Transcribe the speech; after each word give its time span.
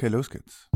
Okay, 0.00 0.08
los 0.08 0.28
geht's. 0.28 0.68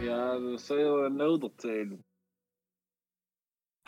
Ja, 0.00 0.38
dat 0.38 0.60
zou 0.60 1.02
je 1.02 1.08
nodig 1.10 1.52
zijn. 1.56 2.04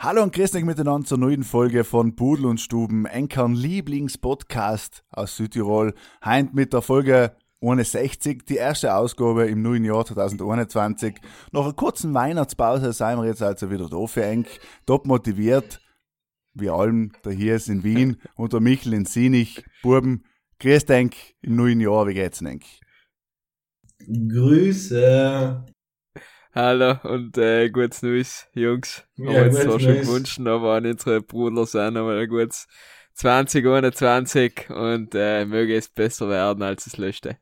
Hallo 0.03 0.23
und 0.23 0.33
grüß 0.33 0.55
euch 0.55 0.65
miteinander 0.65 1.05
zur 1.05 1.19
neuen 1.19 1.43
Folge 1.43 1.83
von 1.83 2.15
Pudel 2.15 2.47
und 2.47 2.59
Stuben, 2.59 3.05
Enkern 3.05 3.53
Lieblingspodcast 3.53 5.03
aus 5.11 5.37
Südtirol. 5.37 5.93
Heint 6.25 6.55
mit 6.55 6.73
der 6.73 6.81
Folge 6.81 7.35
61, 7.61 8.41
die 8.49 8.55
erste 8.55 8.95
Ausgabe 8.95 9.45
im 9.45 9.61
neuen 9.61 9.85
Jahr 9.85 10.03
2021. 10.03 11.17
Nach 11.51 11.65
einer 11.65 11.73
kurzen 11.73 12.15
Weihnachtspause 12.15 12.93
sind 12.93 13.19
wir 13.19 13.27
jetzt 13.27 13.43
also 13.43 13.69
wieder 13.69 13.87
da 13.89 14.07
für 14.07 14.25
Enk, 14.25 14.47
top 14.87 15.05
motiviert. 15.05 15.79
Wir 16.55 16.73
allem, 16.73 17.11
der 17.23 17.33
hier 17.33 17.55
ist 17.57 17.69
in 17.69 17.83
Wien 17.83 18.17
und 18.35 18.53
der 18.53 18.59
Michel 18.59 18.93
in 18.93 19.05
Sinich. 19.05 19.63
Buben, 19.83 20.25
grüß 20.59 20.85
Enk 20.85 21.13
im 21.43 21.57
neuen 21.57 21.79
Jahr, 21.79 22.07
wie 22.07 22.15
geht's 22.15 22.41
Enk? 22.41 22.63
Grüße. 23.99 25.63
Hallo 26.53 26.95
und 27.03 27.37
äh, 27.37 27.69
gutes 27.69 28.01
Neues, 28.01 28.45
Jungs. 28.53 29.07
Ja, 29.15 29.31
Ja, 29.31 29.45
jetzt 29.45 29.61
gutes 29.61 29.63
zwar 29.63 29.79
schon 29.79 30.01
gewünscht, 30.01 30.37
aber 30.41 30.73
an 30.73 30.85
unsere 30.85 31.21
Brüder 31.21 31.65
sind 31.65 31.95
aber 31.95 32.17
ein 32.17 32.27
gutes 32.27 32.67
2021 33.13 34.69
und 34.69 35.15
äh, 35.15 35.45
möge 35.45 35.77
es 35.77 35.87
besser 35.87 36.27
werden 36.27 36.61
als 36.61 36.83
das 36.83 36.97
letzte. 36.97 37.37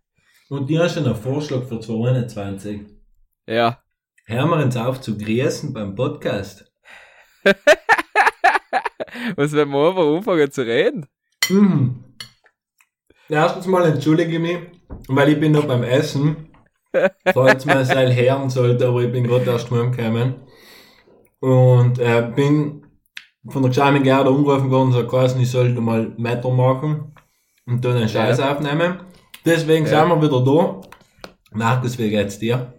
Und 0.49 0.69
die 0.69 0.77
hast 0.77 0.93
schon 0.93 1.05
einen 1.05 1.15
Vorschlag 1.15 1.63
für 1.63 1.79
2021. 1.79 2.81
Ja. 3.47 3.81
Hören 4.25 4.49
wir 4.51 4.63
uns 4.63 4.77
auf 4.77 5.01
zu 5.01 5.17
grüßen 5.17 5.73
beim 5.73 5.95
Podcast. 5.95 6.71
Was, 9.35 9.53
wenn 9.53 9.69
wir 9.69 9.89
einfach 9.89 10.05
anfangen 10.05 10.51
zu 10.51 10.61
reden? 10.61 11.07
Mhm. 11.49 12.03
Erstens 13.27 13.65
mal 13.65 13.85
entschuldige 13.85 14.33
ich 14.33 14.39
mich, 14.39 14.59
weil 15.07 15.29
ich 15.29 15.39
bin 15.39 15.53
noch 15.53 15.65
beim 15.65 15.81
Essen. 15.81 16.48
Falls 17.33 17.65
man 17.65 17.77
es 17.79 17.89
halt 17.89 18.15
hören 18.15 18.49
sollte, 18.49 18.87
aber 18.87 19.03
ich 19.03 19.11
bin 19.11 19.23
gerade 19.25 19.45
erst 19.45 19.69
heimgekommen. 19.71 20.35
Und 21.39 21.99
äh, 21.99 22.31
bin 22.35 22.85
von 23.47 23.61
der 23.61 23.69
Gescheime 23.69 24.01
Gerda 24.01 24.29
umgerufen 24.29 24.69
worden, 24.69 24.91
so 24.91 25.05
quasi, 25.07 25.41
ich 25.41 25.51
sollte 25.51 25.79
mal 25.79 26.13
Metal 26.17 26.51
machen 26.51 27.13
und 27.65 27.83
dann 27.85 27.97
einen 27.97 28.09
Scheiß 28.09 28.39
aufnehmen. 28.39 28.99
Deswegen 29.45 29.85
Ja. 29.85 30.01
sind 30.01 30.09
wir 30.09 30.21
wieder 30.21 30.43
da. 30.43 30.81
Markus, 31.51 31.97
wie 31.97 32.09
geht's 32.09 32.37
dir? 32.39 32.73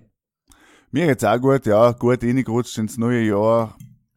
Mir 0.91 1.06
geht's 1.06 1.25
auch 1.25 1.41
gut, 1.41 1.66
ja, 1.66 1.92
gut 1.92 2.22
reingerutscht 2.22 2.77
ins 2.78 2.98
neue 2.98 3.22
Jahr. 3.22 3.77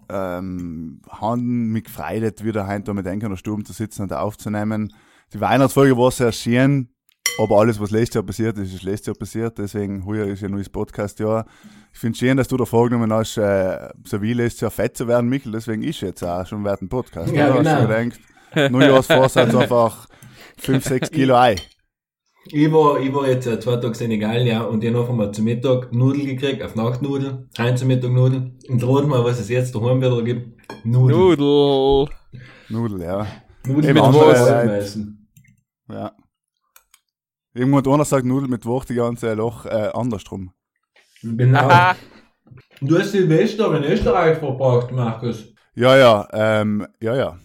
Ähm, 0.09 1.01
haben 1.09 1.71
mich 1.71 1.85
gefreut, 1.85 2.43
wieder 2.43 2.67
heute 2.67 2.93
mit 2.93 3.05
Enker 3.07 3.27
in 3.27 3.31
der 3.31 3.37
Stube 3.37 3.63
zu 3.63 3.73
sitzen 3.73 4.01
und 4.03 4.13
aufzunehmen. 4.13 4.93
Die 5.33 5.39
Weihnachtsfolge 5.39 5.97
war 5.97 6.11
sehr 6.11 6.31
schön, 6.31 6.89
aber 7.37 7.59
alles, 7.59 7.79
was 7.79 7.91
letztes 7.91 8.15
Jahr 8.15 8.23
passiert 8.23 8.57
ist, 8.57 8.73
ist 8.73 8.83
letztes 8.83 9.07
Jahr 9.07 9.15
passiert. 9.15 9.57
Deswegen, 9.57 10.05
heuer 10.05 10.27
ist 10.27 10.41
ja 10.41 10.47
ein 10.47 10.53
neues 10.53 10.69
Podcast-Jahr. 10.69 11.45
Ich 11.91 11.99
finde 11.99 12.17
schön, 12.17 12.37
dass 12.37 12.47
du 12.47 12.57
da 12.57 12.65
vorgenommen 12.65 13.11
hast, 13.11 13.37
äh, 13.37 13.89
so 14.05 14.21
wie 14.21 14.33
letztes 14.33 14.61
Jahr 14.61 14.71
fett 14.71 14.97
zu 14.97 15.07
werden, 15.07 15.29
Michael. 15.29 15.53
Deswegen 15.53 15.83
ist 15.83 16.01
jetzt 16.01 16.23
auch 16.23 16.45
schon 16.45 16.63
wert 16.63 16.81
ein 16.81 16.89
Podcast. 16.89 17.33
Ja, 17.33 17.53
oder? 17.55 17.59
Hast 17.59 17.87
genau. 17.87 18.03
du 18.03 18.09
gedacht, 18.09 18.71
Neujahrsvorsatz 18.71 19.55
einfach 19.55 20.07
5, 20.57 20.83
6 20.83 21.11
Kilo 21.11 21.35
Ei. 21.35 21.55
Ich 22.47 22.71
war, 22.71 22.99
ich 22.99 23.13
war 23.13 23.27
jetzt 23.27 23.47
äh, 23.47 23.59
zwei 23.59 23.77
Tage 23.77 23.95
Senegal, 23.95 24.45
ja, 24.45 24.63
und 24.63 24.83
ich 24.83 24.93
hab 24.93 24.99
einfach 24.99 25.13
mal 25.13 25.31
zum 25.31 25.45
Mittag 25.45 25.93
Nudeln 25.93 26.25
gekriegt, 26.25 26.61
auf 26.61 26.75
Nachtnudeln, 26.75 27.49
heim 27.57 27.77
zum 27.77 27.87
Mittag 27.87 28.11
Nudeln. 28.11 28.59
Und 28.67 28.83
rat 28.83 29.07
mal, 29.07 29.23
was 29.23 29.39
es 29.39 29.49
jetzt 29.49 29.73
daheim 29.73 30.01
wieder 30.01 30.21
gibt. 30.23 30.61
Nudeln. 30.83 31.19
Nudel. 31.19 32.09
Nudel, 32.69 33.01
ja. 33.01 33.27
Nudeln 33.65 33.97
Eben 33.97 34.11
mit 34.11 34.71
essen. 34.71 35.29
Ja. 35.89 36.11
Irgendwo 37.53 37.77
hat 37.77 37.87
einer 37.87 38.05
sagt 38.05 38.25
Nudel 38.25 38.49
mit 38.49 38.65
Wurst, 38.65 38.89
die 38.89 38.95
ganze 38.95 39.33
Loch 39.33 39.65
äh, 39.65 39.89
andersrum. 39.93 40.53
Genau. 41.21 41.59
Aha. 41.59 41.95
Du 42.81 42.97
hast 42.97 43.11
Silvester 43.11 43.75
in 43.77 43.83
Österreich 43.83 44.37
verbracht, 44.39 44.91
Markus. 44.91 45.53
Ja, 45.75 45.95
ja, 45.97 46.27
ähm, 46.33 46.87
ja, 46.99 47.15
ja. 47.15 47.39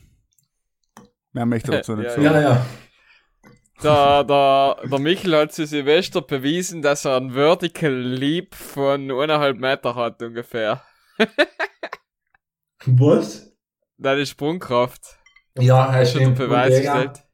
Mehr 1.33 1.47
möchte 1.47 1.71
ich 1.71 1.77
dazu 1.79 1.95
nicht 1.95 2.07
Ja, 2.07 2.11
sagen. 2.11 2.25
Ja, 2.25 2.41
ja. 2.41 2.67
Der, 3.83 4.25
der, 4.25 4.89
der 4.89 4.99
Michel 4.99 5.37
hat 5.37 5.53
zu 5.53 5.65
Silvester 5.65 6.21
bewiesen, 6.21 6.83
dass 6.83 7.05
er 7.05 7.17
einen 7.17 7.33
Vertical 7.33 7.93
Leap 7.93 8.55
von 8.55 9.11
eineinhalb 9.11 9.59
Meter 9.59 9.95
hat 9.95 10.21
ungefähr. 10.23 10.83
Was? 12.87 13.57
Deine 13.99 14.27
Sprungkraft. 14.27 15.19
Ja, 15.59 15.87
Hast 15.93 16.15
hast 16.15 16.15
du 16.17 16.21
unter 16.27 16.47
Beweis 16.47 16.81
gestellt. 16.81 17.25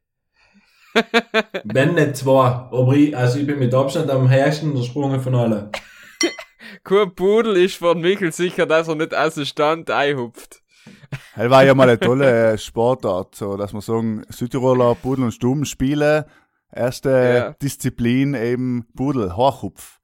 Wenn 1.64 1.94
nicht 1.94 2.16
zwei. 2.16 2.46
Aber 2.46 2.92
ich, 2.92 3.16
also 3.16 3.38
ich 3.38 3.46
bin 3.46 3.58
mit 3.58 3.74
Abstand 3.74 4.10
am 4.10 4.30
höchsten 4.30 4.74
gesprungen 4.74 5.20
von 5.20 5.34
allen. 5.34 5.70
Kein 6.84 7.14
Pudel 7.14 7.56
ist 7.56 7.76
von 7.76 8.00
Michel 8.00 8.32
sicher, 8.32 8.66
dass 8.66 8.88
er 8.88 8.94
nicht 8.94 9.14
aus 9.14 9.34
dem 9.34 9.44
Stand 9.44 9.90
einhupft. 9.90 10.62
Das 11.36 11.50
war 11.50 11.64
ja 11.64 11.74
mal 11.74 11.88
eine 11.88 11.98
tolle 11.98 12.52
äh, 12.52 12.58
Sportart, 12.58 13.34
so 13.34 13.56
dass 13.56 13.72
man 13.72 13.82
sagen, 13.82 14.24
Südtiroler 14.28 14.94
Pudel 15.02 15.24
und 15.24 15.32
Stuben 15.32 15.64
spielen. 15.64 16.24
Erste 16.72 17.10
Ja. 17.10 17.52
Disziplin 17.62 18.34
eben 18.34 18.86
Pudel, 18.96 19.36
Hochhupf. 19.36 20.00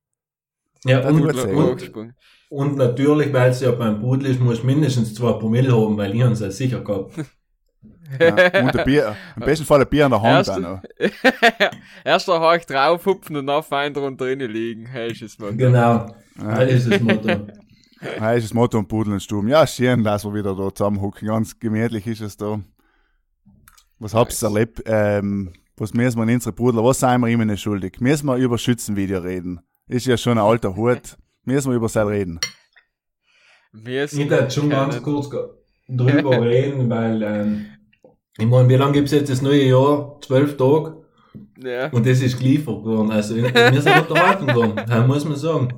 Ja, 0.84 1.00
Das 1.00 1.12
und, 1.12 1.94
und, 1.96 2.14
und 2.48 2.76
natürlich, 2.76 3.32
weil 3.32 3.50
es 3.50 3.60
ja 3.60 3.72
beim 3.72 4.00
Pudel 4.00 4.30
ist, 4.30 4.40
muss 4.40 4.62
mindestens 4.62 5.14
zwei 5.14 5.32
Promille 5.32 5.72
haben, 5.72 5.96
weil 5.98 6.14
ich 6.14 6.22
uns 6.22 6.40
ja 6.40 6.50
sicher 6.50 6.80
gehabt. 6.80 7.14
Ja. 8.18 8.28
Und 8.62 8.76
ein 8.76 8.84
Bier, 8.84 9.16
im 9.36 9.42
besten 9.44 9.64
Fall 9.66 9.80
ein 9.82 9.88
Bier 9.88 10.04
in 10.06 10.10
der 10.10 10.22
Hand 10.22 10.48
Erste- 10.48 10.54
auch 10.54 10.58
noch. 10.58 10.82
Erst 12.04 12.28
noch 12.28 12.40
hart 12.40 12.68
draufhupfen 12.68 13.36
und 13.36 13.46
dann 13.46 13.62
fein 13.62 13.92
drunter 13.94 14.24
drinnen 14.24 14.50
liegen. 14.50 14.86
Hey, 14.86 15.12
ist 15.12 15.22
es 15.22 15.38
mal. 15.38 15.54
Genau. 15.54 16.06
Das 16.36 16.72
ist 16.72 16.90
das 16.90 17.00
Motto. 17.00 17.28
Das 18.18 18.36
ist 18.38 18.44
das 18.44 18.54
Motto 18.54 18.78
und 18.78 18.88
Pudel 18.88 19.12
und 19.12 19.22
Stuben. 19.22 19.48
Ja, 19.48 19.66
schön, 19.66 20.02
dass 20.02 20.24
wir 20.24 20.32
wieder 20.32 20.56
da 20.56 20.74
zusammenhucken. 20.74 21.28
Ganz 21.28 21.58
gemütlich 21.60 22.06
ist 22.06 22.22
es 22.22 22.34
da. 22.34 22.58
Was 23.98 24.14
habt 24.14 24.32
ihr 24.42 24.48
erlebt? 24.48 24.82
Ähm, 24.86 25.52
was 25.76 25.92
müssen 25.92 26.16
wir 26.18 26.22
in 26.22 26.30
unsere 26.36 26.54
Brudler, 26.54 26.82
was 26.82 27.00
sind 27.00 27.20
wir 27.20 27.28
ihnen 27.28 27.54
schuldig? 27.58 28.00
Müssen 28.00 28.24
wir 28.24 28.36
über 28.36 28.56
Schützenvideo 28.56 29.18
reden? 29.20 29.60
Ist 29.86 30.06
ja 30.06 30.16
schon 30.16 30.38
ein 30.38 30.44
alter 30.44 30.74
Hut. 30.76 31.18
Müssen 31.44 31.72
wir 31.72 31.76
über 31.76 31.90
sein 31.90 32.06
reden? 32.06 32.40
Wir 33.72 34.04
Ich 34.04 34.28
darf 34.28 34.50
schon 34.50 34.70
ganz 34.70 35.02
kurz 35.02 35.28
drüber 35.86 36.40
reden, 36.40 36.88
weil, 36.88 37.22
ähm, 37.22 37.66
ich 38.40 38.46
meine, 38.46 38.68
wie 38.68 38.76
lange 38.76 38.92
gibt's 38.92 39.12
jetzt 39.12 39.30
das 39.30 39.42
neue 39.42 39.64
Jahr? 39.64 40.18
Zwölf 40.22 40.56
Tage. 40.56 40.96
Ja, 41.62 41.88
Und 41.90 42.06
das 42.06 42.20
ist 42.22 42.38
geliefert 42.38 42.82
worden. 42.84 43.10
Also, 43.10 43.36
wir 43.36 43.44
sind 43.82 44.00
unterhalten 44.00 44.52
worden. 44.54 44.80
Das 44.88 45.06
muss 45.06 45.24
man 45.26 45.36
sagen. 45.36 45.68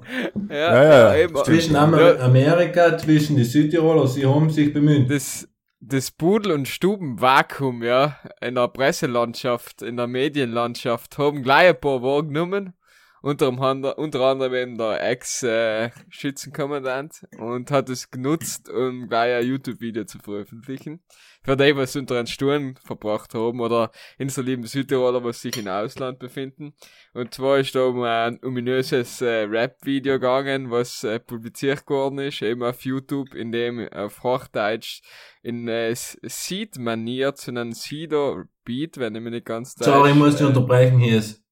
ja, 0.48 0.56
Ja, 0.56 0.84
ja, 0.84 1.16
eben. 1.24 1.36
Zwischen 1.44 1.74
Ja, 1.74 1.82
Amerika, 2.20 2.96
zwischen 2.96 3.36
die 3.36 3.44
Südtiroler, 3.44 4.06
sie 4.06 4.24
haben 4.24 4.48
sich 4.48 4.72
bemüht. 4.72 5.10
das, 5.10 5.48
das 5.80 6.10
Pudel- 6.12 6.52
und 6.52 6.68
Stubenvakuum, 6.68 7.82
ja, 7.82 8.16
in 8.40 8.54
der 8.54 8.68
Presselandschaft, 8.68 9.82
in 9.82 9.96
der 9.96 10.06
Medienlandschaft, 10.06 11.18
haben 11.18 11.42
gleich 11.42 11.70
ein 11.70 11.80
paar 11.80 12.00
wahrgenommen. 12.02 12.74
Unter, 13.22 13.48
anderem- 13.56 13.94
unter 13.98 14.20
anderem 14.20 14.54
eben 14.54 14.76
der 14.78 15.00
Ex-Schützenkommandant 15.08 17.24
und 17.38 17.70
hat 17.70 17.88
es 17.88 18.10
genutzt, 18.10 18.68
um 18.68 19.08
gleich 19.08 19.34
ein 19.34 19.46
YouTube-Video 19.46 20.04
zu 20.04 20.18
veröffentlichen. 20.18 21.02
Für 21.44 21.56
die, 21.56 21.74
was 21.76 21.96
unter 21.96 22.18
einen 22.18 22.26
Sturm 22.26 22.74
verbracht 22.84 23.34
haben 23.34 23.60
oder 23.60 23.90
in 24.18 24.28
so 24.28 24.42
lieben 24.42 24.64
Südtiroler, 24.64 25.22
was 25.24 25.40
sich 25.40 25.56
im 25.56 25.68
Ausland 25.68 26.18
befinden. 26.18 26.74
Und 27.14 27.34
zwar 27.34 27.58
ist 27.58 27.74
da 27.74 27.84
um 27.86 28.02
ein 28.02 28.38
ominöses 28.44 29.20
äh, 29.20 29.42
Rap-Video 29.44 30.14
gegangen, 30.14 30.70
was 30.70 31.02
äh, 31.04 31.18
publiziert 31.20 31.88
worden 31.88 32.18
ist, 32.20 32.42
eben 32.42 32.62
auf 32.62 32.84
YouTube, 32.84 33.34
in 33.34 33.50
dem 33.52 33.88
auf 33.92 34.22
Hochdeutsch 34.22 35.02
in 35.42 35.66
äh, 35.68 35.94
Seed-Manier 35.94 37.34
zu 37.34 37.50
einem 37.50 37.72
Seeder-Beat, 37.72 38.98
wenn 38.98 39.14
ich 39.16 39.22
mich 39.22 39.32
nicht 39.32 39.46
ganz 39.46 39.74
Sorry, 39.78 40.10
ich 40.10 40.16
muss 40.16 40.34
dich 40.36 40.42
äh, 40.42 40.46
unterbrechen 40.48 40.98
hier. 40.98 41.18
ist- 41.18 41.42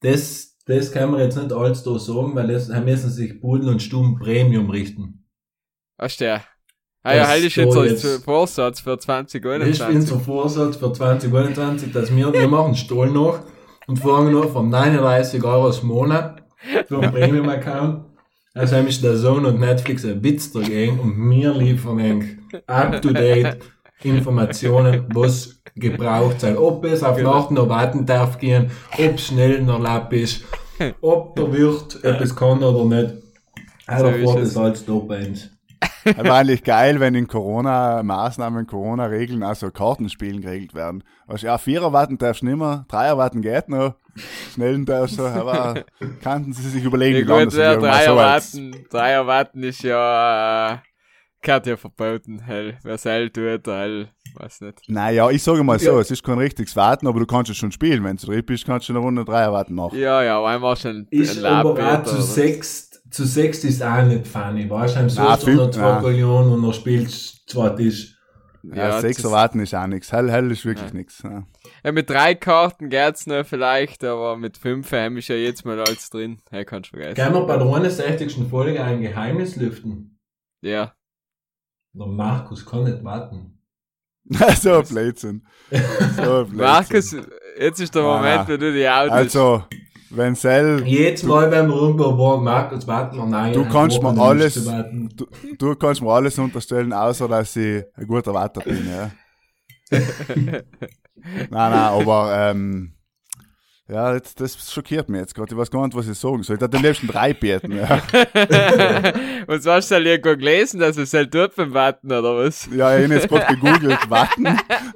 Das, 0.00 0.56
das 0.68 0.92
kann 0.92 1.10
man 1.10 1.20
jetzt 1.20 1.36
nicht 1.36 1.52
alles 1.52 1.82
da 1.82 1.98
sagen, 1.98 2.34
weil 2.34 2.48
das 2.48 2.68
da 2.68 2.80
müssen 2.80 3.10
sich 3.10 3.40
Pudel 3.40 3.70
und 3.70 3.82
Stuben 3.82 4.18
Premium 4.18 4.68
richten. 4.70 5.24
Ach, 5.96 6.14
der. 6.16 6.44
Ah 7.02 7.14
ja, 7.14 7.26
halt 7.26 7.44
ist 7.44 7.56
jetzt 7.56 7.76
als 7.76 8.22
Vorsatz 8.22 8.80
für 8.80 8.90
Das 8.90 9.06
ist 9.06 9.06
2021. 9.06 9.96
unser 9.96 10.20
Vorsatz 10.20 10.76
für 10.76 10.92
2021, 10.92 11.92
dass 11.92 12.14
wir, 12.14 12.32
wir 12.32 12.48
machen 12.48 12.74
Stoll 12.74 13.10
noch 13.10 13.40
und 13.86 13.98
fangen 13.98 14.32
noch 14.32 14.52
von 14.52 14.68
39 14.68 15.42
Euro 15.42 15.70
im 15.70 15.86
Monat 15.86 16.42
für 16.86 17.00
einen 17.00 17.12
Premium-Account. 17.12 18.04
Also 18.52 18.76
haben 18.76 18.88
ist 18.88 19.02
der 19.02 19.16
Zone 19.16 19.48
und 19.48 19.60
Netflix 19.60 20.04
ein 20.04 20.22
Witz 20.22 20.52
dagegen 20.52 20.98
und 21.00 21.30
wir 21.30 21.54
liefern 21.54 21.98
eng 21.98 22.38
up 22.66 23.00
to 23.00 23.12
date 23.12 23.58
Informationen, 24.02 25.06
was 25.14 25.60
gebraucht 25.74 26.40
sein. 26.40 26.56
Ob 26.56 26.84
es 26.84 27.02
auf 27.02 27.16
Genau. 27.16 27.34
Nacht 27.38 27.50
noch 27.50 27.68
warten 27.68 28.06
darf 28.06 28.38
gehen, 28.38 28.70
ob 28.98 29.18
schnell 29.20 29.62
noch 29.62 29.80
Lapp 29.80 30.12
ist, 30.12 30.44
ob 31.00 31.34
der 31.36 31.52
Wirt 31.52 32.02
etwas 32.04 32.34
kann 32.34 32.62
oder 32.62 32.84
nicht. 32.84 33.14
So 33.16 34.06
Einfach 34.06 34.12
ist 34.12 34.54
war 34.56 34.66
es. 34.70 34.84
das 34.84 35.06
bei 35.08 35.26
uns. 35.26 35.50
Aber 36.16 36.34
eigentlich 36.34 36.64
geil, 36.64 37.00
wenn 37.00 37.14
in 37.14 37.26
Corona-Maßnahmen, 37.28 38.66
Corona-Regeln, 38.66 39.42
also 39.42 39.70
Kartenspielen 39.70 40.40
geregelt 40.40 40.74
werden. 40.74 41.04
Du, 41.26 41.42
ja, 41.42 41.58
Vierer 41.58 41.92
warten 41.92 42.16
darfst 42.18 42.42
du 42.42 42.46
nicht 42.46 42.56
mehr, 42.58 42.84
Dreier 42.88 43.18
warten 43.18 43.42
geht 43.42 43.68
noch, 43.68 43.94
Schnellen 44.54 44.86
darfst 44.86 45.18
du, 45.18 45.22
aber 45.24 45.84
kannten 46.22 46.52
sie 46.52 46.68
sich 46.68 46.84
überlegen, 46.84 47.16
Ja 47.18 47.24
wie 47.24 47.28
lange 47.28 47.44
gut, 47.44 47.52
das 47.54 47.58
ja, 47.58 47.76
Dreier 47.76 48.04
so 48.14 48.18
als- 48.18 48.54
warten, 48.56 48.84
Dreier 48.90 49.26
warten 49.26 49.62
ist 49.62 49.82
ja, 49.82 50.72
äh, 50.72 50.78
gehört 51.42 51.66
ja 51.66 51.76
verboten, 51.76 52.40
hell. 52.40 52.78
Wer 52.82 52.98
soll 52.98 53.30
tut, 53.30 53.66
hell, 53.66 54.08
weiß 54.34 54.60
nicht. 54.62 54.80
Naja, 54.88 55.30
ich 55.30 55.42
sage 55.42 55.62
mal 55.64 55.78
so, 55.78 55.92
Ja. 55.92 56.00
es 56.00 56.10
ist 56.10 56.22
kein 56.24 56.38
richtiges 56.38 56.74
Warten, 56.76 57.06
aber 57.06 57.20
du 57.20 57.26
kannst 57.26 57.50
es 57.50 57.56
schon 57.56 57.72
spielen. 57.72 58.04
Wenn 58.04 58.16
du 58.16 58.26
drin 58.26 58.44
bist, 58.44 58.64
kannst 58.66 58.88
du 58.88 58.92
eine 58.92 59.00
Runde 59.00 59.24
Dreier 59.24 59.52
warten 59.52 59.74
machen. 59.74 59.98
Ja, 59.98 60.22
ja, 60.22 60.44
einmal 60.44 60.76
schon 60.76 61.06
Ist 61.10 61.38
ein 61.38 61.44
aber 61.44 61.98
auch 62.00 62.04
zu 62.04 62.20
sechst, 62.22 63.02
zu 63.10 63.24
sechst 63.24 63.64
ist 63.64 63.82
auch 63.82 64.02
nicht 64.04 64.26
funny. 64.26 64.68
Weißt 64.68 64.96
du, 64.96 65.08
Sonntag 65.08 65.40
fünf- 65.40 65.56
noch 65.56 65.70
zwei 65.70 65.80
na. 65.80 66.00
Millionen 66.00 66.52
und 66.52 66.60
noch 66.62 66.74
spielst 66.74 67.48
zwei 67.48 67.70
Tisch. 67.70 68.14
Ja, 68.64 68.88
Ja, 68.88 69.00
Sechser 69.00 69.22
das- 69.22 69.32
warten 69.32 69.60
ist 69.60 69.72
auch 69.74 69.86
nichts. 69.86 70.12
Hell, 70.12 70.30
hell 70.30 70.50
ist 70.50 70.64
wirklich 70.66 70.90
Ja. 70.90 70.94
nichts. 70.94 71.22
Ja. 71.22 71.44
Ja, 71.84 71.92
mit 71.92 72.10
drei 72.10 72.34
Karten 72.34 72.90
geht's 72.90 73.26
noch 73.26 73.46
vielleicht, 73.46 74.02
aber 74.04 74.36
mit 74.36 74.58
fünf 74.58 74.90
haben 74.92 75.16
ist 75.16 75.28
ja 75.28 75.36
jetzt 75.36 75.64
mal 75.64 75.78
alles 75.78 76.10
drin. 76.10 76.38
Hey, 76.50 76.64
kannst 76.64 76.90
du 76.92 76.96
vergessen. 76.98 77.14
Können 77.14 77.34
wir 77.36 77.46
bei 77.46 77.56
der 77.56 77.66
61. 77.66 78.48
Folge 78.50 78.82
ein 78.82 79.00
Geheimnis 79.00 79.54
lüften? 79.56 80.18
Ja. 80.60 80.92
Der 81.92 82.06
Markus 82.06 82.64
kann 82.64 82.84
nicht 82.84 83.02
warten. 83.02 83.58
so 84.60 84.78
ein 84.78 84.86
Blödsinn. 84.86 85.46
So 85.70 85.76
ein 85.76 86.48
Blödsinn. 86.48 86.56
Markus, 86.56 87.16
jetzt 87.58 87.80
ist 87.80 87.94
der 87.94 88.02
Moment, 88.02 88.24
nein. 88.24 88.48
wo 88.48 88.56
du 88.56 88.72
die 88.72 88.88
Autos... 88.88 89.12
Also, 89.12 89.64
wenn 90.10 90.34
Sel, 90.34 90.84
Jedes 90.86 91.22
Mal, 91.22 91.50
wenn 91.50 91.68
irgendwo 91.68 92.16
waren, 92.16 92.42
Markus, 92.42 92.86
warten 92.86 93.16
wir, 93.16 93.26
nein. 93.26 93.52
Du 93.52 93.68
kannst 93.68 94.02
mir 94.02 94.18
alles- 94.18 94.54
du, 94.54 95.26
du 95.58 95.74
kannst 95.76 96.00
mir 96.00 96.10
alles 96.10 96.38
unterstellen, 96.38 96.92
außer 96.92 97.28
dass 97.28 97.54
ich 97.56 97.84
ein 97.94 98.06
guter 98.06 98.32
Warter 98.32 98.62
bin, 98.62 98.88
ja. 98.88 99.10
nein, 100.30 100.62
nein, 101.50 101.72
aber, 101.72 102.50
ähm, 102.50 102.94
ja, 103.90 104.14
jetzt, 104.14 104.38
das 104.38 104.70
schockiert 104.70 105.08
mich 105.08 105.20
jetzt 105.20 105.34
gerade. 105.34 105.54
Ich 105.54 105.58
weiß 105.58 105.70
gar 105.70 105.82
nicht, 105.86 105.96
was 105.96 106.06
ich 106.06 106.18
sagen 106.18 106.42
soll. 106.42 106.56
Ich 106.56 106.62
hätte 106.62 106.76
am 106.76 106.82
liebsten 106.82 107.06
drei 107.06 107.32
beten, 107.32 107.72
ja. 107.72 107.86
Und 109.46 109.62
so 109.62 109.72
hast 109.72 109.90
du 109.90 109.94
halt 109.94 110.06
irgendwo 110.06 110.36
gelesen, 110.36 110.78
dass 110.78 110.98
es 110.98 111.14
halt 111.14 111.34
dort 111.34 111.56
beim 111.56 111.72
Warten, 111.72 112.06
oder 112.08 112.36
was? 112.36 112.68
Ja, 112.70 112.96
ich 112.98 113.04
habe 113.04 113.14
jetzt 113.14 113.28
gerade 113.28 113.54
gegoogelt, 113.54 114.10
warten. 114.10 114.46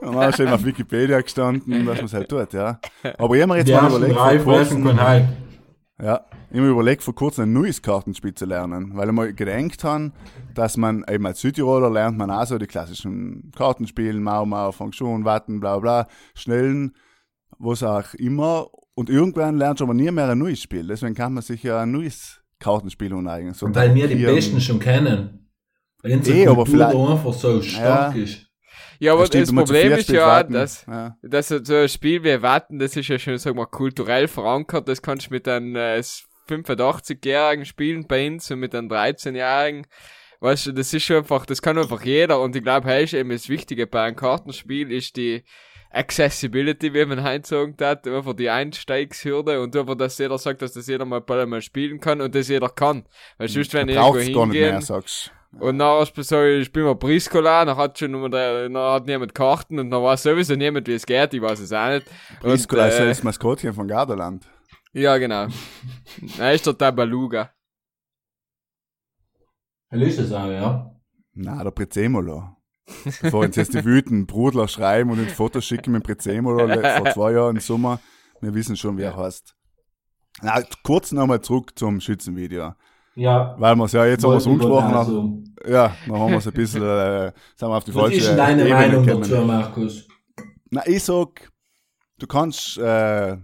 Und 0.01 0.15
dann 0.15 0.33
steht 0.35 0.49
auf 0.49 0.63
Wikipedia 0.63 1.21
gestanden, 1.23 1.87
dass 1.87 1.97
man 1.97 2.05
es 2.05 2.13
halt 2.13 2.29
tut, 2.29 2.53
ja. 2.53 2.81
Aber 3.17 3.35
ich 3.35 3.41
habe 3.43 3.53
mir 3.53 3.59
jetzt 3.59 3.69
Die 3.69 3.73
mal 3.73 3.89
überlegt, 3.89 4.19
drei 4.19 4.39
vor 4.41 4.57
kurzem, 4.59 5.01
halt. 5.01 5.25
ja, 6.03 6.27
ich 6.51 6.59
habe 6.59 6.67
mir 6.67 6.73
überlegt, 6.73 7.03
vor 7.03 7.15
kurzem 7.15 7.45
ein 7.45 7.53
neues 7.55 7.81
Kartenspiel 7.81 8.35
zu 8.35 8.45
lernen, 8.45 8.93
weil 8.95 9.09
ich 9.09 9.15
mal 9.15 9.33
gedenkt 9.33 9.85
habe, 9.85 10.13
dass 10.55 10.77
man 10.77 11.03
eben 11.11 11.25
als 11.25 11.41
Südtiroler 11.41 11.89
lernt 11.89 12.19
man 12.19 12.31
auch 12.31 12.45
so 12.45 12.59
die 12.59 12.67
klassischen 12.67 13.53
Kartenspielen, 13.57 14.23
Mau 14.23 14.45
Mau, 14.45 14.71
Fang 14.71 14.93
schon, 14.93 15.25
Watten, 15.25 15.61
bla 15.61 15.79
bla, 15.79 16.09
Schnellen, 16.35 16.95
was 17.59 17.83
auch 17.83 18.13
immer. 18.15 18.67
Und 18.95 19.09
irgendwann 19.11 19.57
lernst 19.57 19.81
du 19.81 19.85
aber 19.85 19.95
nie 19.95 20.11
mehr 20.11 20.29
ein 20.29 20.39
neues 20.39 20.61
Spiel. 20.63 20.87
Deswegen 20.87 21.15
kann 21.15 21.33
man 21.33 21.43
sich 21.43 21.63
ja 21.63 21.81
ein 21.81 21.91
neues 21.91 22.41
Kartenspiel 22.59 23.15
uneignen. 23.15 23.55
So 23.55 23.75
Weil 23.75 23.95
wir 23.95 24.07
die. 24.09 24.17
Besten 24.17 24.61
schon 24.61 24.79
kennen. 24.79 25.51
Weil 26.03 26.13
unsere 26.13 26.37
Eh, 26.39 26.47
aber 26.47 26.67
vielleicht- 26.67 26.95
einfach 26.97 27.33
so 27.33 27.63
stark 27.63 28.17
ist. 28.17 28.47
Ja, 28.99 29.15
aber 29.15 29.27
das 29.27 29.49
zu 29.49 29.55
Problem 29.55 29.93
ist 29.93 30.09
ja, 30.11 30.27
warten. 30.27 30.53
dass, 30.53 30.85
Ja. 30.87 31.17
dass 31.23 31.49
so 31.49 31.75
ein 31.75 31.89
Spiel 31.89 32.23
wie 32.23 32.41
Warten, 32.43 32.79
das 32.79 32.95
ist 32.97 33.09
ja 33.09 33.19
schon, 33.19 33.37
sag 33.39 33.55
mal, 33.57 33.67
kulturell 33.67 34.29
verankert. 34.29 34.87
Das 34.89 35.03
kannst 35.03 35.27
du 35.29 35.31
mit 35.35 35.49
einem 35.49 35.75
äh, 35.75 36.01
85-Jährigen 36.49 37.65
spielen 37.65 38.07
bei 38.07 38.27
uns 38.29 38.51
und 38.51 38.61
mit 38.61 38.75
einem 38.75 38.89
13-Jährigen. 38.89 39.87
Weißt 40.41 40.67
du, 40.67 40.73
das 40.73 40.93
ist 40.93 41.05
schon 41.05 41.19
einfach, 41.19 41.47
das 41.47 41.63
kann 41.63 41.79
einfach 41.79 42.03
jeder. 42.05 42.41
Und 42.41 42.55
ich 42.57 42.63
glaube, 42.63 42.89
hey, 42.89 43.05
ist 43.05 43.15
eben 43.15 43.31
das 43.31 43.49
Wichtige 43.49 43.87
bei 43.87 44.03
einem 44.03 44.17
Kartenspiel 44.17 44.91
ist 44.93 45.17
die 45.17 45.45
Accessibility, 45.93 46.95
wie 46.95 47.05
man 47.05 47.23
heute 47.23 47.47
sagen 47.47 47.77
hat, 47.81 48.07
einfach 48.07 48.35
die 48.35 48.51
Einsteigshürde 48.51 49.61
und 49.61 49.77
einfach, 49.77 49.95
dass 49.95 50.19
jeder 50.19 50.39
sagt, 50.39 50.63
dass 50.63 50.73
das 50.73 50.87
jeder 50.87 51.05
mal 51.05 51.21
bald 51.21 51.49
mal 51.49 51.61
spielen 51.61 52.01
kann 52.01 52.21
und 52.21 52.35
das 52.35 52.49
jeder 52.49 52.69
kann. 52.69 53.05
Weil 53.39 53.49
sonst, 53.49 53.75
wenn 53.75 53.89
ich 53.89 53.97
irgendwo 53.97 54.13
Braucht's 54.13 54.33
gar 54.33 54.47
nicht 54.47 54.55
hingehen, 54.55 54.71
mehr, 54.71 54.81
sagst 54.81 55.33
und 55.59 55.77
nachher 55.77 56.23
so, 56.23 56.43
ich 56.43 56.67
spiel 56.67 56.85
mal 56.85 56.95
Briscola, 56.95 57.65
dann 57.65 57.77
hat 57.77 57.99
schon 57.99 58.31
dann 58.31 58.77
hat 58.77 59.07
niemand 59.07 59.35
Karten 59.35 59.79
und 59.79 59.91
dann 59.91 60.03
weiß 60.03 60.23
sowieso 60.23 60.55
niemand, 60.55 60.89
wie 60.89 60.95
es 60.95 61.05
geht, 61.05 61.35
ich 61.35 61.43
weiß 61.43 61.61
es 61.61 61.73
auch 61.73 61.89
nicht. 61.89 62.07
Und, 62.43 62.51
Briscola 62.51 62.89
ist 62.89 62.99
ja 62.99 63.05
äh, 63.05 63.09
das 63.09 63.23
Maskottchen 63.23 63.75
von 63.75 63.87
Gardaland. 63.87 64.49
ja, 64.93 65.17
genau. 65.19 65.49
Er 66.39 66.55
ist 66.55 66.67
der 66.67 66.77
Tabaluga. 66.77 67.53
Hell 69.89 70.03
ist 70.03 70.19
es 70.19 70.33
auch, 70.33 70.47
ja. 70.47 70.91
Na, 71.35 71.63
der 71.63 71.71
Prezemolo. 71.71 72.57
Bevor 73.23 73.45
uns 73.45 73.57
jetzt 73.57 73.75
die 73.75 73.85
wütenden 73.85 74.27
Brudler 74.27 74.69
schreiben 74.69 75.11
und 75.11 75.21
uns 75.21 75.33
Fotos 75.33 75.65
schicken 75.65 75.93
mit 75.93 76.05
Prezemolo 76.05 76.67
le- 76.67 76.83
vor 76.99 77.11
zwei 77.13 77.33
Jahren 77.33 77.57
im 77.57 77.61
Sommer. 77.63 78.01
Wir 78.41 78.55
wissen 78.55 78.77
schon, 78.77 78.97
wie 78.99 79.03
er 79.03 79.17
heißt. 79.17 79.55
Na, 80.43 80.63
kurz 80.83 81.13
nochmal 81.13 81.41
zurück 81.43 81.79
zum 81.79 82.01
Schützenvideo. 82.01 82.73
Ja. 83.15 83.55
Weil 83.59 83.77
wir 83.77 83.85
es 83.85 83.93
ja 83.93 84.07
jetzt 84.07 84.25
haben 84.25 84.31
wir 84.33 84.37
es 84.39 84.47
umgesprochen 84.47 84.85
haben. 84.89 84.97
Also, 84.97 85.43
Ja, 85.71 85.95
dann 86.07 86.19
haben 86.19 86.31
wir 86.31 86.39
es 86.39 86.47
ein 86.47 86.53
bisschen, 86.55 86.83
äh, 86.83 87.33
sind 87.57 87.69
wir 87.69 87.77
auf 87.77 87.85
die 87.85 87.95
was 87.95 88.03
falsche 88.03 88.17
ist 88.19 88.29
denn 88.29 88.37
deine 88.39 88.63
Ebene 88.63 88.75
Meinung 88.75 89.05
gekommen. 89.07 89.31
dazu, 89.31 89.45
Markus? 89.45 90.09
Na, 90.71 90.83
ich 90.87 91.05
sag, 91.05 91.51
du 92.19 92.27
kannst 92.27 92.79
äh, 92.79 93.37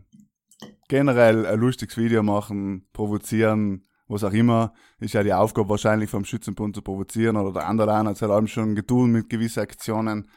generell 0.89 1.45
ein 1.47 1.61
lustiges 1.61 1.97
Video 1.99 2.23
machen, 2.23 2.87
provozieren, 2.95 3.85
was 4.09 4.25
auch 4.25 4.33
immer. 4.33 4.73
Ist 4.99 5.15
ja 5.15 5.23
die 5.23 5.33
Aufgabe 5.33 5.69
wahrscheinlich 5.69 6.11
vom 6.11 6.25
Schützenbund 6.25 6.75
zu 6.75 6.83
provozieren 6.83 7.37
oder 7.37 7.53
der 7.53 7.69
andere 7.69 7.95
hat 7.97 8.17
es 8.17 8.23
halt 8.23 8.33
auch 8.33 8.47
schon 8.49 8.75
getan 8.75 9.11
mit 9.11 9.29
gewissen 9.29 9.61
Aktionen. 9.61 10.29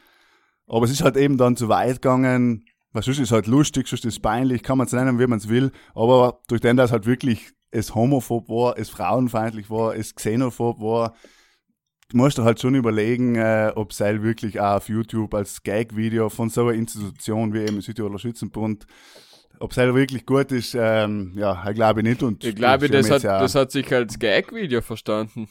Aber 0.66 0.84
es 0.84 0.92
ist 0.92 1.02
halt 1.02 1.16
eben 1.16 1.36
dann 1.38 1.56
zu 1.56 1.68
weit 1.68 2.02
gegangen. 2.02 2.64
Was 2.92 3.06
sonst 3.06 3.18
ist 3.18 3.32
halt 3.32 3.46
lustig, 3.46 3.88
sonst 3.88 4.04
ist 4.04 4.14
es 4.14 4.20
peinlich, 4.20 4.62
kann 4.62 4.78
man 4.78 4.86
es 4.86 4.92
nennen, 4.92 5.18
wie 5.18 5.26
man 5.26 5.38
es 5.38 5.48
will. 5.48 5.72
Aber 5.94 6.40
durch 6.48 6.60
den, 6.60 6.76
dass 6.76 6.92
halt 6.92 7.06
wirklich 7.06 7.52
es 7.70 7.94
homophob 7.94 8.48
war, 8.48 8.78
es 8.78 8.90
frauenfeindlich 8.90 9.70
war, 9.70 9.96
es 9.96 10.14
xenophob 10.14 10.80
war, 10.80 11.14
du 12.10 12.18
musst 12.18 12.36
dir 12.36 12.44
halt 12.44 12.60
schon 12.60 12.74
überlegen, 12.74 13.36
äh, 13.36 13.72
ob 13.74 13.94
Seil 13.94 14.22
wirklich 14.22 14.60
auch 14.60 14.76
auf 14.76 14.88
YouTube 14.88 15.34
als 15.34 15.62
Gag-Video 15.62 16.28
von 16.28 16.50
so 16.50 16.62
einer 16.62 16.74
Institution 16.74 17.54
wie 17.54 17.60
eben 17.60 17.80
Südtiroler 17.80 18.18
Schützenbund, 18.18 18.86
ob 19.62 19.72
Seil 19.72 19.94
wirklich 19.94 20.26
gut 20.26 20.50
ist, 20.50 20.74
ähm, 20.78 21.32
ja, 21.36 21.64
ich 21.68 21.74
glaube 21.74 22.02
nicht. 22.02 22.22
Und 22.22 22.42
Ich 22.44 22.56
glaube, 22.56 22.88
das 22.88 23.10
hat, 23.10 23.22
ja, 23.22 23.38
das 23.40 23.54
hat 23.54 23.70
sich 23.70 23.92
als 23.94 24.18
Gag-Video 24.18 24.80
verstanden. 24.80 25.48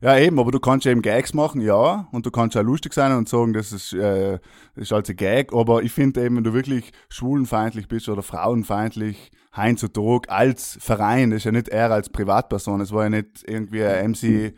ja, 0.00 0.18
eben, 0.18 0.38
aber 0.38 0.50
du 0.50 0.60
kannst 0.60 0.84
ja 0.84 0.92
eben 0.92 1.00
Gags 1.00 1.32
machen, 1.32 1.62
ja, 1.62 2.06
und 2.12 2.26
du 2.26 2.30
kannst 2.30 2.56
auch 2.56 2.62
lustig 2.62 2.92
sein 2.92 3.12
und 3.12 3.28
sagen, 3.28 3.54
das 3.54 3.72
ist, 3.72 3.94
äh, 3.94 4.38
das 4.74 4.84
ist 4.84 4.92
halt 4.92 5.08
ein 5.08 5.16
Gag, 5.16 5.54
aber 5.54 5.82
ich 5.82 5.92
finde 5.92 6.22
eben, 6.22 6.36
wenn 6.36 6.44
du 6.44 6.52
wirklich 6.52 6.92
schwulenfeindlich 7.08 7.88
bist 7.88 8.08
oder 8.08 8.22
frauenfeindlich, 8.22 9.30
Heinz 9.56 9.82
und 9.82 9.94
Tag 9.94 10.30
als 10.30 10.76
Verein, 10.80 11.30
das 11.30 11.38
ist 11.38 11.44
ja 11.44 11.52
nicht 11.52 11.68
er 11.68 11.90
als 11.92 12.10
Privatperson, 12.10 12.80
es 12.82 12.92
war 12.92 13.04
ja 13.04 13.10
nicht 13.10 13.42
irgendwie 13.46 13.84
ein 13.84 14.10
MC 14.10 14.54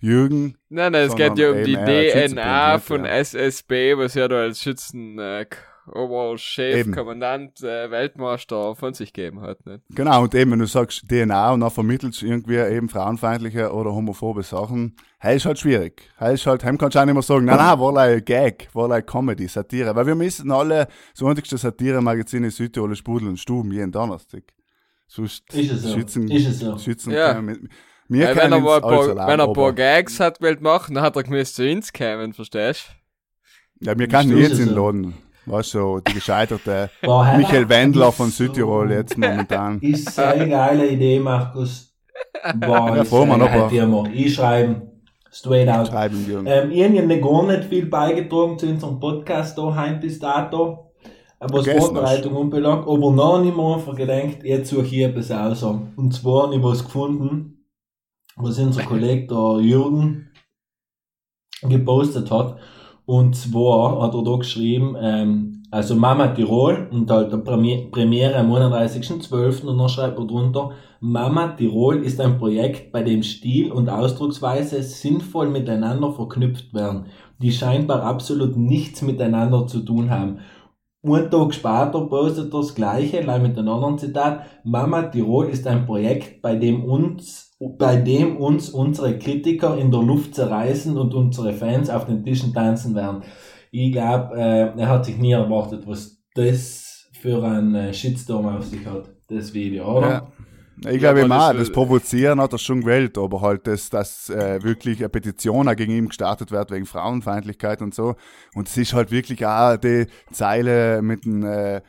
Jürgen, 0.00 0.56
Nein, 0.68 0.92
nein, 0.92 1.08
es 1.08 1.16
geht 1.16 1.38
ja 1.38 1.50
um 1.50 1.64
die 1.64 1.74
DNA 1.74 2.78
von 2.78 3.04
ja. 3.04 3.10
SSB, 3.12 3.96
was 3.96 4.14
ja 4.14 4.28
da 4.28 4.42
als 4.42 4.62
Schützen, 4.62 5.18
äh, 5.18 5.46
Oberchef, 5.92 6.76
Eben. 6.76 6.92
Kommandant, 6.94 7.62
äh, 7.62 7.90
Weltmeister 7.90 8.74
von 8.76 8.94
sich 8.94 9.12
gegeben 9.12 9.40
hat. 9.40 9.64
Nicht? 9.66 9.82
Genau, 9.90 10.22
und 10.22 10.34
eben, 10.34 10.52
wenn 10.52 10.58
du 10.58 10.66
sagst 10.66 11.08
DNA 11.08 11.52
und 11.52 11.60
dann 11.60 11.70
vermittelst 11.70 12.22
du 12.22 12.26
irgendwie 12.26 12.56
eben 12.56 12.88
frauenfeindliche 12.88 13.72
oder 13.72 13.92
homophobe 13.92 14.42
Sachen, 14.42 14.96
hey, 15.18 15.36
ist 15.36 15.46
halt 15.46 15.58
schwierig. 15.58 16.02
Hey, 16.16 16.34
ist 16.34 16.46
halt, 16.46 16.64
heim 16.64 16.78
kannst 16.78 16.94
du 16.96 17.00
auch 17.00 17.04
nicht 17.04 17.14
mehr 17.14 17.22
sagen, 17.22 17.44
nein, 17.46 17.56
nein, 17.56 17.78
war 17.78 17.92
like 17.92 18.26
Gag, 18.26 18.68
war 18.74 18.88
like 18.88 19.06
Comedy, 19.06 19.48
Satire. 19.48 19.94
Weil 19.96 20.06
wir 20.06 20.14
müssen 20.14 20.50
alle, 20.50 20.88
das 21.14 21.22
einzigste 21.26 21.58
Satire-Magazin 21.58 22.44
in 22.44 22.50
Südtirol 22.50 22.92
ist 22.92 22.98
Sprudel 22.98 23.28
und 23.28 23.38
Stuben, 23.38 23.72
jeden 23.72 23.92
Donnerstag. 23.92 24.42
Sonst 25.06 25.52
Ist 25.54 25.70
es 25.72 25.82
so. 25.82 25.94
Schützen, 25.94 26.30
Ist 26.30 26.46
es 26.46 26.58
so. 26.58 26.76
Schützen 26.78 27.12
Ja. 27.12 27.40
mit, 27.40 27.60
wir 28.10 28.26
Weil 28.26 28.36
wenn 28.36 28.40
können 28.42 28.52
er 28.54 28.60
mal 28.60 28.76
ein 28.76 28.82
paar, 28.82 29.08
erlauben, 29.08 29.32
wenn 29.32 29.40
er 29.40 29.48
ein 29.48 29.52
paar 29.52 29.72
Gags 29.74 30.18
hat 30.20 30.40
wollt 30.40 30.60
machen, 30.62 30.94
dann 30.94 31.04
hat 31.04 31.16
er 31.16 31.22
gemäß 31.22 31.54
zu 31.54 31.62
uns 31.70 31.92
kommen, 31.92 32.32
verstehst 32.32 32.90
Ja, 33.80 33.98
wir 33.98 34.08
können 34.08 34.32
Ist 34.32 34.48
jetzt 34.50 34.60
in 34.60 34.68
so. 34.70 34.74
Laden. 34.86 35.14
Weißt 35.48 35.74
du, 35.74 35.78
so, 35.78 36.00
die 36.00 36.14
gescheiterte 36.14 36.90
Boah, 37.02 37.34
Michael 37.36 37.68
Wendler 37.68 38.12
von 38.12 38.30
Südtirol 38.30 38.90
jetzt 38.92 39.16
momentan. 39.18 39.80
Ist 39.80 40.14
so 40.14 40.22
eine 40.22 40.48
geile 40.48 40.88
Idee, 40.88 41.18
Markus. 41.18 41.94
Boah, 42.54 42.96
Ja, 42.96 43.02
ist 43.02 43.10
so 43.10 43.22
eine 43.22 43.38
geile. 43.38 44.10
Ich 44.12 44.34
schreibe 44.34 44.82
straight 45.30 45.68
out. 45.68 45.88
Schreiben, 45.88 46.26
Jürgen. 46.26 46.46
Ähm, 46.46 46.70
ich 46.70 46.82
habe 46.82 47.06
nicht 47.06 47.22
gar 47.22 47.42
nicht 47.44 47.64
viel 47.64 47.86
beigetragen 47.86 48.58
zu 48.58 48.66
unserem 48.66 49.00
Podcast 49.00 49.56
da 49.56 49.74
heim 49.74 50.00
bis 50.00 50.18
dato, 50.18 50.92
was 51.40 51.66
Vorbereitung 51.66 52.36
anbelangt, 52.36 52.86
aber 52.86 53.10
noch 53.12 53.40
nicht 53.40 53.56
mal 53.56 53.74
einfach 53.74 53.94
gedacht, 53.94 54.42
jetzt 54.42 54.70
suche 54.70 54.86
ich 54.86 55.00
etwas 55.00 55.30
aus. 55.30 55.62
Und 55.62 56.12
zwar 56.12 56.44
habe 56.44 56.56
ich 56.56 56.62
was 56.62 56.84
gefunden, 56.84 57.64
was 58.36 58.58
unser 58.58 58.82
Kollege 58.82 59.26
der 59.26 59.60
Jürgen 59.60 60.30
gepostet 61.62 62.30
hat. 62.30 62.58
Und 63.08 63.34
zwar 63.36 64.02
hat 64.02 64.12
er 64.12 64.22
da 64.22 64.36
geschrieben, 64.36 64.94
ähm, 65.00 65.62
also 65.70 65.94
Mama 65.94 66.26
Tirol 66.26 66.88
und 66.92 67.10
halt 67.10 67.32
der 67.32 67.38
Premi- 67.38 67.88
Premiere 67.90 68.36
am 68.36 68.52
31.12. 68.52 69.64
und 69.64 69.78
dann 69.78 69.88
schreibt 69.88 70.18
er 70.18 70.26
drunter, 70.26 70.72
Mama 71.00 71.48
Tirol 71.56 72.04
ist 72.04 72.20
ein 72.20 72.36
Projekt, 72.36 72.92
bei 72.92 73.02
dem 73.02 73.22
Stil 73.22 73.72
und 73.72 73.88
Ausdrucksweise 73.88 74.82
sinnvoll 74.82 75.48
miteinander 75.48 76.12
verknüpft 76.12 76.74
werden, 76.74 77.06
die 77.40 77.50
scheinbar 77.50 78.02
absolut 78.02 78.58
nichts 78.58 79.00
miteinander 79.00 79.66
zu 79.66 79.80
tun 79.80 80.10
haben. 80.10 80.40
Einen 81.02 81.30
Tag 81.30 81.54
später 81.54 82.06
postet 82.10 82.52
das 82.52 82.74
Gleiche, 82.74 83.22
leider 83.22 83.42
mit 83.42 83.56
einem 83.56 83.70
anderen 83.70 83.96
Zitat. 83.96 84.42
Mama 84.64 85.04
Tirol 85.04 85.46
ist 85.46 85.66
ein 85.66 85.86
Projekt, 85.86 86.42
bei 86.42 86.56
dem 86.56 86.84
uns, 86.84 87.47
bei 87.60 87.96
dem 87.96 88.36
uns 88.36 88.70
unsere 88.70 89.18
Kritiker 89.18 89.76
in 89.76 89.90
der 89.90 90.00
Luft 90.02 90.34
zerreißen 90.34 90.96
und 90.96 91.12
unsere 91.14 91.52
Fans 91.52 91.90
auf 91.90 92.06
den 92.06 92.22
Tischen 92.24 92.54
tanzen 92.54 92.94
werden. 92.94 93.22
Ich 93.70 93.92
glaube, 93.92 94.36
äh, 94.36 94.78
er 94.80 94.88
hat 94.88 95.04
sich 95.04 95.18
nie 95.18 95.32
erwartet, 95.32 95.86
was 95.86 96.18
das 96.34 97.08
für 97.20 97.42
ein 97.42 97.74
äh, 97.74 97.92
Shitstorm 97.92 98.46
auf 98.46 98.64
sich 98.64 98.86
hat, 98.86 99.10
das 99.28 99.52
Video, 99.52 99.98
oder? 99.98 100.08
Ja. 100.08 100.32
Ich 100.92 101.00
glaube 101.00 101.20
eben 101.22 101.32
auch, 101.32 101.48
das- 101.48 101.58
das 101.58 101.72
Provozieren 101.72 102.40
hat 102.40 102.52
er 102.52 102.58
schon 102.58 102.82
gewählt, 102.82 103.18
aber 103.18 103.40
halt, 103.40 103.66
dass, 103.66 103.90
dass 103.90 104.30
äh, 104.30 104.62
wirklich 104.62 105.00
eine 105.00 105.08
Petition 105.08 105.68
auch 105.68 105.74
gegen 105.74 105.90
ihn 105.92 106.06
gestartet 106.06 106.52
wird 106.52 106.70
wegen 106.70 106.86
Frauenfeindlichkeit 106.86 107.82
und 107.82 107.92
so. 107.92 108.14
Und 108.54 108.68
es 108.68 108.76
ist 108.76 108.92
halt 108.94 109.10
wirklich 109.10 109.44
auch 109.44 109.76
die 109.76 110.06
Zeile 110.30 111.02
mit 111.02 111.24
dem, 111.24 111.44
äh, 111.44 111.80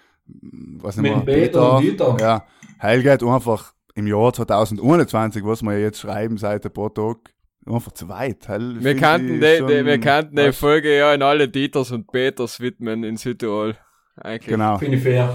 was 0.81 0.97
nicht 0.97 1.15
Mit 1.15 1.25
mehr, 1.27 1.35
dem 1.35 1.43
Peter 1.43 1.75
und 1.75 1.83
Dieter. 1.83 2.17
Ja, 2.19 2.45
heil 2.81 3.03
geht 3.03 3.21
einfach 3.23 3.73
im 3.99 4.07
Jahr 4.07 4.33
2021, 4.33 5.43
was 5.45 5.61
wir 5.61 5.79
jetzt 5.79 5.99
schreiben 5.99 6.37
seit 6.37 6.65
ein 6.65 6.71
paar 6.73 6.93
Tagen, 6.93 7.19
einfach 7.65 7.91
zu 7.91 8.09
weit. 8.09 8.47
Heil, 8.47 8.77
Wir 8.83 8.95
kannten, 8.95 9.39
die, 9.39 9.57
schon- 9.57 9.67
die, 9.67 9.85
wir 9.85 9.99
kannten 9.99 10.35
die 10.35 10.43
weißt, 10.43 10.59
Folge 10.59 10.97
ja 10.97 11.13
in 11.13 11.21
alle 11.21 11.47
Dieters 11.47 11.91
und 11.91 12.07
Peters 12.11 12.59
widmen 12.59 13.03
in 13.03 13.17
Südtirol. 13.17 13.75
Eigentlich. 14.21 14.47
Genau. 14.49 14.77
Finde 14.77 14.97
ich 14.97 15.03
fair. 15.03 15.33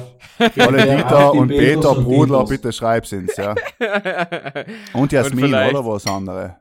Alle 0.58 0.78
Ja, 0.86 0.96
Dieter 0.96 1.32
und 1.32 1.48
Peters 1.48 1.74
Peter, 1.76 1.90
und 1.98 2.04
Brudler, 2.04 2.38
Dieters. 2.40 2.50
bitte 2.50 2.72
schreib's 2.72 3.12
ins, 3.12 3.34
ja. 3.36 3.54
Und 4.92 5.10
Jasmin, 5.12 5.44
vielleicht- 5.46 5.74
oder 5.74 5.86
was 5.86 6.06
andere? 6.06 6.56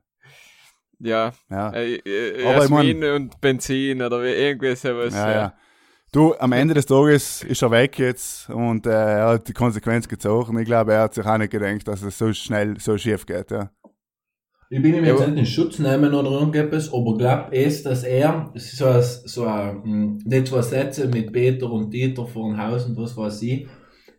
ja. 0.99 1.31
Ja. 1.49 1.71
Äh, 1.73 1.95
äh, 1.95 2.45
Aber 2.45 2.63
ich 2.63 2.69
mein- 2.69 2.87
Jasmin 2.87 3.03
und 3.11 3.41
Benzin 3.41 4.01
oder 4.01 4.23
wie 4.23 4.27
irgendwie 4.29 4.73
sowas. 4.75 5.13
Ja, 5.13 5.31
ja. 5.31 5.53
Du, 6.13 6.35
am 6.37 6.51
Ende 6.51 6.75
des 6.75 6.85
Tages 6.85 7.43
ist 7.43 7.63
er 7.63 7.71
weg 7.71 7.97
jetzt 7.97 8.47
und 8.51 8.85
äh, 8.85 8.91
er 8.91 9.27
hat 9.29 9.47
die 9.47 9.53
Konsequenz 9.53 10.07
gezogen. 10.07 10.59
Ich 10.59 10.65
glaube, 10.65 10.93
er 10.93 11.01
hat 11.01 11.15
sich 11.15 11.25
auch 11.25 11.39
nicht 11.39 11.49
gedacht, 11.49 11.87
dass 11.87 12.03
es 12.03 12.15
so 12.15 12.31
schnell 12.31 12.79
so 12.79 12.95
schief 12.99 13.25
geht. 13.25 13.49
Ja. 13.49 13.71
Ich 14.69 14.79
bin 14.79 14.93
ihm 14.93 15.05
jetzt 15.05 15.21
Ja. 15.21 15.27
nicht 15.27 15.39
in 15.39 15.45
Schutz 15.47 15.79
nehmen 15.79 16.13
oder 16.13 16.29
irgendetwas, 16.29 16.93
aber 16.93 17.17
glaub 17.17 17.47
es, 17.51 17.81
dass 17.81 18.03
er, 18.03 18.51
ist 18.53 18.77
so 18.77 18.85
ein, 18.85 19.01
so 19.01 19.45
ein, 19.45 19.83
hm, 19.83 20.19
die 20.23 20.43
zwei 20.43 20.61
Sätze 20.61 21.07
mit 21.07 21.33
Peter 21.33 21.71
und 21.71 21.91
Dieter 21.91 22.27
vor 22.27 22.47
dem 22.47 22.61
Haus 22.61 22.85
und 22.85 22.95
was 22.95 23.17
weiß 23.17 23.41
ich, 23.41 23.65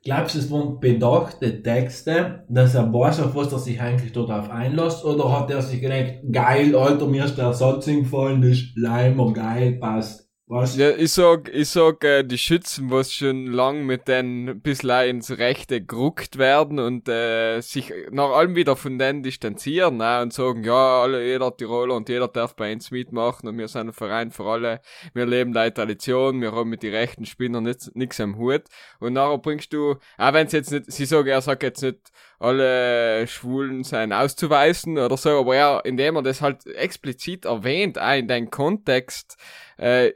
glaubst 0.02 0.34
du, 0.34 0.40
es 0.40 0.50
waren 0.50 0.80
bedachte 0.80 1.62
Texte, 1.62 2.44
dass 2.48 2.74
er 2.74 2.92
weiß, 2.92 3.20
auf 3.20 3.36
was 3.36 3.52
er 3.52 3.60
sich 3.60 3.80
eigentlich 3.80 4.10
darauf 4.10 4.50
einlässt, 4.50 5.04
oder 5.04 5.38
hat 5.38 5.48
er 5.48 5.62
sich 5.62 5.80
gedacht, 5.80 6.14
geil, 6.32 6.74
Alter, 6.74 7.06
mir 7.06 7.24
ist 7.24 7.38
der 7.38 7.52
Satz 7.52 7.86
gefallen, 7.86 8.42
das 8.42 8.50
ist 8.50 8.72
Leimer, 8.76 9.32
geil, 9.32 9.78
passt. 9.80 10.23
Was? 10.46 10.76
Ja, 10.76 10.90
ich 10.90 11.10
sag, 11.10 11.48
ich 11.54 11.70
sag, 11.70 12.04
äh, 12.04 12.22
die 12.22 12.36
Schützen, 12.36 12.90
was 12.90 13.14
schon 13.14 13.46
lang 13.46 13.86
mit 13.86 14.08
den 14.08 14.60
bisschen 14.60 15.08
ins 15.08 15.38
Rechte 15.38 15.82
geruckt 15.82 16.36
werden 16.36 16.78
und 16.78 17.08
äh, 17.08 17.62
sich 17.62 17.94
nach 18.10 18.28
allem 18.28 18.54
wieder 18.54 18.76
von 18.76 18.98
denen 18.98 19.22
distanzieren 19.22 19.96
ne, 19.96 20.20
und 20.20 20.34
sagen, 20.34 20.62
ja, 20.62 21.00
alle, 21.00 21.26
jeder 21.26 21.56
Tiroler 21.56 21.94
und 21.94 22.10
jeder 22.10 22.28
darf 22.28 22.54
bei 22.56 22.74
uns 22.74 22.90
mitmachen 22.90 23.48
und 23.48 23.56
wir 23.56 23.68
sind 23.68 23.88
ein 23.88 23.92
Verein 23.94 24.32
für 24.32 24.44
alle, 24.44 24.82
wir 25.14 25.24
leben 25.24 25.54
die 25.54 25.70
Tradition, 25.70 26.42
wir 26.42 26.52
haben 26.52 26.68
mit 26.68 26.82
den 26.82 26.94
rechten 26.94 27.24
Spinnern 27.24 27.64
nichts 27.94 28.20
am 28.20 28.36
Hut 28.36 28.64
und 29.00 29.14
nachher 29.14 29.38
bringst 29.38 29.72
du, 29.72 29.96
auch 30.18 30.32
wenn 30.34 30.46
jetzt 30.48 30.70
nicht, 30.70 30.92
sie 30.92 31.06
sagen, 31.06 31.28
er 31.28 31.40
sagt 31.40 31.62
jetzt 31.62 31.82
nicht, 31.82 32.12
alle 32.38 33.26
Schwulen 33.26 33.84
seien 33.84 34.12
auszuweisen 34.12 34.98
oder 34.98 35.16
so, 35.16 35.40
aber 35.40 35.56
er, 35.56 35.84
indem 35.84 36.16
er 36.16 36.22
das 36.22 36.40
halt 36.40 36.66
explizit 36.66 37.44
erwähnt, 37.44 37.98
auch 37.98 38.14
in 38.14 38.28
deinem 38.28 38.50
Kontext, 38.50 39.36
äh, 39.76 40.12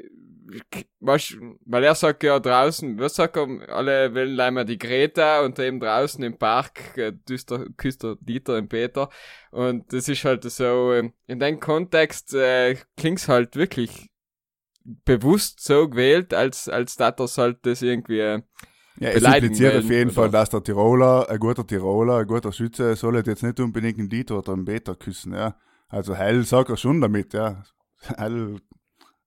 weißt, 1.00 1.36
weil 1.64 1.84
er 1.84 1.94
sagt 1.94 2.22
ja 2.22 2.38
draußen, 2.40 2.98
was 2.98 3.14
sagt 3.14 3.36
er, 3.36 3.68
alle 3.68 4.14
wollen 4.14 4.34
leider 4.34 4.64
die 4.64 4.78
Greta 4.78 5.40
und 5.40 5.58
eben 5.58 5.80
draußen 5.80 6.22
im 6.24 6.38
Park 6.38 6.96
äh, 6.96 7.12
küsst 7.26 7.50
der, 7.50 7.66
küsst 7.76 8.02
der 8.02 8.16
Dieter 8.20 8.56
und 8.56 8.68
Peter. 8.68 9.10
Und 9.50 9.92
das 9.92 10.08
ist 10.08 10.24
halt 10.24 10.44
so, 10.44 10.92
ähm, 10.92 11.12
in 11.26 11.38
dem 11.38 11.60
Kontext 11.60 12.34
äh, 12.34 12.76
klingt's 12.96 13.28
halt 13.28 13.56
wirklich 13.56 14.08
bewusst 15.04 15.62
so 15.62 15.88
gewählt, 15.88 16.32
als, 16.32 16.68
als 16.68 16.96
dass 16.96 17.16
das 17.16 17.38
halt 17.38 17.58
das 17.62 17.82
irgendwie, 17.82 18.20
äh, 18.20 18.42
Ja, 19.00 19.10
es 19.10 19.22
impliziert 19.22 19.76
auf 19.76 19.90
jeden 19.90 20.10
Fall, 20.10 20.28
oder? 20.28 20.38
dass 20.38 20.50
der 20.50 20.62
Tiroler, 20.62 21.28
ein 21.28 21.38
guter 21.38 21.66
Tiroler, 21.66 22.18
ein 22.18 22.26
guter 22.26 22.52
Schütze, 22.52 22.96
soll 22.96 23.16
jetzt 23.16 23.42
nicht 23.42 23.60
unbedingt 23.60 23.98
einen 23.98 24.08
Dieter 24.08 24.38
oder 24.38 24.52
einen 24.52 24.64
Peter 24.64 24.94
küssen, 24.94 25.32
ja. 25.32 25.56
Also 25.88 26.16
Heil 26.16 26.44
sagt 26.44 26.70
er 26.70 26.76
schon 26.76 27.00
damit, 27.00 27.32
ja. 27.32 27.62
Heil, 28.18 28.60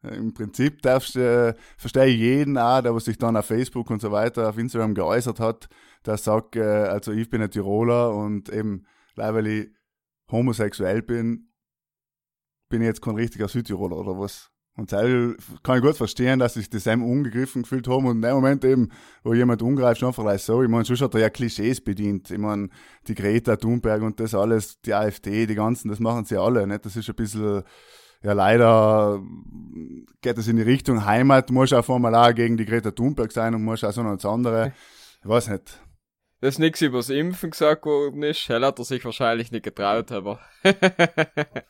im 0.03 0.33
Prinzip 0.33 0.81
darfst 0.81 1.15
du, 1.15 1.19
äh, 1.19 1.53
verstehe 1.77 2.07
ich 2.07 2.19
jeden 2.19 2.57
auch, 2.57 2.81
der 2.81 2.93
was 2.93 3.05
sich 3.05 3.17
dann 3.17 3.37
auf 3.37 3.45
Facebook 3.45 3.89
und 3.89 4.01
so 4.01 4.11
weiter, 4.11 4.49
auf 4.49 4.57
Instagram 4.57 4.93
geäußert 4.93 5.39
hat, 5.39 5.69
der 6.05 6.17
sagt, 6.17 6.55
äh, 6.55 6.61
also 6.61 7.11
ich 7.11 7.29
bin 7.29 7.41
ein 7.41 7.51
Tiroler 7.51 8.13
und 8.13 8.49
eben, 8.49 8.85
weil 9.15 9.47
ich 9.47 9.69
homosexuell 10.29 11.01
bin, 11.01 11.51
bin 12.69 12.81
ich 12.81 12.87
jetzt 12.87 13.01
kein 13.01 13.15
richtiger 13.15 13.47
Südtiroler 13.47 13.97
oder 13.97 14.17
was. 14.17 14.50
Und 14.77 14.89
Teil 14.89 15.35
kann 15.63 15.77
ich 15.77 15.83
gut 15.83 15.97
verstehen, 15.97 16.39
dass 16.39 16.53
sich 16.53 16.69
das 16.69 16.87
einem 16.87 17.03
ungegriffen 17.03 17.63
gefühlt 17.63 17.87
haben 17.87 18.05
und 18.05 18.17
in 18.17 18.21
dem 18.21 18.35
Moment 18.35 18.63
eben, 18.63 18.89
wo 19.23 19.33
jemand 19.33 19.61
umgreift, 19.61 19.99
schon 19.99 20.07
einfach 20.07 20.23
gleich 20.23 20.41
so. 20.43 20.63
Ich 20.63 20.69
meine, 20.69 20.85
schon 20.85 20.97
hat 20.97 21.13
er 21.13 21.19
ja 21.19 21.29
Klischees 21.29 21.81
bedient. 21.81 22.31
Ich 22.31 22.37
meine, 22.37 22.69
die 23.07 23.15
Greta 23.15 23.57
Thunberg 23.57 24.01
und 24.01 24.19
das 24.19 24.33
alles, 24.33 24.79
die 24.81 24.93
AfD, 24.93 25.45
die 25.45 25.55
ganzen, 25.55 25.89
das 25.89 25.99
machen 25.99 26.23
sie 26.23 26.37
alle, 26.37 26.65
nicht? 26.65 26.85
Das 26.85 26.95
ist 26.95 27.09
ein 27.09 27.15
bisschen, 27.15 27.63
ja 28.23 28.33
leider 28.33 29.21
geht 30.21 30.37
das 30.37 30.47
in 30.47 30.55
die 30.55 30.61
Richtung 30.61 31.05
Heimat, 31.05 31.51
muss 31.51 31.73
auf 31.73 31.89
einmal 31.89 32.15
auch 32.15 32.33
gegen 32.33 32.55
die 32.55 32.65
Greta 32.65 32.91
Thunberg 32.91 33.31
sein 33.33 33.53
und 33.53 33.63
muss 33.63 33.83
auch 33.83 33.91
so 33.91 34.03
noch 34.03 34.15
das 34.15 34.25
andere. 34.25 34.73
Ich 35.21 35.29
weiß 35.29 35.49
nicht. 35.49 35.81
Dass 36.41 36.57
nichts 36.59 36.81
übers 36.81 37.09
Impfen 37.09 37.51
gesagt 37.51 37.85
worden 37.85 38.23
ist, 38.23 38.49
hell 38.49 38.65
hat 38.65 38.79
er 38.79 38.85
sich 38.85 39.05
wahrscheinlich 39.05 39.51
nicht 39.51 39.63
getraut, 39.63 40.11
aber 40.11 40.39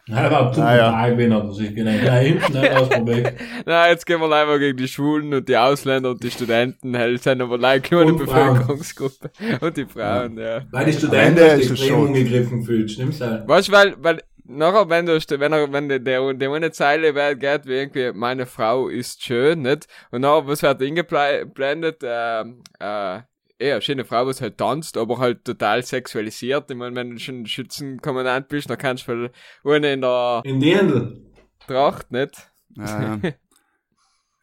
Ja, 0.08 0.22
er 0.24 0.32
war 0.32 0.52
zu 0.54 0.62
Ah, 0.62 0.76
ja. 0.76 0.90
total, 0.92 1.18
wenn 1.18 1.32
er 1.32 1.52
sich 1.54 1.76
gedacht, 1.76 2.04
ja, 2.04 2.14
hinten 2.16 2.54
nicht 2.60 2.72
ausprobiert. 2.76 3.34
na, 3.66 3.90
jetzt 3.90 4.06
gehen 4.06 4.20
wir 4.20 4.28
leider 4.28 4.58
gegen 4.60 4.78
die 4.78 4.88
Schwulen 4.88 5.34
und 5.34 5.48
die 5.48 5.58
Ausländer 5.58 6.12
und 6.12 6.24
die 6.24 6.32
Studenten, 6.32 6.94
hell 6.96 7.18
sind 7.20 7.42
aber 7.42 7.58
leider 7.58 7.88
nur 7.92 8.02
eine. 8.02 8.14
Bevölkerungsgruppe 8.14 9.32
und 9.62 9.78
die 9.78 9.86
Frauen, 9.86 10.38
ja. 10.38 10.62
Weil 10.72 10.86
die 10.86 10.94
Studenten 10.94 11.38
ist 11.38 11.56
sich 11.56 11.66
es 11.66 11.72
extrem 11.72 11.90
schon. 11.90 12.08
angegriffen 12.08 12.64
fühlt, 12.64 12.92
stimmt's 12.92 13.22
halt? 13.22 13.48
Weißt 13.48 13.68
du, 13.68 13.72
weil, 13.74 13.96
weil, 14.00 14.22
nachher, 14.46 14.90
wenn 14.90 15.06
du, 15.06 15.14
wenn 15.18 15.54
er, 15.54 15.72
wenn 15.72 15.90
der, 15.90 16.00
der, 16.00 16.34
der 16.34 16.52
eine 16.52 16.72
Zeile 16.72 17.16
wer- 17.16 17.36
geht, 17.36 17.66
wie 17.66 17.74
irgendwie, 17.74 18.12
meine 18.14 18.46
Frau 18.46 18.88
ist 18.90 19.24
schön, 19.24 19.62
nicht? 19.62 19.88
Und 20.12 20.22
nachher, 20.22 20.48
was 20.48 20.64
wird 20.64 20.82
eingeblendet, 20.82 22.02
ähm, 22.04 22.62
äh, 22.80 23.20
ja, 23.68 23.82
schöne 23.82 24.06
Frau, 24.06 24.26
was 24.26 24.42
halt 24.42 24.58
tanzt, 24.58 24.98
aber 24.98 25.18
halt 25.20 25.46
total 25.46 25.84
sexualisiert. 25.84 26.70
Ich 26.70 26.78
meine, 26.78 26.96
wenn 26.96 27.12
du 27.12 27.20
schon 27.20 27.46
Schützenkommandant 27.46 28.48
bist, 28.48 28.70
dann 28.70 28.78
kannst 28.78 29.08
du 29.08 29.30
wohl 29.64 29.76
eine 29.76 29.94
in 29.94 30.02
der 30.02 30.42
In 30.44 30.60
die 30.60 30.76
Händel. 30.76 31.22
Tracht, 31.68 32.12
nicht? 32.12 32.52
Ja, 32.76 33.02
ja. 33.02 33.32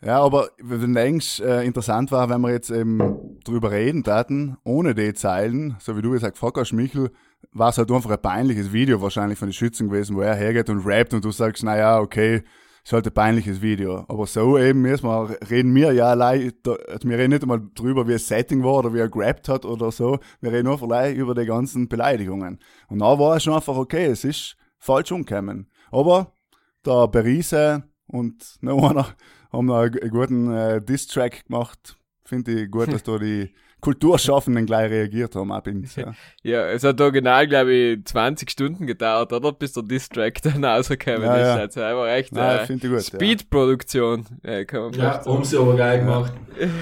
ja, 0.03 0.21
aber 0.21 0.51
wenn 0.59 0.81
du 0.81 1.01
denkst, 1.01 1.41
äh, 1.41 1.65
interessant 1.65 2.13
war, 2.13 2.29
wenn 2.31 2.41
wir 2.41 2.51
jetzt 2.53 2.71
eben 2.71 3.39
drüber 3.45 3.71
reden 3.71 4.05
taten, 4.05 4.57
ohne 4.65 4.95
die 4.95 5.15
Zeilen, 5.15 5.77
so 5.81 5.97
wie 5.97 6.03
du 6.03 6.11
gesagt 6.11 6.35
gefragt 6.35 6.57
hast, 6.59 6.73
Michel, 6.73 7.11
war 7.53 7.71
es 7.71 7.79
halt 7.79 7.91
einfach 7.91 8.11
ein 8.11 8.23
peinliches 8.23 8.73
Video 8.73 9.01
wahrscheinlich 9.01 9.39
von 9.39 9.49
den 9.49 9.55
Schützen 9.55 9.89
gewesen, 9.89 10.17
wo 10.17 10.21
er 10.21 10.35
hergeht 10.35 10.71
und 10.71 10.85
rappt 10.87 11.15
und 11.15 11.25
du 11.25 11.31
sagst, 11.31 11.65
naja, 11.65 11.99
okay, 11.99 12.43
ist 12.89 12.93
halt 12.95 13.07
ein 13.07 13.13
peinliches 13.13 13.61
Video. 13.61 14.07
Aber 14.09 14.27
so 14.27 14.59
eben 14.59 14.83
erstmal 14.87 15.27
reden 15.51 15.75
wir 15.75 15.93
ja 15.93 16.07
allein, 16.07 16.53
da- 16.63 16.73
also 16.89 17.07
wir 17.07 17.19
reden 17.19 17.31
nicht 17.33 17.43
einmal 17.43 17.61
drüber, 17.75 18.09
wie 18.09 18.13
das 18.13 18.27
Setting 18.27 18.65
war 18.65 18.77
oder 18.79 18.95
wie 18.95 18.99
er 18.99 19.11
gerappt 19.11 19.49
hat 19.51 19.67
oder 19.67 19.93
so. 19.93 20.19
Wir 20.41 20.53
reden 20.53 20.65
nur 20.69 20.83
allein 20.83 21.15
über 21.15 21.35
die 21.35 21.45
ganzen 21.45 21.89
Beleidigungen. 21.89 22.59
Und 22.89 23.01
da 23.01 23.19
war 23.19 23.37
es 23.37 23.43
schon 23.45 23.53
einfach 23.53 23.77
okay, 23.77 24.07
es 24.07 24.25
ist 24.25 24.57
falsch 24.79 25.13
umgekommen. 25.13 25.71
Aber 25.91 26.33
der 26.87 27.09
Berise 27.09 27.85
und 28.07 28.57
noch 28.63 28.83
einer 28.91 29.07
haben 29.53 29.71
einen 29.71 29.99
einen 30.01 30.11
guten 30.11 30.51
äh, 30.51 30.81
Diss-Track 30.83 31.45
gemacht. 31.47 31.99
Finde 32.25 32.53
ich 32.63 32.71
gut, 32.71 32.91
dass 32.91 33.03
da 33.03 33.19
die 33.19 33.51
Kulturschaffenden 33.81 34.67
gleich 34.67 34.91
reagiert 34.91 35.35
haben. 35.37 35.53
Auch 35.53 35.61
bin's, 35.63 35.95
ja. 35.97 36.13
Ja, 36.43 36.67
es 36.67 36.83
hat 36.85 37.01
original, 37.01 37.47
glaube 37.47 37.73
ich, 37.73 38.05
20 38.05 38.51
Stunden 38.51 38.87
gedauert, 38.87 39.33
oder? 39.33 39.53
Bis 39.53 39.73
der 39.73 39.83
Distrack 39.85 40.43
dann 40.43 40.65
rausgekommen 40.65 41.23
Ja, 41.23 41.37
ist. 41.37 41.47
ja. 41.47 41.55
Also 41.57 41.81
einfach 41.83 42.07
echt 42.09 42.37
äh, 42.37 42.67
finde 42.67 42.87
ich 42.87 42.93
gut. 42.93 43.03
Speed-Produktion, 43.05 44.27
äh, 44.43 44.65
kann 44.65 44.83
man 44.83 44.93
Ja, 44.95 45.25
haben 45.25 45.45
sie 45.45 45.57
aber 45.59 45.77
geil 45.77 46.01
gemacht. 46.01 46.33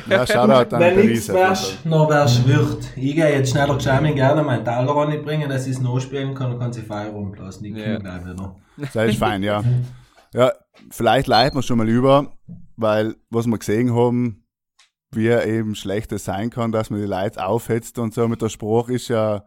Ja, 0.08 0.16
ja 0.16 0.26
Shoutout 0.26 0.74
an 0.74 0.80
Wenn 0.80 1.06
nichts 1.06 1.28
wärst, 1.28 1.84
noch 1.84 2.08
wärst 2.08 2.46
Wirt. 2.48 2.88
Ich 2.96 3.14
gehe 3.14 3.30
jetzt 3.30 3.50
schneller 3.50 3.74
gescheit 3.74 4.14
gerne 4.14 4.42
meinen 4.42 4.64
Taler 4.64 4.92
ranbringen, 4.92 5.48
dass 5.48 5.66
ich 5.66 5.72
es 5.76 5.80
noch 5.80 6.00
spielen 6.00 6.34
kann 6.34 6.52
und 6.52 6.58
kann 6.58 6.72
sie 6.72 6.82
Feier 6.82 7.10
rumlassen. 7.10 7.64
Ich 7.66 7.76
Ja. 7.76 7.98
gleich 7.98 8.24
wieder. 8.24 8.56
Das 8.92 8.94
ist 9.10 9.18
fein, 9.18 9.42
ja. 9.42 9.62
Ja, 10.32 10.52
vielleicht 10.90 11.26
leiten 11.28 11.56
wir 11.58 11.62
schon 11.62 11.78
mal 11.78 11.88
über, 11.88 12.32
weil 12.76 13.14
was 13.30 13.46
wir 13.46 13.58
gesehen 13.58 13.94
haben, 13.94 14.45
wie 15.12 15.28
eben 15.28 15.74
schlecht 15.74 16.12
es 16.12 16.24
sein 16.24 16.50
kann, 16.50 16.72
dass 16.72 16.90
man 16.90 17.00
die 17.00 17.06
Leute 17.06 17.44
aufhetzt 17.44 17.98
und 17.98 18.14
so 18.14 18.28
mit 18.28 18.42
der 18.42 18.48
Spruch 18.48 18.88
ist 18.88 19.08
ja 19.08 19.44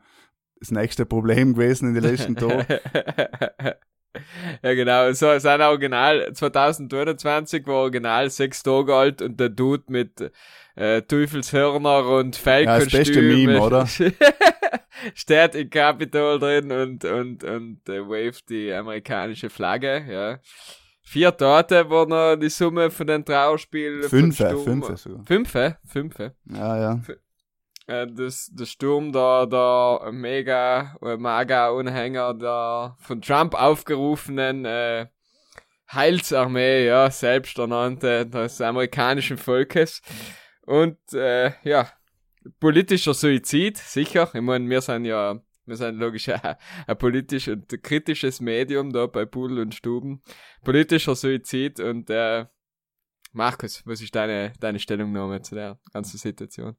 das 0.59 0.71
nächste 0.71 1.05
Problem 1.05 1.53
gewesen 1.53 1.89
in 1.89 1.93
den 1.95 2.03
letzten 2.03 2.35
Tagen. 2.37 2.65
ja, 4.63 4.73
genau. 4.73 5.11
So, 5.13 5.37
sein 5.39 5.61
Original 5.61 6.33
2021 6.33 7.65
war 7.67 7.75
original 7.75 8.29
sechs 8.29 8.63
Tage 8.63 8.93
alt 8.93 9.21
und 9.21 9.39
der 9.39 9.49
Dude 9.49 9.83
mit 9.87 10.31
äh, 10.75 11.01
Teufelshörner 11.01 12.07
und 12.07 12.35
Fellkostüm. 12.35 12.79
Ja, 12.79 12.85
das 12.85 12.91
beste 12.91 13.21
Meme, 13.21 13.61
oder? 13.61 13.87
steht 15.13 15.55
in 15.55 15.69
Capitol 15.69 16.39
drin 16.39 16.71
und, 16.71 17.05
und, 17.05 17.43
und 17.43 17.89
äh, 17.89 18.01
waved 18.01 18.49
die 18.49 18.71
amerikanische 18.73 19.49
Flagge, 19.49 20.05
ja. 20.09 20.39
Vier 21.09 21.35
Tote 21.35 21.89
war 21.89 22.05
noch 22.05 22.35
die 22.35 22.49
Summe 22.49 22.91
von 22.91 23.07
den 23.07 23.25
Trauerspielen. 23.25 24.03
Fünfe, 24.03 24.55
fünfe 24.63 24.95
sogar. 24.95 25.25
Fünfe, 25.25 25.77
fünfe. 25.83 26.35
Ja, 26.45 26.77
ja. 26.79 27.01
Äh, 27.87 28.05
das, 28.13 28.51
der 28.53 28.65
Sturm 28.67 29.11
der, 29.11 29.47
der 29.47 30.11
mega, 30.11 30.95
äh, 31.01 31.17
Maga-Unhänger 31.17 32.35
der 32.35 32.95
von 32.99 33.23
Trump 33.23 33.55
aufgerufenen 33.55 34.65
äh, 34.65 35.07
Heilsarmee, 35.91 36.85
ja, 36.85 37.09
selbsternannte 37.09 38.27
des 38.27 38.61
amerikanischen 38.61 39.39
Volkes. 39.39 40.03
Und 40.67 40.99
äh, 41.13 41.53
ja, 41.63 41.89
politischer 42.59 43.15
Suizid, 43.15 43.77
sicher. 43.77 44.29
Ich 44.31 44.41
meine, 44.41 44.69
wir 44.69 44.81
sind 44.81 45.05
ja, 45.05 45.39
wir 45.69 45.77
sind 45.77 45.97
logisch 45.97 46.29
ein, 46.29 46.55
ein 46.87 46.97
politisch 46.97 47.47
und 47.47 47.67
kritisches 47.83 48.41
Medium 48.41 48.91
da 48.91 49.07
bei 49.07 49.25
Pudel 49.25 49.59
und 49.59 49.75
Stuben. 49.75 50.21
Politischer 50.63 51.15
Suizid 51.15 51.79
und 51.79 52.09
äh, 52.09 52.45
Markus, 53.31 53.83
was 53.85 54.01
ist 54.01 54.15
deine, 54.15 54.53
deine 54.59 54.79
Stellungnahme 54.79 55.41
zu 55.41 55.55
der 55.55 55.79
ganzen 55.93 56.17
Situation? 56.17 56.75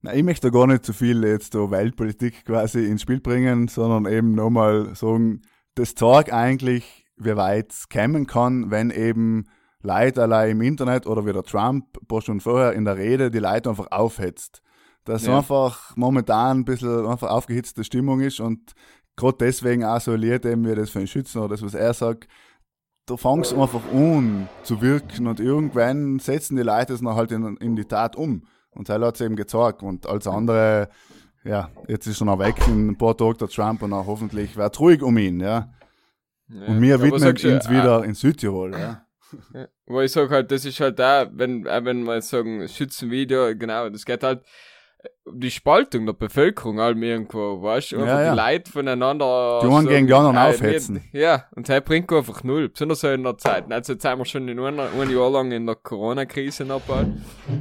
Na, 0.00 0.14
ich 0.14 0.22
möchte 0.22 0.50
gar 0.50 0.66
nicht 0.66 0.84
zu 0.84 0.92
so 0.92 0.98
viel 0.98 1.24
jetzt 1.24 1.54
da 1.54 1.70
Weltpolitik 1.70 2.44
quasi 2.44 2.86
ins 2.86 3.02
Spiel 3.02 3.20
bringen, 3.20 3.68
sondern 3.68 4.12
eben 4.12 4.32
nochmal 4.32 4.94
sagen, 4.94 5.42
das 5.74 5.94
zeigt 5.94 6.32
eigentlich, 6.32 7.06
wie 7.16 7.36
weit 7.36 7.72
es 7.72 7.88
kommen 7.88 8.26
kann, 8.26 8.70
wenn 8.70 8.90
eben 8.90 9.46
Leute 9.80 10.22
allein 10.22 10.50
im 10.50 10.62
Internet 10.62 11.06
oder 11.06 11.26
wie 11.26 11.32
der 11.32 11.42
Trump 11.42 11.96
ein 12.00 12.06
paar 12.06 12.22
Stunden 12.22 12.40
vorher 12.40 12.72
in 12.72 12.84
der 12.84 12.96
Rede 12.96 13.30
die 13.30 13.38
Leute 13.38 13.70
einfach 13.70 13.90
aufhetzt. 13.90 14.62
Dass 15.08 15.24
ja. 15.24 15.38
einfach 15.38 15.96
momentan 15.96 16.58
ein 16.58 16.64
bisschen 16.66 17.06
einfach 17.06 17.30
aufgehitzte 17.30 17.82
Stimmung 17.82 18.20
ist 18.20 18.40
und 18.40 18.74
gerade 19.16 19.38
deswegen 19.40 19.82
auch 19.82 20.02
so 20.02 20.14
liert 20.14 20.44
eben 20.44 20.68
wie 20.68 20.74
das 20.74 20.90
für 20.90 20.98
einen 20.98 21.08
Schützen 21.08 21.38
oder 21.38 21.48
das, 21.48 21.62
was 21.62 21.72
er 21.72 21.94
sagt, 21.94 22.28
da 23.06 23.16
fangst 23.16 23.52
du 23.52 23.62
einfach 23.62 23.80
an 23.90 24.50
zu 24.64 24.82
wirken 24.82 25.26
und 25.26 25.40
irgendwann 25.40 26.18
setzen 26.18 26.56
die 26.56 26.62
Leute 26.62 26.92
es 26.92 27.00
noch 27.00 27.16
halt 27.16 27.32
in, 27.32 27.56
in 27.56 27.74
die 27.74 27.86
Tat 27.86 28.16
um. 28.16 28.44
Und 28.68 28.90
er 28.90 29.00
hat 29.00 29.14
es 29.14 29.22
eben 29.22 29.34
gezeigt. 29.34 29.82
Und 29.82 30.06
als 30.06 30.26
andere, 30.26 30.90
ja, 31.42 31.70
jetzt 31.86 32.06
ist 32.06 32.20
er 32.20 32.26
noch 32.26 32.38
weg 32.38 32.56
in 32.68 32.90
ein 32.90 32.98
paar 32.98 33.16
Tagen 33.16 33.38
der 33.38 33.48
Trump 33.48 33.80
und 33.80 33.94
auch 33.94 34.06
hoffentlich 34.06 34.58
wird 34.58 34.78
ruhig 34.78 35.02
um 35.02 35.16
ihn, 35.16 35.40
ja. 35.40 35.72
ja 36.48 36.66
und 36.66 36.82
wir 36.82 37.00
widmen 37.00 37.28
uns 37.30 37.42
ja, 37.42 37.70
wieder 37.70 38.04
in 38.04 38.12
Südtirol, 38.12 38.72
ja. 38.72 39.06
ja. 39.54 39.68
Wo 39.86 40.02
ich 40.02 40.12
sage 40.12 40.28
halt, 40.34 40.50
das 40.50 40.66
ist 40.66 40.78
halt 40.80 40.98
da, 40.98 41.30
wenn, 41.32 41.64
wenn 41.64 42.02
wir 42.02 42.20
sagen, 42.20 42.68
Schützenvideo, 42.68 43.56
genau, 43.56 43.88
das 43.88 44.04
geht 44.04 44.22
halt, 44.22 44.44
die 45.32 45.50
Spaltung 45.50 46.06
der 46.06 46.12
Bevölkerung 46.12 46.80
halt 46.80 46.96
irgendwo, 46.98 47.62
weißt 47.62 47.92
du? 47.92 47.98
Ja, 47.98 48.22
ja. 48.22 48.30
die 48.30 48.40
Leute 48.40 48.70
voneinander. 48.70 49.60
Die 49.62 49.66
einen 49.66 49.82
so, 49.82 49.88
gegen 49.88 50.06
die 50.06 50.14
anderen 50.14 50.36
äh, 50.36 50.40
aufhetzen. 50.40 51.04
Ja, 51.12 51.44
und 51.54 51.68
das 51.68 51.84
bringt 51.84 52.12
einfach 52.12 52.42
null. 52.44 52.68
Besonders 52.68 53.00
so 53.00 53.08
in 53.08 53.24
der 53.24 53.38
Zeit. 53.38 53.70
Also 53.70 53.92
jetzt 53.92 54.02
sind 54.02 54.18
wir 54.18 54.24
schon 54.24 54.48
in 54.48 54.58
einer, 54.58 54.88
ein 54.98 55.10
Jahr 55.10 55.30
lang 55.30 55.52
in 55.52 55.66
der 55.66 55.76
Corona-Krise 55.76 56.64
noch 56.64 56.80
bald. 56.82 57.08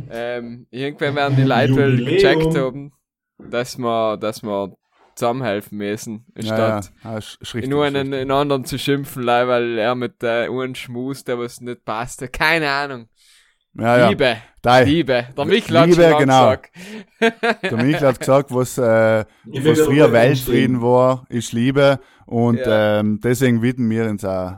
Ähm, 0.10 0.68
irgendwann 0.70 1.16
werden 1.16 1.36
die 1.36 1.44
Leute 1.44 1.76
wohl 1.76 1.98
gecheckt 1.98 2.58
haben, 2.58 2.94
dass 3.38 3.78
wir, 3.78 4.18
dass 4.18 4.44
wir 4.44 4.76
zusammenhelfen 5.16 5.78
müssen, 5.80 6.26
statt 6.40 6.92
ja, 7.04 7.20
ja. 7.20 7.60
in 7.60 7.74
einen 7.74 8.14
in 8.14 8.32
anderen 8.32 8.66
zu 8.66 8.78
schimpfen, 8.78 9.26
weil 9.26 9.78
er 9.78 9.96
mit 9.96 10.22
der 10.22 10.52
einen 10.52 10.76
Schmus, 10.76 11.24
der 11.24 11.40
was 11.40 11.60
nicht 11.60 11.84
passte. 11.86 12.28
Keine 12.28 12.70
Ahnung. 12.70 13.08
Ja, 13.80 14.10
Liebe. 14.10 14.24
Ja. 14.26 14.38
Dei. 14.62 14.84
Liebe. 14.84 15.28
Der 15.38 15.46
Michel 15.46 15.80
hat 15.80 15.90
Liebe, 15.90 16.16
genau. 16.20 16.56
gesagt. 16.56 16.72
Der 17.64 17.78
Michel 17.78 18.08
hat 18.08 18.20
gesagt, 18.20 18.54
was, 18.54 18.78
äh, 18.78 19.24
was 19.46 19.80
früher 19.82 20.12
Weltfrieden 20.12 20.82
war, 20.82 21.26
ist 21.30 21.54
Liebe. 21.54 22.00
Und 22.26 22.58
ja. 22.58 23.00
ähm, 23.00 23.20
deswegen 23.24 23.62
widmen 23.62 23.90
wir 23.90 24.10
uns 24.10 24.26
auch 24.26 24.58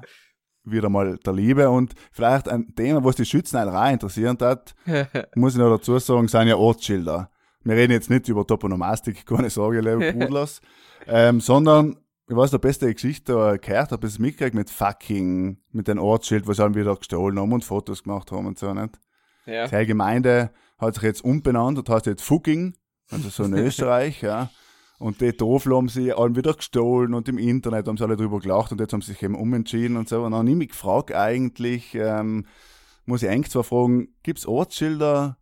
wieder 0.64 0.90
mal 0.90 1.18
der 1.18 1.34
Liebe. 1.34 1.70
Und 1.70 1.94
vielleicht 2.12 2.50
ein 2.50 2.74
Thema, 2.76 3.04
was 3.04 3.18
die 3.18 3.26
Schützen 3.26 3.58
rein 3.58 3.94
interessiert 3.94 4.42
hat, 4.42 4.74
muss 5.36 5.54
ich 5.54 5.60
noch 5.60 5.70
dazu 5.70 6.00
sagen, 6.00 6.28
sind 6.28 6.48
ja 6.48 6.56
Ortsschilder. 6.56 7.30
Wir 7.64 7.76
reden 7.76 7.92
jetzt 7.92 8.10
nicht 8.10 8.30
über 8.30 8.48
Toponomastik, 8.48 9.26
keine 9.28 9.50
Sorge, 9.50 9.82
liebe 9.82 10.14
Brudlers, 10.14 10.62
ähm, 11.08 11.42
sondern 11.42 11.98
ich 12.28 12.36
weiß, 12.36 12.52
der 12.52 12.60
beste 12.60 12.94
Geschichte 12.94 13.34
da 13.34 13.58
gehört 13.58 13.92
habe, 13.92 14.06
ist 14.06 14.20
mitgekriegt 14.20 14.56
mit 14.56 14.70
fucking, 14.70 15.58
mit 15.72 15.88
den 15.88 15.98
Ortsschild, 15.98 16.48
was 16.48 16.58
sie 16.58 16.76
wieder 16.76 16.96
gestohlen 16.96 17.40
haben 17.40 17.52
und 17.52 17.66
Fotos 17.66 18.04
gemacht 18.04 18.32
haben 18.32 18.46
und 18.46 18.58
so, 18.58 18.74
nicht? 18.74 19.00
Ja. 19.50 19.68
Die 19.68 19.86
Gemeinde 19.86 20.52
hat 20.78 20.96
sich 20.96 21.04
jetzt 21.04 21.24
umbenannt 21.24 21.78
und 21.78 21.90
heißt 21.90 22.06
jetzt 22.06 22.24
Fucking, 22.24 22.76
also 23.12 23.30
so 23.30 23.44
in 23.44 23.54
Österreich, 23.56 24.22
ja. 24.22 24.50
Und 25.00 25.22
die 25.22 25.32
Tafel 25.32 25.76
haben 25.76 25.88
sie 25.88 26.12
alle 26.12 26.36
wieder 26.36 26.54
gestohlen 26.54 27.14
und 27.14 27.30
im 27.30 27.38
Internet 27.38 27.88
haben 27.88 27.96
sie 27.96 28.04
alle 28.04 28.18
drüber 28.18 28.40
gelacht 28.40 28.74
und 28.74 28.82
jetzt 28.82 28.92
haben 28.92 29.02
sie 29.02 29.14
sich 29.14 29.24
eben 29.24 29.36
umentschieden 29.36 29.96
und 29.96 30.10
so. 30.10 30.18
Und 30.18 30.32
dann 30.32 30.42
habe 30.42 30.50
ich 30.50 30.56
mich 30.58 30.70
gefragt, 30.70 31.14
eigentlich, 31.14 31.96
ähm, 31.96 32.46
muss 33.06 33.24
ich 33.24 33.30
eigentlich 33.30 33.52
zwar 33.52 33.64
fragen, 33.64 34.10
gibt's 34.24 34.46
Ortsschilder, 34.46 35.38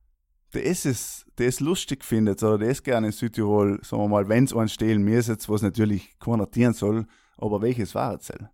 die 0.54 0.64
es, 0.64 1.26
die 1.40 1.44
es 1.46 1.60
lustig 1.60 2.06
findet 2.06 2.42
oder 2.44 2.60
die 2.60 2.66
es 2.66 2.84
gerne 2.84 3.08
in 3.08 3.14
Südtirol, 3.14 3.80
sagen 3.84 4.04
wir 4.04 4.08
mal, 4.08 4.30
wenn 4.30 4.44
es 4.44 4.56
einen 4.56 4.70
stehlen 4.70 5.02
müsste, 5.04 5.36
was 5.48 5.64
natürlich 5.64 6.18
konnotieren 6.20 6.74
soll, 6.74 7.08
aber 7.38 7.62
welches 7.62 7.96
war 7.96 8.16
es 8.16 8.28
denn? 8.28 8.48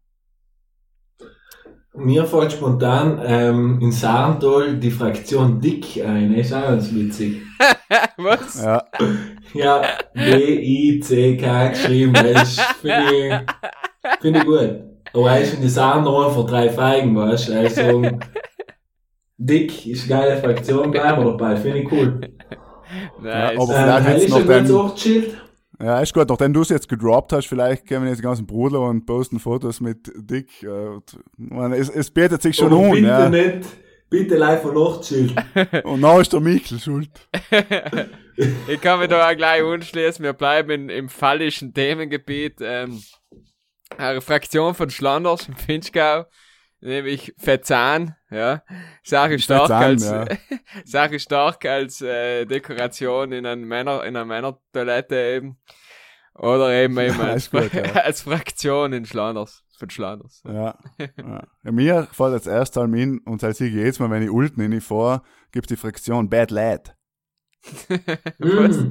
Mir 1.95 2.25
fällt 2.25 2.51
spontan 2.51 3.21
ähm, 3.23 3.79
in 3.79 3.91
Saarendal 3.91 4.77
die 4.77 4.89
Fraktion 4.89 5.62
Dick 5.62 6.03
ein. 6.03 6.34
Ist 6.34 6.51
auch 6.51 6.63
ganz 6.63 6.93
witzig. 6.93 7.43
Was? 8.17 8.63
Ja. 8.63 8.84
Ja, 9.53 9.82
D-I-C-K 10.15 11.67
geschrieben. 11.69 12.13
Das 12.13 12.60
finde 12.82 13.13
ich, 13.13 14.21
find 14.21 14.38
ich 14.38 14.45
gut. 14.45 14.79
Aber 15.13 15.23
weißt 15.25 15.53
du, 15.53 15.62
die 15.62 15.69
Saarendal 15.69 16.25
einfach 16.25 16.45
drei 16.47 16.69
Feigen, 16.69 17.15
weißt 17.15 17.49
du? 17.49 17.60
Also, 17.60 18.01
Dick 19.38 19.86
ist 19.86 20.12
eine 20.12 20.21
geile 20.21 20.38
Fraktion, 20.41 20.89
bleiben 20.89 21.23
wir 21.23 21.32
dabei. 21.32 21.56
Finde 21.56 21.79
ich 21.79 21.91
cool. 21.91 22.21
Nice. 23.21 23.53
Ja, 23.53 23.62
aber 23.62 23.67
vielleicht 23.67 24.08
ähm, 24.08 24.13
jetzt 24.13 24.69
noch 24.69 24.95
den... 24.95 25.25
Ja, 25.84 26.00
ist 26.00 26.13
gut. 26.13 26.30
Nachdem 26.30 26.54
du 26.54 26.62
es 26.62 26.69
jetzt 26.69 26.88
gedroppt 26.88 27.34
hast, 27.34 27.48
vielleicht 27.48 27.86
können 27.86 28.04
wir 28.04 28.10
jetzt 28.10 28.19
die 28.19 28.24
ganzen 28.24 28.46
Bruder 28.46 28.80
und 28.82 29.06
posten 29.06 29.39
Fotos 29.39 29.82
mit 29.82 30.10
Dick. 30.15 30.63
Äh, 30.63 31.76
es, 31.76 31.89
es 31.89 32.10
bietet 32.10 32.41
sich 32.41 32.56
schon 32.56 32.72
um. 32.72 32.91
Bitte 32.91 33.08
ja. 33.08 33.30
nicht, 33.30 33.67
bitte 34.10 34.38
live 34.38 34.62
von 34.62 34.76
Nachtschild. 34.76 35.34
und 35.84 36.02
dann 36.02 36.22
ist 36.22 36.32
der 36.32 36.39
Michel 36.39 36.80
schuld. 36.80 37.10
ich 38.67 38.80
kann 38.80 39.00
mich 39.00 39.10
da 39.10 39.30
auch 39.30 39.36
gleich 39.36 39.62
anschließen. 39.62 40.24
Wir 40.24 40.34
bleiben 40.34 40.69
in, 40.69 40.89
im 40.89 41.10
fallischen 41.10 41.74
Themengebiet. 41.74 42.60
Ähm, 42.62 43.02
eine 43.98 44.22
Fraktion 44.22 44.76
von 44.76 44.89
Schlanders 44.89 45.50
im 45.50 45.56
Finchgau 45.56 46.26
nämlich 46.84 47.34
Verzahn, 47.38 48.15
ja. 48.30 48.63
Sache 49.04 49.39
stark 49.39 49.67
Verzahn, 49.67 49.84
als, 49.84 50.10
ja. 50.10 50.26
Sache 50.86 51.19
stark 51.19 51.65
als 51.65 52.02
äh, 52.02 52.46
Dekoration 52.46 53.32
in 53.32 53.46
einer 53.46 53.56
Männer, 53.56 54.04
in 54.04 54.15
einer 54.15 54.26
Männertoilette 54.26 55.15
eben. 55.15 55.58
Oder 56.36 56.74
eben, 56.74 56.98
eben 57.00 57.22
als, 57.22 57.52
gut, 57.52 57.74
ja. 57.74 57.84
als 58.04 58.22
Fraktion 58.22 58.93
in 58.93 59.06
Schlanders, 59.06 59.63
von 59.78 59.89
Schlanders. 59.89 60.41
Ja. 60.46 60.78
ja. 60.98 61.43
ja 61.63 61.72
mir 61.72 62.08
fällt 62.12 62.34
als 62.34 62.48
erstes 62.48 62.82
Mal 62.82 62.98
in, 62.98 63.19
und 63.19 63.43
als 63.43 63.62
ich 63.62 63.74
jedes 63.74 64.00
Mal, 64.00 64.10
wenn 64.10 64.24
ich 64.24 64.30
Ulten 64.30 64.62
in 64.62 64.82
vor, 64.82 65.24
gibt's 65.52 65.69
die 65.69 65.78
Fraktion 65.78 66.30
Bad 66.30 66.52
Lad. 66.52 66.96
Was? 68.39 68.86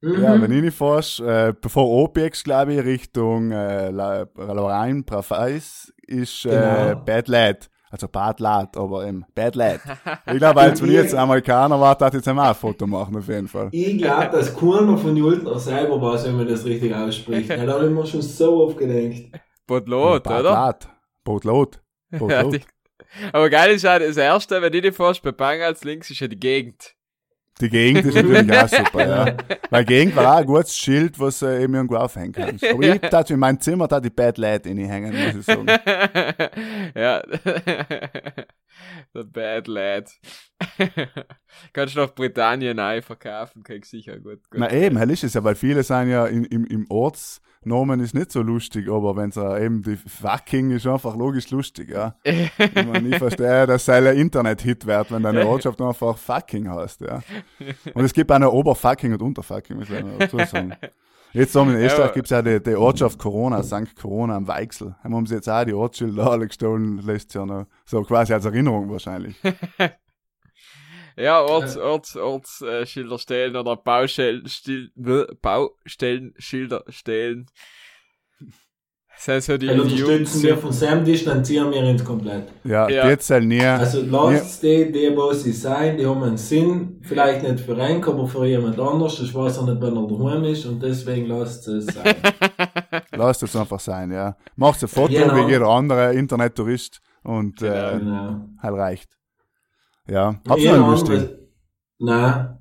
Mhm. 0.00 0.22
Ja, 0.22 0.40
wenn 0.40 0.52
ich 0.52 0.62
nicht 0.62 0.76
forsch, 0.76 1.20
äh, 1.20 1.52
bevor 1.60 1.88
OPX, 1.88 2.44
glaube 2.44 2.74
ich, 2.74 2.84
Richtung 2.84 3.50
äh, 3.50 3.90
Lorraine 3.90 5.02
Prafais 5.02 5.92
ist 6.06 6.44
äh, 6.46 6.50
genau. 6.50 7.02
Bad 7.04 7.28
Lad. 7.28 7.70
Also 7.90 8.06
Bad 8.06 8.38
Lad, 8.38 8.76
aber 8.76 9.06
eben 9.06 9.24
Bad 9.34 9.54
Lad. 9.56 9.80
Ich 10.26 10.38
glaube, 10.38 10.60
als 10.60 10.82
wenn 10.82 10.90
ich 10.90 10.94
jetzt 10.94 11.14
Amerikaner 11.14 11.80
war, 11.80 11.96
darf 11.96 12.10
ich 12.10 12.18
jetzt 12.18 12.28
einmal 12.28 12.50
ein 12.50 12.54
Foto 12.54 12.86
machen, 12.86 13.16
auf 13.16 13.28
jeden 13.28 13.48
Fall. 13.48 13.70
Ich 13.72 13.98
glaube, 13.98 14.28
dass 14.30 14.54
keiner 14.54 14.98
von 14.98 15.16
Jultner 15.16 15.58
selber 15.58 16.00
weiß, 16.00 16.26
wenn 16.26 16.36
man 16.36 16.48
das 16.48 16.64
richtig 16.64 16.94
ausspricht. 16.94 17.50
da 17.50 17.56
habe 17.66 17.86
ich 17.86 17.90
mir 17.90 18.06
schon 18.06 18.22
so 18.22 18.64
oft 18.64 18.76
gedacht. 18.76 19.40
Bodlot, 19.66 20.26
ja, 20.26 20.40
oder? 20.40 20.52
Lad. 20.52 20.88
Bodlot. 21.24 21.80
Bodlot. 22.10 22.60
Ja, 23.22 23.28
aber 23.32 23.48
geil 23.48 23.74
ist 23.74 23.84
halt, 23.84 24.02
das 24.02 24.16
erste, 24.18 24.60
wenn 24.60 24.74
ich 24.74 24.82
die 24.82 24.92
forsch 24.92 25.22
bei 25.22 25.32
Bang 25.32 25.62
als 25.62 25.82
links, 25.82 26.10
ist 26.10 26.20
ja 26.20 26.28
die 26.28 26.38
Gegend. 26.38 26.94
Die 27.60 27.68
Gegend 27.68 28.04
ist 28.04 28.14
natürlich 28.14 28.52
auch 28.52 28.68
super, 28.86 29.06
ja. 29.06 29.36
Weil 29.70 29.84
Gegend 29.84 30.16
war 30.16 30.34
auch 30.34 30.38
ein 30.38 30.46
gutes 30.46 30.76
Schild, 30.76 31.18
was 31.18 31.40
du 31.40 31.46
eben 31.46 31.74
irgendwo 31.74 31.96
aufhängen 31.96 32.32
kannst. 32.32 32.64
Aber 32.72 32.82
ich 32.82 33.00
tat 33.00 33.30
in 33.30 33.38
meinem 33.38 33.60
Zimmer 33.60 33.88
da 33.88 34.00
die 34.00 34.10
Bad 34.10 34.38
Lad 34.38 34.66
hängen, 34.66 35.12
muss 35.12 35.34
ich 35.34 35.44
sagen. 35.44 35.66
ja. 36.94 37.22
Der 39.14 39.24
Bad 39.24 39.66
Lad. 39.66 40.10
Kannst 41.72 41.96
du 41.96 42.00
nach 42.00 42.14
Britannien 42.14 42.76
neu 42.76 43.02
verkaufen, 43.02 43.62
kriegst 43.62 43.90
sicher 43.90 44.18
gut. 44.18 44.48
gut. 44.50 44.60
Na 44.60 44.70
eben, 44.72 44.96
hell 44.96 45.10
ist 45.10 45.24
es 45.24 45.34
ja, 45.34 45.42
weil 45.42 45.54
viele 45.54 45.82
sind 45.82 46.10
ja 46.10 46.26
in, 46.26 46.44
im, 46.44 46.64
im 46.66 46.86
Ortsnomen 47.58 48.00
ist 48.00 48.14
nicht 48.14 48.32
so 48.32 48.42
lustig, 48.42 48.88
aber 48.88 49.16
wenn 49.16 49.30
es 49.30 49.36
eben 49.36 49.82
die 49.82 49.96
Fucking 49.96 50.70
ist 50.70 50.86
einfach 50.86 51.16
logisch 51.16 51.50
lustig, 51.50 51.90
ja. 51.90 52.14
ich, 52.22 52.50
mein, 52.58 53.12
ich 53.12 53.18
verstehe, 53.18 53.66
dass 53.66 53.82
es 53.82 53.88
ein 53.88 54.16
Internet-Hit 54.16 54.86
wird, 54.86 55.10
wenn 55.10 55.22
deine 55.22 55.46
Ortschaft 55.46 55.80
einfach 55.80 56.16
Fucking 56.16 56.70
heißt, 56.70 57.02
ja. 57.02 57.20
Und 57.94 58.04
es 58.04 58.12
gibt 58.12 58.30
auch 58.32 58.38
noch 58.38 58.52
Oberfucking 58.52 59.12
und 59.12 59.22
Unterfucking, 59.22 59.76
muss 59.76 59.90
ich 59.90 60.04
dazu 60.18 60.38
sagen. 60.38 60.74
Jetzt 61.34 61.54
haben 61.54 61.70
in 61.70 61.76
Österreich 61.76 62.14
gibt 62.14 62.26
es 62.26 62.30
ja 62.30 62.40
die, 62.40 62.62
die 62.62 62.74
Ortschaft 62.74 63.18
Corona, 63.18 63.62
St. 63.62 63.94
Corona 64.00 64.36
am 64.36 64.48
Weichsel. 64.48 64.94
Haben 65.04 65.26
sie 65.26 65.34
jetzt 65.34 65.48
auch 65.48 65.64
die 65.64 65.74
Ortsschilder 65.74 66.30
alle 66.30 66.46
gestohlen, 66.46 66.98
lässt 67.02 67.34
ja 67.34 67.44
noch 67.44 67.66
so 67.84 68.02
quasi 68.02 68.32
als 68.32 68.46
Erinnerung 68.46 68.90
wahrscheinlich. 68.90 69.36
ja, 71.18 71.40
Orts, 71.40 71.76
Orts, 71.76 72.16
Orts, 72.16 72.62
äh, 72.62 72.86
Schilder 72.86 73.18
stellen 73.18 73.56
oder 73.56 73.76
Baustellen, 73.76 74.44
Baustellenschilder 75.42 76.84
stellen. 76.88 77.46
Das 79.18 79.26
heißt, 79.26 79.60
die, 79.60 79.68
also 79.68 79.82
unterstützen 79.82 80.42
wir 80.44 80.56
von 80.56 80.72
Sam, 80.72 81.04
distanzieren 81.04 81.72
wir 81.72 81.80
uns 81.80 82.04
komplett. 82.04 82.44
Ja, 82.62 82.88
ja. 82.88 83.08
jetzt 83.08 83.28
halt 83.30 83.46
nie. 83.46 83.60
Also 83.60 84.02
lasst 84.02 84.62
die, 84.62 84.92
die, 84.92 85.12
wo 85.16 85.32
sie 85.32 85.50
sein, 85.50 85.96
die 85.96 86.06
haben 86.06 86.22
einen 86.22 86.36
Sinn, 86.36 87.00
vielleicht 87.02 87.42
nicht 87.42 87.58
für 87.58 87.76
einen, 87.76 88.04
aber 88.04 88.28
für 88.28 88.46
jemand 88.46 88.78
anders. 88.78 89.18
Das 89.18 89.34
weiß 89.34 89.56
er 89.56 89.64
nicht, 89.64 89.82
wenn 89.82 89.96
er 89.96 90.06
daheim 90.06 90.44
ist 90.44 90.66
und 90.66 90.80
deswegen 90.80 91.26
lasst 91.26 91.66
es 91.66 91.86
sein. 91.86 92.14
lasst 93.10 93.42
es 93.42 93.56
einfach 93.56 93.80
sein, 93.80 94.12
ja. 94.12 94.36
Macht 94.54 94.84
ein 94.84 94.88
Foto 94.88 95.12
genau. 95.12 95.34
wie 95.34 95.50
jeder 95.50 95.66
andere 95.66 96.14
Internettourist 96.14 97.00
und 97.24 97.60
äh, 97.60 97.98
genau. 97.98 98.42
halt 98.62 98.74
reicht. 98.76 99.18
Ja, 100.10 100.40
hab's 100.48 100.64
noch 100.64 100.72
ein 100.72 100.90
lustig. 100.90 101.28
Nein, 101.98 102.58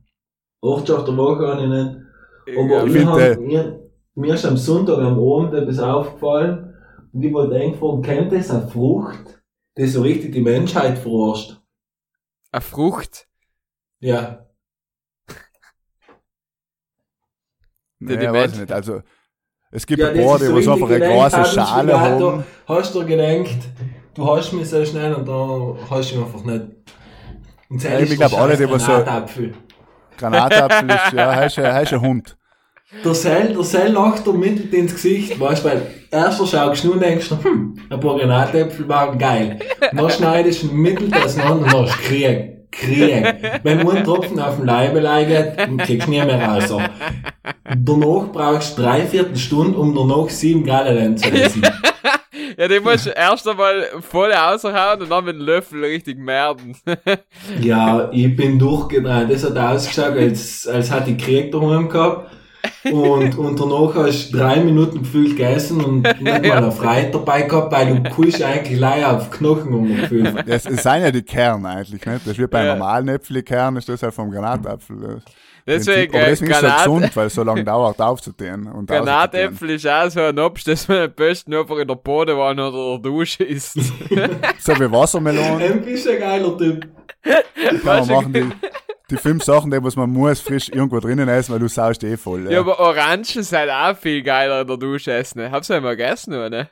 Ortschaft 0.61 1.07
der 1.07 1.15
Woche 1.17 1.47
habe 1.47 1.63
ich 1.63 1.69
nicht. 1.69 1.95
Aber 2.57 2.69
ja, 2.69 2.83
ich, 2.85 2.95
ich 2.95 3.01
finde, 3.35 3.91
mir 4.15 4.33
ist 4.33 4.45
am 4.45 4.57
Sonntag 4.57 4.97
am 4.99 5.17
Abend 5.19 5.53
etwas 5.53 5.79
aufgefallen 5.79 6.75
und 7.13 7.23
ich 7.23 7.31
wollte 7.33 7.55
eigentlich 7.55 7.79
fragen, 7.79 8.01
kennt 8.01 8.33
das 8.33 8.49
eine 8.49 8.67
Frucht, 8.67 9.41
die 9.77 9.85
so 9.85 10.01
richtig 10.01 10.33
die 10.33 10.41
Menschheit 10.41 10.97
verarscht? 10.97 11.61
Eine 12.51 12.61
Frucht? 12.61 13.27
Ja. 13.99 14.45
nee, 17.99 18.17
die 18.17 18.31
weiß 18.31 18.57
nicht. 18.59 18.71
Also, 18.71 19.01
es 19.71 19.85
gibt 19.85 20.01
ja, 20.01 20.09
ein 20.09 20.25
paar, 20.25 20.39
die 20.39 20.45
so 20.45 20.55
was 20.55 20.67
einfach 20.67 20.89
eine 20.89 20.99
große 20.99 21.45
Schale 21.45 21.99
haben. 21.99 22.43
Hast 22.65 22.95
du 22.95 23.05
gedacht, 23.05 23.57
du 24.15 24.25
hast 24.25 24.51
mich 24.53 24.67
so 24.69 24.83
schnell 24.83 25.13
und 25.13 25.27
dann 25.27 25.77
hast 25.89 26.11
du 26.11 26.17
mich 26.17 26.25
einfach 26.25 26.43
nicht. 26.43 26.65
Und 27.69 27.83
ja, 27.83 27.99
ich 27.99 28.15
glaube 28.15 28.37
alle, 28.37 28.57
die 28.57 28.69
was 28.69 28.85
so. 28.85 28.91
Granatapfel. 28.91 29.53
Granatapfel 30.17 30.89
ist, 30.89 31.13
ja, 31.13 31.35
heißt 31.73 31.93
ein 31.93 32.01
Hund. 32.01 32.37
Der 33.03 33.13
Seil, 33.13 33.53
der 33.53 33.63
Seil 33.63 33.91
lacht 33.91 34.25
dir 34.25 34.33
mittel 34.33 34.73
ins 34.73 34.93
Gesicht, 34.93 35.37
weißt 35.37 35.63
du, 35.63 35.69
weil 35.69 35.81
erst 36.09 36.47
schaust 36.47 36.83
du 36.85 36.93
und 36.93 37.01
denkst 37.01 37.27
du, 37.27 37.43
hm, 37.43 37.77
ein 37.89 37.99
paar 37.99 38.17
Granatäpfel 38.17 38.87
waren 38.87 39.17
geil. 39.17 39.59
Dann 39.91 40.09
schneidest 40.09 40.63
du 40.63 40.67
mittel 40.67 41.11
das 41.11 41.35
und 41.35 41.71
hast 41.73 41.97
Krieg. 41.99 42.56
Krieg. 42.71 43.35
Wenn 43.63 43.87
ein 43.87 44.03
Tropfen 44.03 44.39
auf 44.39 44.57
dem 44.57 44.65
Leibe 44.65 44.99
liegt, 44.99 45.79
kriegst 45.85 46.07
du 46.07 46.11
nie 46.11 46.23
mehr 46.23 46.41
raus. 46.41 46.73
Danach 47.75 48.31
brauchst 48.31 48.77
du 48.77 48.81
dreiviertel 48.83 49.37
Stunde, 49.37 49.77
um 49.77 49.95
danach 49.95 50.29
sieben 50.29 50.63
Grad 50.63 50.87
zu 51.19 51.29
essen. 51.31 51.61
Ja, 52.57 52.67
den 52.67 52.81
musst 52.83 53.05
du 53.05 53.11
erst 53.11 53.47
einmal 53.47 53.85
voll 54.01 54.31
raushauen 54.31 55.01
und 55.01 55.11
dann 55.11 55.25
mit 55.25 55.35
dem 55.35 55.41
Löffel 55.41 55.83
richtig 55.83 56.17
merden. 56.17 56.75
ja, 57.61 58.09
ich 58.11 58.35
bin 58.35 58.57
durchgedreht. 58.57 59.29
Das 59.29 59.43
hat 59.43 59.57
ausgeschaut, 59.57 60.17
als, 60.17 60.67
als 60.67 60.91
hätte 60.91 61.11
ich 61.11 61.17
Krieg 61.17 61.51
daheim 61.51 61.87
gehabt. 61.87 62.31
Und, 62.91 63.37
und 63.37 63.59
danach 63.59 63.95
hast 63.95 64.29
du 64.29 64.37
drei 64.37 64.57
Minuten 64.57 64.99
gefühlt 64.99 65.37
gegessen 65.37 65.83
und 65.83 66.01
nicht 66.21 66.23
mal 66.23 66.45
ja. 66.45 66.57
eine 66.57 66.71
Freude 66.71 67.11
dabei 67.11 67.43
gehabt, 67.43 67.71
weil 67.71 67.99
du 67.99 68.09
kusch 68.09 68.41
eigentlich 68.41 68.79
leider 68.79 69.17
auf 69.17 69.31
Knochen 69.31 69.73
umgefühlt. 69.73 70.47
Das 70.47 70.63
sind 70.63 70.83
ja 70.83 71.11
die 71.11 71.23
Kerne 71.23 71.67
eigentlich, 71.69 72.05
nicht? 72.05 72.27
Das 72.27 72.37
wird 72.37 72.51
bei 72.51 72.65
ja. 72.65 72.75
normalen 72.75 73.07
Äpfelkern, 73.09 73.77
ist 73.77 73.89
das 73.89 74.03
halt 74.03 74.13
vom 74.13 74.31
Granatapfel. 74.31 75.21
Deswegen, 75.67 76.15
Aber 76.15 76.25
deswegen 76.27 76.51
Granat 76.51 76.63
ist 76.63 76.79
es 76.79 76.85
gesund, 76.85 77.15
weil 77.15 77.27
es 77.27 77.35
so 77.35 77.43
lange 77.43 77.63
dauert 77.65 77.99
aufzutun. 77.99 78.67
Und 78.67 78.87
Granatäpfel 78.89 79.71
ist 79.71 79.85
auch 79.85 80.09
so 80.09 80.21
ein 80.21 80.39
Obst, 80.39 80.65
das 80.65 80.87
man 80.87 80.99
am 80.99 81.11
besten 81.11 81.53
einfach 81.53 81.77
in 81.77 81.87
der 81.87 81.95
Bodenwanne 81.95 82.69
oder 82.69 83.01
der 83.01 83.11
Dusche 83.11 83.43
isst. 83.43 83.73
so 84.59 84.79
wie 84.79 84.89
Wassermelonen. 84.89 85.61
Ein 85.61 85.81
bisschen 85.81 86.19
geiler 86.19 86.57
Typ. 86.57 86.87
Kann 87.21 87.79
man 87.83 88.07
machen, 88.07 88.33
die, 88.33 88.45
die 89.09 89.17
fünf 89.17 89.43
Sachen, 89.43 89.71
die 89.71 89.81
was 89.81 89.95
man 89.95 90.09
muss 90.09 90.41
frisch 90.41 90.69
irgendwo 90.69 90.99
drinnen 90.99 91.29
essen, 91.29 91.53
weil 91.53 91.59
du 91.59 91.67
saust 91.67 92.03
eh 92.03 92.17
voll. 92.17 92.45
Ja, 92.45 92.51
ja 92.51 92.59
aber 92.59 92.79
Orangen 92.79 93.23
sind 93.23 93.51
halt 93.51 93.69
auch 93.69 93.97
viel 93.97 94.21
geiler 94.21 94.61
in 94.61 94.67
der 94.67 94.77
Dusche 94.77 95.13
essen. 95.13 95.49
Hab's 95.49 95.69
ja 95.69 95.79
mal 95.79 95.95
gegessen, 95.95 96.33
oder? 96.33 96.69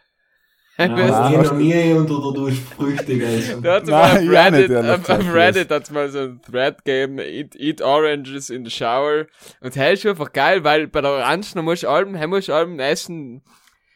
Ja, 0.77 0.85
ich 0.87 1.11
habe 1.13 1.43
noch 1.43 1.53
nie 1.53 1.93
unter 1.93 2.21
der 2.21 2.31
Dusche 2.33 2.61
Früchte 2.61 3.05
gegessen. 3.05 3.63
Da 3.63 3.75
hat's 3.75 3.89
mal 3.89 4.11
auf 4.11 4.17
Reddit, 4.17 4.69
ja 4.69 4.95
auf, 4.95 5.09
auf 5.09 5.33
Reddit 5.33 5.71
hat's 5.71 5.89
mal 5.89 6.09
so 6.09 6.19
ein 6.19 6.41
Thread 6.41 6.83
gegeben, 6.83 7.19
eat, 7.19 7.55
eat 7.55 7.81
oranges 7.81 8.49
in 8.49 8.65
the 8.65 8.71
shower. 8.71 9.27
Und 9.61 9.75
hey, 9.77 9.93
ist 9.93 10.05
einfach 10.05 10.33
geil, 10.33 10.65
weil 10.65 10.87
bei 10.87 10.99
der 10.99 11.11
Orangen 11.11 11.63
musst 11.63 11.83
du 11.83 11.87
allem, 11.87 12.15
hey, 12.15 12.27
musst 12.27 12.49
du 12.49 12.53
allem 12.53 12.77
essen, 12.79 13.41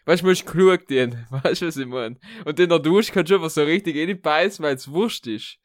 weißt 0.06 0.22
du, 0.22 0.28
musst 0.28 0.46
klug 0.46 0.88
gehen. 0.88 1.28
Weißt 1.44 1.62
du, 1.62 1.68
was 1.68 1.76
ich 1.76 1.86
meine? 1.86 2.16
Und 2.46 2.58
in 2.58 2.70
der 2.70 2.80
Dusche 2.80 3.12
kannst 3.12 3.30
du 3.30 3.36
einfach 3.36 3.50
so 3.50 3.64
richtig 3.64 3.98
eh 3.98 4.06
nicht 4.06 4.22
beißen, 4.22 4.64
weil 4.64 4.76
es 4.76 4.90
Wurst 4.90 5.28
ist. 5.28 5.58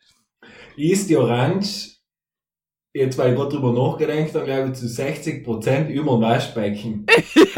Ist 0.77 1.09
die 1.09 1.17
Orange 1.17 1.94
jetzt 2.97 3.19
weil 3.19 3.33
ich 3.33 3.37
gerade 3.37 3.57
drüber 3.57 3.73
nachgedacht 3.73 4.35
habe, 4.35 4.45
glaube 4.45 4.69
ich, 4.69 4.75
zu 4.75 4.87
60% 4.87 5.89
über 5.89 6.13
dem 6.13 6.21
Waschbecken. 6.21 7.05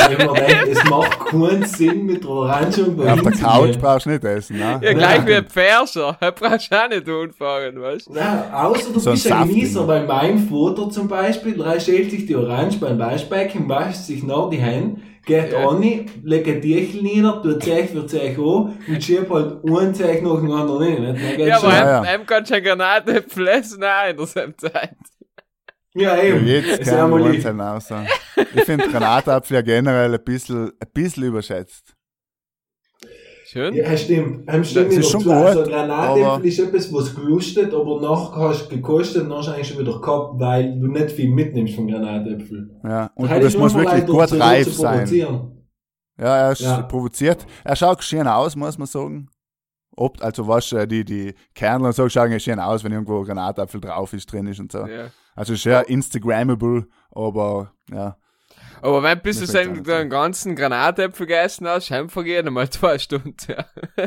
Wenn 0.09 0.27
man 0.27 0.35
denkt, 0.35 0.69
es 0.71 0.85
macht 0.85 1.27
keinen 1.27 1.65
Sinn 1.67 2.07
mit 2.07 2.25
der 2.25 2.31
Orange 2.31 2.85
und 2.85 3.05
ja, 3.05 3.13
Auf 3.13 3.21
der 3.21 3.33
Couch 3.33 3.79
brauchst 3.79 4.07
du 4.07 4.11
nicht 4.11 4.25
essen, 4.25 4.57
ne? 4.57 4.81
Ja, 4.83 4.93
gleich 4.95 5.27
wie 5.27 5.35
ein 5.35 5.45
Pferscher. 5.45 6.17
Da 6.19 6.31
brauchst 6.31 6.73
du 6.73 6.83
auch 6.83 6.89
nicht 6.89 7.07
umfahren, 7.07 7.81
weißt 7.81 8.09
du? 8.09 8.15
Nein, 8.15 8.51
außer 8.51 8.93
du 8.95 8.99
so 8.99 9.11
bist 9.11 9.31
ein 9.31 9.49
Genießer. 9.49 9.87
Bei 9.87 10.05
meinem 10.05 10.49
Foto 10.49 10.89
zum 10.89 11.07
Beispiel, 11.07 11.59
da 11.59 11.79
stellt 11.79 12.11
sich 12.11 12.25
die 12.25 12.35
Orange 12.35 12.79
beim 12.79 12.99
Waschbecken, 12.99 13.69
wascht 13.69 14.05
sich 14.05 14.23
nach 14.23 14.49
die 14.49 14.57
Hände, 14.57 15.03
geht 15.27 15.53
ja. 15.53 15.69
an, 15.69 15.83
legt 16.23 16.49
ein 16.49 16.63
Tierchen 16.63 17.03
nieder, 17.03 17.43
tut 17.43 17.63
Zeich 17.63 17.91
für 17.91 18.07
Zeich 18.07 18.39
an 18.39 18.79
und 18.89 19.05
schiebt 19.05 19.29
halt 19.29 19.63
ein 19.65 19.95
Zeich 19.95 20.23
nach 20.23 20.37
dem 20.37 20.51
anderen 20.51 20.95
rein. 20.95 21.37
Ja, 21.37 21.59
aber 21.59 21.69
einem, 21.69 22.07
einem 22.07 22.27
kannst 22.27 22.51
du 22.51 22.55
eine 22.55 22.63
Granate 22.63 23.23
fressen 23.29 23.85
auch 23.85 24.09
in 24.09 24.17
derselben 24.17 24.57
Zeit. 24.57 24.97
Ja, 25.97 26.23
eben. 26.23 26.47
Jetzt 26.47 26.85
kann 26.85 27.11
man 27.11 27.23
uns 27.23 27.45
hinaus. 27.45 27.89
Ich 28.55 28.65
finde 28.65 28.89
Granatapfel 28.89 29.57
ja 29.57 29.63
generell 29.63 30.13
ein 30.13 30.25
bisschen, 30.25 30.67
ein 30.69 30.89
bisschen 30.93 31.25
überschätzt. 31.25 31.95
Schön. 33.47 33.75
Ja, 33.75 33.97
stimmt. 33.97 34.51
Hem 34.51 34.65
stimmt 34.65 34.89
das 34.89 34.97
ist 34.97 35.11
schon 35.11 35.23
gut, 35.23 35.33
also 35.33 35.63
Granatäpfel 35.63 36.47
ist 36.47 36.59
etwas, 36.59 36.93
was 36.93 37.15
gelustet, 37.15 37.73
aber 37.73 38.01
nachher 38.01 38.49
hast 38.49 38.65
du 38.65 38.77
gekostet 38.77 39.23
und 39.23 39.31
dann 39.31 39.39
hast 39.39 39.47
du 39.49 39.53
eigentlich 39.53 39.69
schon 39.69 39.79
wieder 39.79 40.01
gehabt, 40.01 40.41
weil 40.41 40.79
du 40.79 40.89
nicht 40.89 41.13
viel 41.13 41.31
mitnimmst 41.31 41.75
von 41.75 41.87
Granatäpfel. 41.87 42.77
Ja, 42.83 43.11
und 43.15 43.31
das, 43.31 43.41
das 43.41 43.57
muss 43.57 43.75
wirklich 43.75 44.05
gut 44.05 44.41
reif 44.41 44.75
sein. 44.75 45.53
Ja, 46.19 46.37
er 46.37 46.53
ist 46.53 46.63
ja. 46.63 46.83
provoziert. 46.83 47.47
Er 47.63 47.77
schaut 47.77 48.03
schön 48.03 48.27
aus, 48.27 48.57
muss 48.57 48.79
man 48.79 48.87
sagen. 48.87 49.29
Ob, 49.97 50.23
also 50.23 50.47
was, 50.49 50.75
die, 50.89 51.05
die 51.05 51.35
Kernel 51.55 51.87
und 51.87 51.95
so 51.95 52.09
schauen 52.09 52.39
schön 52.41 52.59
aus, 52.59 52.83
wenn 52.83 52.93
irgendwo 52.93 53.23
Granatapfel 53.23 53.81
drauf 53.81 54.13
ist, 54.13 54.31
drin 54.31 54.47
ist 54.49 54.59
und 54.59 54.73
so. 54.73 54.87
Ja. 54.87 55.07
Also 55.37 55.55
sehr 55.55 55.89
Instagrammable, 55.89 56.87
aber 57.11 57.73
ja. 57.93 58.17
Aber 58.81 59.03
wenn 59.03 59.21
bis 59.21 59.41
du 59.41 59.47
den, 59.47 59.85
den 59.85 60.09
ganzen 60.09 60.57
Granatäpfel 60.57 61.27
gegessen 61.27 61.69
hast, 61.69 61.91
heim 61.91 62.09
vergehen 62.09 62.47
einmal 62.47 62.71
zwei 62.71 62.99
Stunden, 62.99 63.37
ja. 63.47 63.65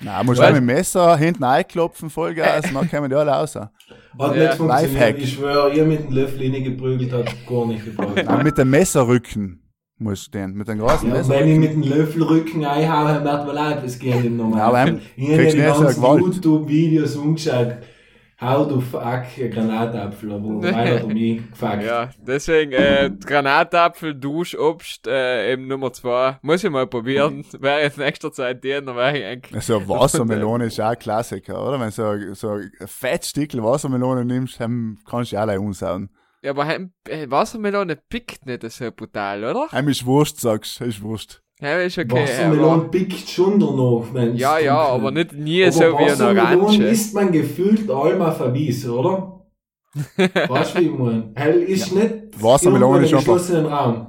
Nein, 0.00 0.26
muss 0.26 0.40
auch 0.40 0.48
mit 0.48 0.56
dem 0.56 0.64
Messer 0.64 1.16
hinten 1.16 1.44
einklopfen, 1.44 2.10
Vollgas, 2.10 2.64
dann 2.72 2.90
kommen 2.90 3.08
die 3.08 3.14
alle 3.14 3.30
raus. 3.30 3.54
Hat 3.54 3.70
ja. 4.18 4.32
nicht 4.32 4.54
funktioniert, 4.54 5.18
ich 5.18 5.34
schwöre, 5.34 5.72
ihr 5.72 5.84
mit 5.84 6.04
dem 6.04 6.12
Löffel 6.12 6.62
geprügelt 6.62 7.12
hat 7.12 7.46
gar 7.46 7.66
nicht 7.66 7.84
gebraucht. 7.84 8.24
Nein, 8.24 8.42
mit 8.42 8.58
dem 8.58 8.70
Messerrücken 8.70 9.62
muss 9.98 10.24
stehen, 10.24 10.54
mit 10.54 10.66
dem 10.66 10.78
großen 10.78 11.08
ja, 11.08 11.14
Messer. 11.14 11.30
Wenn 11.30 11.48
ich 11.48 11.58
mit 11.58 11.72
dem 11.72 11.82
Löffelrücken 11.82 12.64
einhaue, 12.64 13.22
wird 13.22 13.46
wohl 13.46 13.58
auch 13.58 13.70
etwas 13.70 13.98
gehen 13.98 14.24
im 14.24 14.36
Normalen. 14.38 14.62
Ja, 14.64 14.66
aber 14.66 15.00
ich 15.16 15.32
habe 15.32 15.46
die 15.46 15.84
ganzen 15.86 16.02
YouTube-Videos 16.02 17.16
umgeschaut 17.16 17.76
Hau 18.42 18.64
du 18.64 18.80
fuck 18.80 19.22
Granatapfel, 19.52 20.32
aber 20.32 20.48
meiner 20.48 20.98
hat 20.98 21.06
mich 21.06 21.48
gefuckt. 21.48 21.84
Ja, 21.84 22.10
deswegen, 22.18 22.72
äh, 22.72 23.08
Granatapfel, 23.24 24.16
Duschobst, 24.16 25.06
äh, 25.06 25.52
eben 25.52 25.68
Nummer 25.68 25.92
zwei. 25.92 26.38
Muss 26.42 26.64
ich 26.64 26.70
mal 26.70 26.88
probieren. 26.88 27.44
Wäre 27.60 27.82
jetzt 27.82 27.98
nächster 27.98 28.32
Zeit 28.32 28.64
der, 28.64 28.80
dann 28.80 28.96
wäre 28.96 29.16
ich 29.16 29.24
eigentlich. 29.24 29.54
Also 29.54 29.88
Wassermelone 29.88 30.64
ist 30.64 30.80
auch 30.80 30.90
ein 30.90 30.98
Klassiker, 30.98 31.64
oder? 31.64 31.78
Wenn 31.78 31.90
du 31.90 31.92
so, 31.92 32.34
so 32.34 32.48
ein 32.54 32.72
Fettstückel 32.84 33.62
Wassermelone 33.62 34.24
nimmst, 34.24 34.60
dann 34.60 34.98
kannst 35.08 35.30
du 35.30 35.36
ja 35.36 35.42
alle 35.42 35.60
umsauen. 35.60 36.10
Ja, 36.42 36.50
aber 36.50 36.68
äh, 37.08 37.30
Wassermelone 37.30 37.94
pickt 37.94 38.44
nicht 38.46 38.68
so 38.68 38.90
brutal, 38.90 39.44
oder? 39.44 39.68
Heim 39.70 39.86
ist 39.86 40.04
Wurst, 40.04 40.40
sagst 40.40 40.80
du, 40.80 40.84
ist 40.84 41.00
Wurst. 41.00 41.41
Ja, 41.62 41.78
ist 41.78 41.96
okay. 41.96 42.24
Wassermelone 42.24 42.72
aber, 42.72 42.88
pickt 42.88 43.28
schon 43.28 43.60
danach, 43.60 44.12
wenn 44.12 44.34
ja, 44.34 44.58
ja, 44.58 44.78
aber 44.78 45.12
nicht 45.12 45.32
nie 45.32 45.62
aber 45.62 45.72
so 45.72 45.80
wie 45.80 45.84
eine 45.84 46.10
Wassermelone 46.10 46.62
Orange. 46.62 46.82
isst 46.82 47.14
man 47.14 47.30
gefühlt 47.30 47.88
einmal 47.88 48.32
verwies, 48.32 48.88
oder? 48.88 49.44
weißt 50.16 50.74
du, 50.74 50.80
wie 50.80 50.86
ich 50.86 50.98
meine? 50.98 51.30
Hell 51.36 51.62
ist 51.62 51.94
nicht 51.94 52.14
Wassermelone 52.42 53.04
ist 53.04 53.12
geschlossenen 53.12 53.66
Raum. 53.66 54.08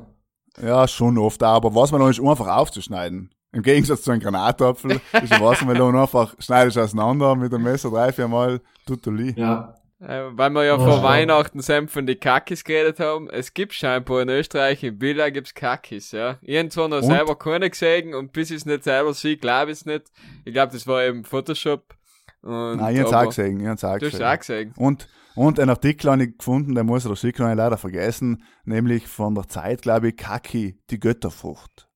ja, 0.63 0.87
schon 0.87 1.15
oft 1.19 1.43
auch, 1.43 1.55
aber 1.57 1.75
Wassermelone 1.75 2.09
ist 2.11 2.19
einfach 2.19 2.47
aufzuschneiden. 2.57 3.29
Im 3.51 3.61
Gegensatz 3.61 4.01
zu 4.01 4.09
einem 4.09 4.21
Granatapfel 4.21 4.99
ist 5.21 5.31
ein 5.31 5.41
Wassermelone 5.43 6.01
einfach, 6.01 6.33
schneidest 6.39 6.79
auseinander 6.79 7.35
mit 7.35 7.53
dem 7.53 7.61
Messer 7.61 7.91
drei, 7.91 8.11
vier 8.11 8.27
Mal, 8.27 8.61
tutuli. 8.87 9.35
Ja. 9.37 9.75
Äh, 10.05 10.23
weil 10.37 10.49
wir 10.49 10.65
ja 10.65 10.75
Oh, 10.75 10.79
vor 10.79 10.97
ja. 10.97 11.03
Weihnachten 11.03 11.61
selbst 11.61 11.93
von 11.93 12.05
die 12.05 12.15
Kakis 12.15 12.63
geredet 12.65 12.99
haben. 12.99 13.29
Es 13.29 13.53
gibt 13.53 13.73
scheinbar 13.73 14.21
in 14.21 14.29
Österreich, 14.29 14.83
in 14.83 14.99
Villa 14.99 15.29
gibt's 15.29 15.53
Kakis, 15.53 16.11
ja. 16.11 16.37
Zwar 16.69 16.89
noch 16.89 16.97
Und? 16.97 17.03
selber 17.03 17.37
keine 17.37 17.69
gesehen 17.69 18.13
und 18.13 18.33
bis 18.33 18.49
ich 18.51 18.57
es 18.57 18.65
nicht 18.65 18.83
selber 18.83 19.13
sehe, 19.13 19.37
glaube 19.37 19.71
ich 19.71 19.77
es 19.79 19.85
nicht. 19.85 20.03
Ich 20.43 20.53
glaube, 20.53 20.73
das 20.73 20.85
war 20.87 21.03
eben 21.03 21.23
Photoshop. 21.23 21.95
Und, 22.41 22.77
Nein, 22.77 22.95
ich 22.95 23.01
hab's 23.01 23.13
auch 23.13 23.27
gesehen, 23.27 23.61
ich 23.61 23.67
hab's 23.67 23.83
auch 23.85 23.97
Du 23.97 24.05
hast 24.07 24.13
es 24.13 24.19
gesehen. 24.19 24.25
auch 24.27 24.37
gesehen. 24.39 24.73
Und, 24.75 25.07
und 25.35 25.59
einen 25.59 25.69
Artikel 25.69 26.11
habe 26.11 26.23
ich 26.25 26.37
gefunden, 26.37 26.75
den 26.75 26.85
muss 26.85 27.05
ich 27.05 27.19
schicken, 27.19 27.43
habe 27.43 27.53
ich 27.53 27.57
leider 27.57 27.77
vergessen, 27.77 28.43
nämlich 28.65 29.07
von 29.07 29.33
der 29.35 29.47
Zeit, 29.47 29.83
glaube 29.83 30.09
ich, 30.09 30.17
Kaki, 30.17 30.77
die 30.89 30.99
Götterfrucht. 30.99 31.87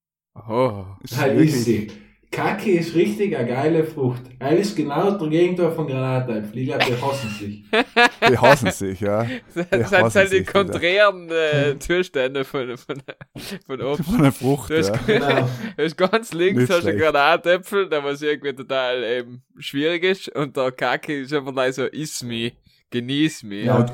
Oh. 0.48 0.86
Ist 1.04 1.18
Halt 1.18 1.34
wirklich- 1.34 1.54
ist 1.56 1.66
sie. 1.66 1.92
Kacke 2.30 2.72
ist 2.72 2.94
richtig 2.94 3.36
eine 3.36 3.48
geile 3.48 3.84
Frucht. 3.86 4.22
Er 4.38 4.58
ist 4.58 4.76
genau 4.76 5.12
der 5.12 5.30
Gegenteil 5.30 5.72
von 5.72 5.88
Granatapfel. 5.88 6.58
Ich 6.58 6.68
glaube, 6.68 6.86
die 6.86 7.02
hassen 7.02 7.30
sich. 7.30 7.64
Die 8.30 8.38
hassen 8.38 8.72
sich, 8.72 9.00
ja. 9.00 9.26
Das 9.56 9.70
Die 9.70 9.84
sind 9.84 10.16
halt 10.16 10.32
die 10.34 10.44
konträren 10.44 11.30
äh, 11.32 11.80
Zustände 11.80 12.44
von, 12.44 12.78
von, 12.78 13.02
von 13.66 13.82
oben. 13.82 14.04
Von 14.04 14.16
einer 14.18 14.32
Frucht, 14.32 14.70
Du 14.70 14.78
hast, 14.78 14.90
ja. 14.90 15.00
Genau. 15.08 15.50
du 15.78 15.84
hast 15.84 15.98
ganz 15.98 16.34
links 16.34 16.60
Nicht 16.62 16.70
hast 16.70 16.84
du 16.84 16.90
einen 16.90 16.98
schlecht. 17.00 17.14
Granatäpfel, 17.14 17.90
der 17.90 18.04
was 18.04 18.22
irgendwie 18.22 18.54
total 18.54 19.04
eben 19.04 19.44
schwierig 19.58 20.04
ist 20.04 20.30
und 20.30 20.56
der 20.58 20.72
Kacke 20.74 21.22
ist 21.22 21.34
einfach 21.34 21.54
gleich 21.54 21.76
so, 21.76 21.86
iss 21.86 22.22
mich, 22.24 22.54
genieß 22.92 23.44
mich. 23.44 23.66
Ja. 23.66 23.86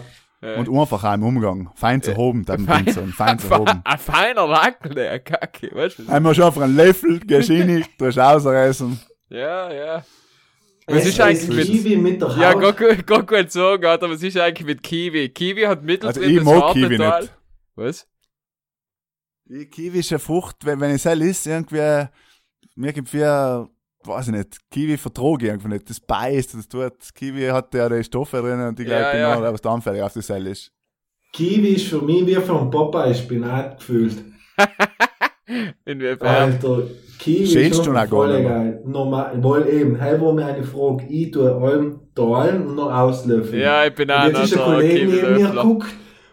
Äh, 0.43 0.55
Und 0.59 0.67
einfach 0.69 1.03
auch 1.03 1.13
im 1.13 1.23
Umgang. 1.23 1.71
Fein 1.75 2.01
zu 2.01 2.15
hoben, 2.17 2.43
dann 2.45 2.65
fein- 2.67 2.85
Pinseln, 2.85 3.13
fein 3.13 3.39
zu 3.39 3.49
hoben. 3.49 3.81
Ein 3.83 3.97
feiner 3.97 4.45
Nackel, 4.47 4.93
der 4.93 5.19
Kacke, 5.19 5.69
weißt 5.73 5.99
du? 5.99 6.09
Einmal 6.09 6.35
schon 6.35 6.43
einfach 6.45 6.63
einen 6.63 6.75
Löffel, 6.75 7.19
gehst 7.21 7.49
rein, 7.49 7.85
du 7.97 8.05
hast 8.05 8.19
ausreißen. 8.19 8.99
Ja, 9.29 9.71
ja. 9.73 10.05
Was 10.85 10.97
Es 10.97 11.05
ist 11.05 11.21
eigentlich 11.21 11.47
mit, 11.49 11.65
Kiwi 11.65 11.95
mit 11.95 12.21
der 12.21 12.27
Haut. 12.29 12.37
ja, 12.41 12.53
gar, 12.53 12.73
gut- 12.73 13.07
gar 13.07 13.23
gut 13.25 13.51
sagen, 13.51 13.85
aber 13.85 14.09
was 14.09 14.21
ist 14.21 14.37
eigentlich 14.37 14.67
mit 14.67 14.83
Kiwi? 14.83 15.29
Kiwi 15.29 15.61
hat 15.61 15.81
Mittel 15.81 16.07
Also 16.07 16.19
ich 16.21 16.43
mag 16.43 16.73
Kiwi 16.73 16.97
Teil. 16.97 17.21
nicht. 17.21 17.33
Was? 17.75 18.07
Die 19.45 19.65
Kiwi 19.65 19.99
ist 19.99 20.11
eine 20.11 20.19
Frucht, 20.19 20.57
wenn, 20.65 20.79
wenn 20.81 20.95
ich 20.95 21.05
es 21.05 21.19
ist, 21.19 21.47
irgendwie, 21.47 22.07
mir 22.75 22.91
gibt 22.93 23.07
für, 23.09 23.69
weiß 24.07 24.27
ich 24.27 24.33
nicht, 24.33 24.57
Kiwi 24.71 24.97
vertrage 24.97 25.45
ich 25.45 25.51
irgendwie 25.51 25.69
nicht. 25.69 25.89
Das 25.89 25.99
beißt, 25.99 26.55
das 26.55 26.67
tut, 26.67 26.93
Kiwi 27.13 27.47
hat 27.47 27.73
ja 27.73 27.89
die 27.89 28.03
Stoffe 28.03 28.37
drin 28.37 28.59
und 28.61 28.79
ich 28.79 28.85
glaube, 28.85 29.01
Ja, 29.01 29.07
ich 29.07 29.11
bin 29.13 29.21
ja. 29.21 29.39
noch 29.39 29.53
was 29.53 29.61
da 29.61 29.73
anfällig 29.73 30.01
auf 30.01 30.13
das 30.13 30.27
Seil 30.27 30.45
ist. 30.47 30.71
Kiwi 31.33 31.69
ist 31.69 31.87
für 31.87 32.01
mich 32.01 32.25
wie 32.27 32.35
von 32.35 32.69
Popeye 32.69 33.13
Spinat 33.15 33.77
gefühlt. 33.79 34.15
Inwiefern? 35.85 36.27
Alter, 36.27 36.83
Kiwi 37.19 37.47
Schälst 37.47 37.79
ist 37.79 37.85
schon 37.85 37.95
voll 38.07 38.43
geil. 38.43 38.81
Normal, 38.85 39.43
weil 39.43 39.67
eben, 39.69 39.95
hey, 39.99 40.19
wo 40.19 40.31
mir 40.31 40.45
eine 40.45 40.63
Frage, 40.63 41.05
ich 41.09 41.31
tue 41.31 41.53
allem 41.53 41.99
teilen 42.15 42.67
und 42.67 42.75
noch 42.75 42.91
auslöffeln. 42.93 43.61
Ja, 43.61 43.85
ich 43.85 43.93
bin 43.95 44.09
auch 44.11 44.25
Und 44.25 44.35
jetzt 44.37 44.43
ist 44.51 44.57
ein 44.57 44.63
Kollege 44.63 45.05
neben 45.07 45.33
mir 45.35 45.49
geguckt 45.51 45.87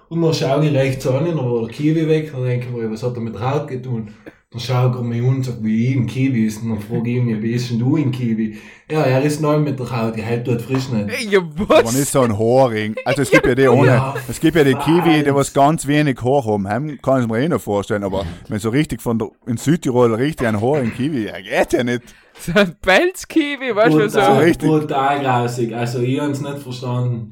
und 0.09 0.23
dann 0.23 0.35
schaue 0.35 0.67
ich 0.67 0.75
rechts 0.75 1.07
an, 1.07 1.25
dann 1.25 1.37
war 1.39 1.61
der 1.67 1.75
Kiwi 1.75 2.09
weg, 2.09 2.33
dann 2.33 2.45
denke 2.45 2.67
ich 2.67 2.73
mir, 2.73 2.91
was 2.91 3.03
hat 3.03 3.15
er 3.15 3.21
mit 3.21 3.41
Haut 3.41 3.69
getan? 3.69 4.13
Dann 4.53 4.61
schaue 4.61 4.93
ich 4.97 5.03
mich 5.05 5.23
an 5.23 5.29
und 5.29 5.45
sage, 5.45 5.59
wie 5.63 5.87
ich 5.91 5.95
im 5.95 6.07
Kiwi 6.09 6.47
ist, 6.47 6.61
und 6.63 6.71
dann 6.71 6.81
frage 6.81 7.09
ich 7.09 7.17
ihn, 7.19 7.29
wie 7.29 7.53
bist 7.53 7.71
denn 7.71 7.79
du 7.79 7.97
im 7.97 8.11
Kiwi? 8.11 8.59
Ja, 8.91 9.03
er 9.03 9.23
ist 9.23 9.41
neu 9.41 9.59
mit 9.61 9.79
der 9.79 9.89
Haut, 9.97 10.17
die 10.17 10.23
hält 10.23 10.49
dort 10.49 10.61
frisch 10.63 10.89
nicht. 10.89 11.31
Ja, 11.31 11.39
Aber 11.39 11.83
nicht 11.83 11.95
was? 12.01 12.11
so 12.11 12.21
ein 12.23 12.37
Haarring. 12.37 12.97
Also 13.05 13.23
es 13.23 13.31
gibt 13.31 13.47
ja 13.47 13.55
die 13.55 13.69
ohne, 13.69 13.87
Ja, 13.87 14.15
es 14.29 14.41
gibt 14.41 14.57
ja 14.57 14.65
die 14.65 14.75
Kiwi, 14.75 15.23
die 15.23 15.27
was. 15.31 15.37
was 15.37 15.53
ganz 15.55 15.87
wenig 15.87 16.19
Haar 16.25 16.45
haben. 16.45 16.67
Heim 16.69 16.99
kann 17.01 17.23
ich 17.23 17.29
mir 17.29 17.39
eh 17.39 17.49
noch 17.49 17.61
vorstellen, 17.61 18.03
aber 18.03 18.27
wenn 18.49 18.59
so 18.59 18.71
richtig 18.71 19.01
von 19.01 19.21
der, 19.21 19.29
in 19.47 19.57
Südtirol 19.57 20.15
richtig 20.15 20.49
ein 20.49 20.61
Haarring 20.61 20.93
Kiwi, 20.97 21.27
ja, 21.27 21.41
geht 21.41 21.73
ja 21.73 21.85
nicht. 21.85 22.03
So 22.41 22.53
ein 22.55 22.75
Pelzkiwi, 22.83 23.77
weißt 23.77 23.95
du, 23.95 24.09
so. 24.11 24.19
Brutal, 24.19 24.39
richtig. 24.43 24.69
brutal 24.69 25.21
grausig. 25.21 25.75
Also, 25.77 26.01
ich 26.01 26.19
hab's 26.19 26.41
nicht 26.41 26.59
verstanden. 26.59 27.31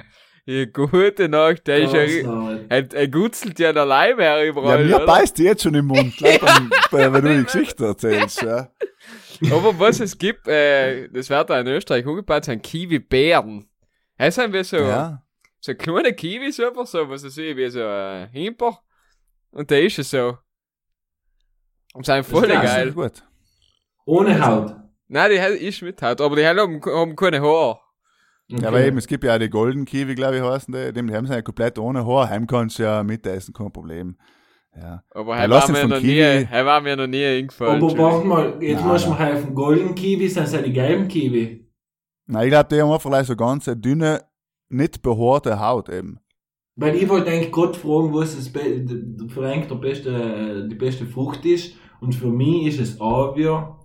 Ja, 0.50 0.64
gute 0.64 1.28
Nacht, 1.28 1.66
der 1.66 1.78
ist 1.80 1.92
ja, 1.92 2.00
er, 2.70 2.90
er 2.94 3.08
gutzelt 3.08 3.58
ja 3.58 3.70
der 3.70 3.84
Leim 3.84 4.18
her 4.18 4.42
Ja, 4.42 4.50
überall, 4.50 4.82
mir 4.82 4.96
oder? 4.96 5.04
beißt 5.04 5.36
die 5.36 5.42
jetzt 5.42 5.62
schon 5.62 5.74
im 5.74 5.84
Mund, 5.84 6.16
gleich 6.18 6.40
wenn 6.90 7.12
du 7.12 7.36
die 7.36 7.44
Geschichte 7.44 7.84
erzählst, 7.84 8.40
ja. 8.40 8.70
Aber 9.52 9.78
was 9.78 10.00
es 10.00 10.16
gibt, 10.16 10.48
äh, 10.48 11.06
das 11.10 11.28
wird 11.28 11.50
da 11.50 11.60
in 11.60 11.66
Österreich 11.66 12.06
umgebaut, 12.06 12.46
sind 12.46 12.62
Kiwi-Bären. 12.62 13.68
Das 14.16 14.36
sind 14.36 14.54
wie 14.54 14.64
so, 14.64 14.78
Ja. 14.78 15.22
so 15.60 15.74
kleine 15.74 16.14
Kiwis 16.14 16.58
einfach 16.60 16.86
so, 16.86 17.06
was 17.10 17.24
ich 17.24 17.34
sehe, 17.34 17.54
wie 17.54 17.68
so 17.68 17.84
ein 17.84 18.30
Himper. 18.30 18.80
Und 19.50 19.68
der 19.70 19.82
ist 19.82 19.98
es 19.98 20.10
so. 20.10 20.38
Und 21.92 22.06
sind 22.06 22.24
voll 22.24 22.44
klasse. 22.48 22.64
geil. 22.66 22.92
Gut. 22.92 23.22
Ohne 24.06 24.40
Haut. 24.46 24.74
Nein, 25.08 25.30
die 25.30 25.66
ist 25.66 25.82
mit 25.82 26.00
Haut, 26.00 26.22
aber 26.22 26.36
die 26.36 26.46
haben, 26.46 26.80
haben 26.86 27.14
keine 27.16 27.42
Haare. 27.42 27.80
Okay. 28.50 28.62
Ja, 28.62 28.68
aber 28.68 28.80
eben, 28.82 28.96
es 28.96 29.06
gibt 29.06 29.24
ja 29.24 29.34
auch 29.34 29.38
die 29.38 29.50
Golden 29.50 29.84
Kiwi, 29.84 30.14
glaube 30.14 30.36
ich, 30.36 30.42
heißen 30.42 30.72
die. 30.72 30.92
Die 30.92 31.14
haben 31.14 31.26
sie 31.26 31.34
ja 31.34 31.42
komplett 31.42 31.78
ohne 31.78 32.06
Haar. 32.06 32.30
Heim 32.30 32.46
kannst 32.46 32.78
du 32.78 32.84
ja 32.84 33.02
mitessen, 33.02 33.52
kein 33.52 33.70
Problem. 33.70 34.16
Ja. 34.74 35.02
Aber 35.10 35.36
er 35.36 35.48
lass 35.48 35.72
war 35.72 35.82
mir 35.82 35.88
noch 35.88 36.00
Kiwi. 36.00 36.46
nie, 36.46 36.50
war 36.50 36.80
mir 36.80 36.96
noch 36.96 37.06
nie 37.06 37.24
eingefallen. 37.24 37.82
Aber 37.82 37.98
warte 37.98 38.26
mal, 38.26 38.62
jetzt 38.62 38.80
Nein, 38.80 38.88
musst 38.88 39.06
du 39.06 39.10
mir 39.10 39.18
helfen. 39.18 39.54
Golden 39.54 39.94
Kiwi 39.94 40.28
sind 40.28 40.50
ja 40.50 40.62
die 40.62 40.72
gelben 40.72 41.08
Kiwi. 41.08 41.68
Nein, 42.26 42.44
ich 42.44 42.50
glaube, 42.50 42.68
die 42.74 42.80
haben 42.80 42.90
einfach 42.90 43.24
so 43.24 43.36
ganz 43.36 43.64
dünne, 43.64 44.24
nicht 44.68 45.02
behaarte 45.02 45.60
Haut 45.60 45.88
eben. 45.88 46.20
Weil 46.76 46.96
ich 46.96 47.08
wollte 47.08 47.30
eigentlich 47.30 47.52
gerade 47.52 47.74
fragen, 47.74 48.14
was 48.14 48.36
das 48.36 48.52
Be 48.52 48.86
für 49.28 49.46
eigentlich 49.46 49.66
der 49.66 49.74
beste, 49.74 50.68
die 50.70 50.76
beste 50.76 51.06
Frucht 51.06 51.44
ist. 51.44 51.74
Und 52.00 52.14
für 52.14 52.28
mich 52.28 52.66
ist 52.66 52.80
es 52.80 53.00
Avier, 53.00 53.76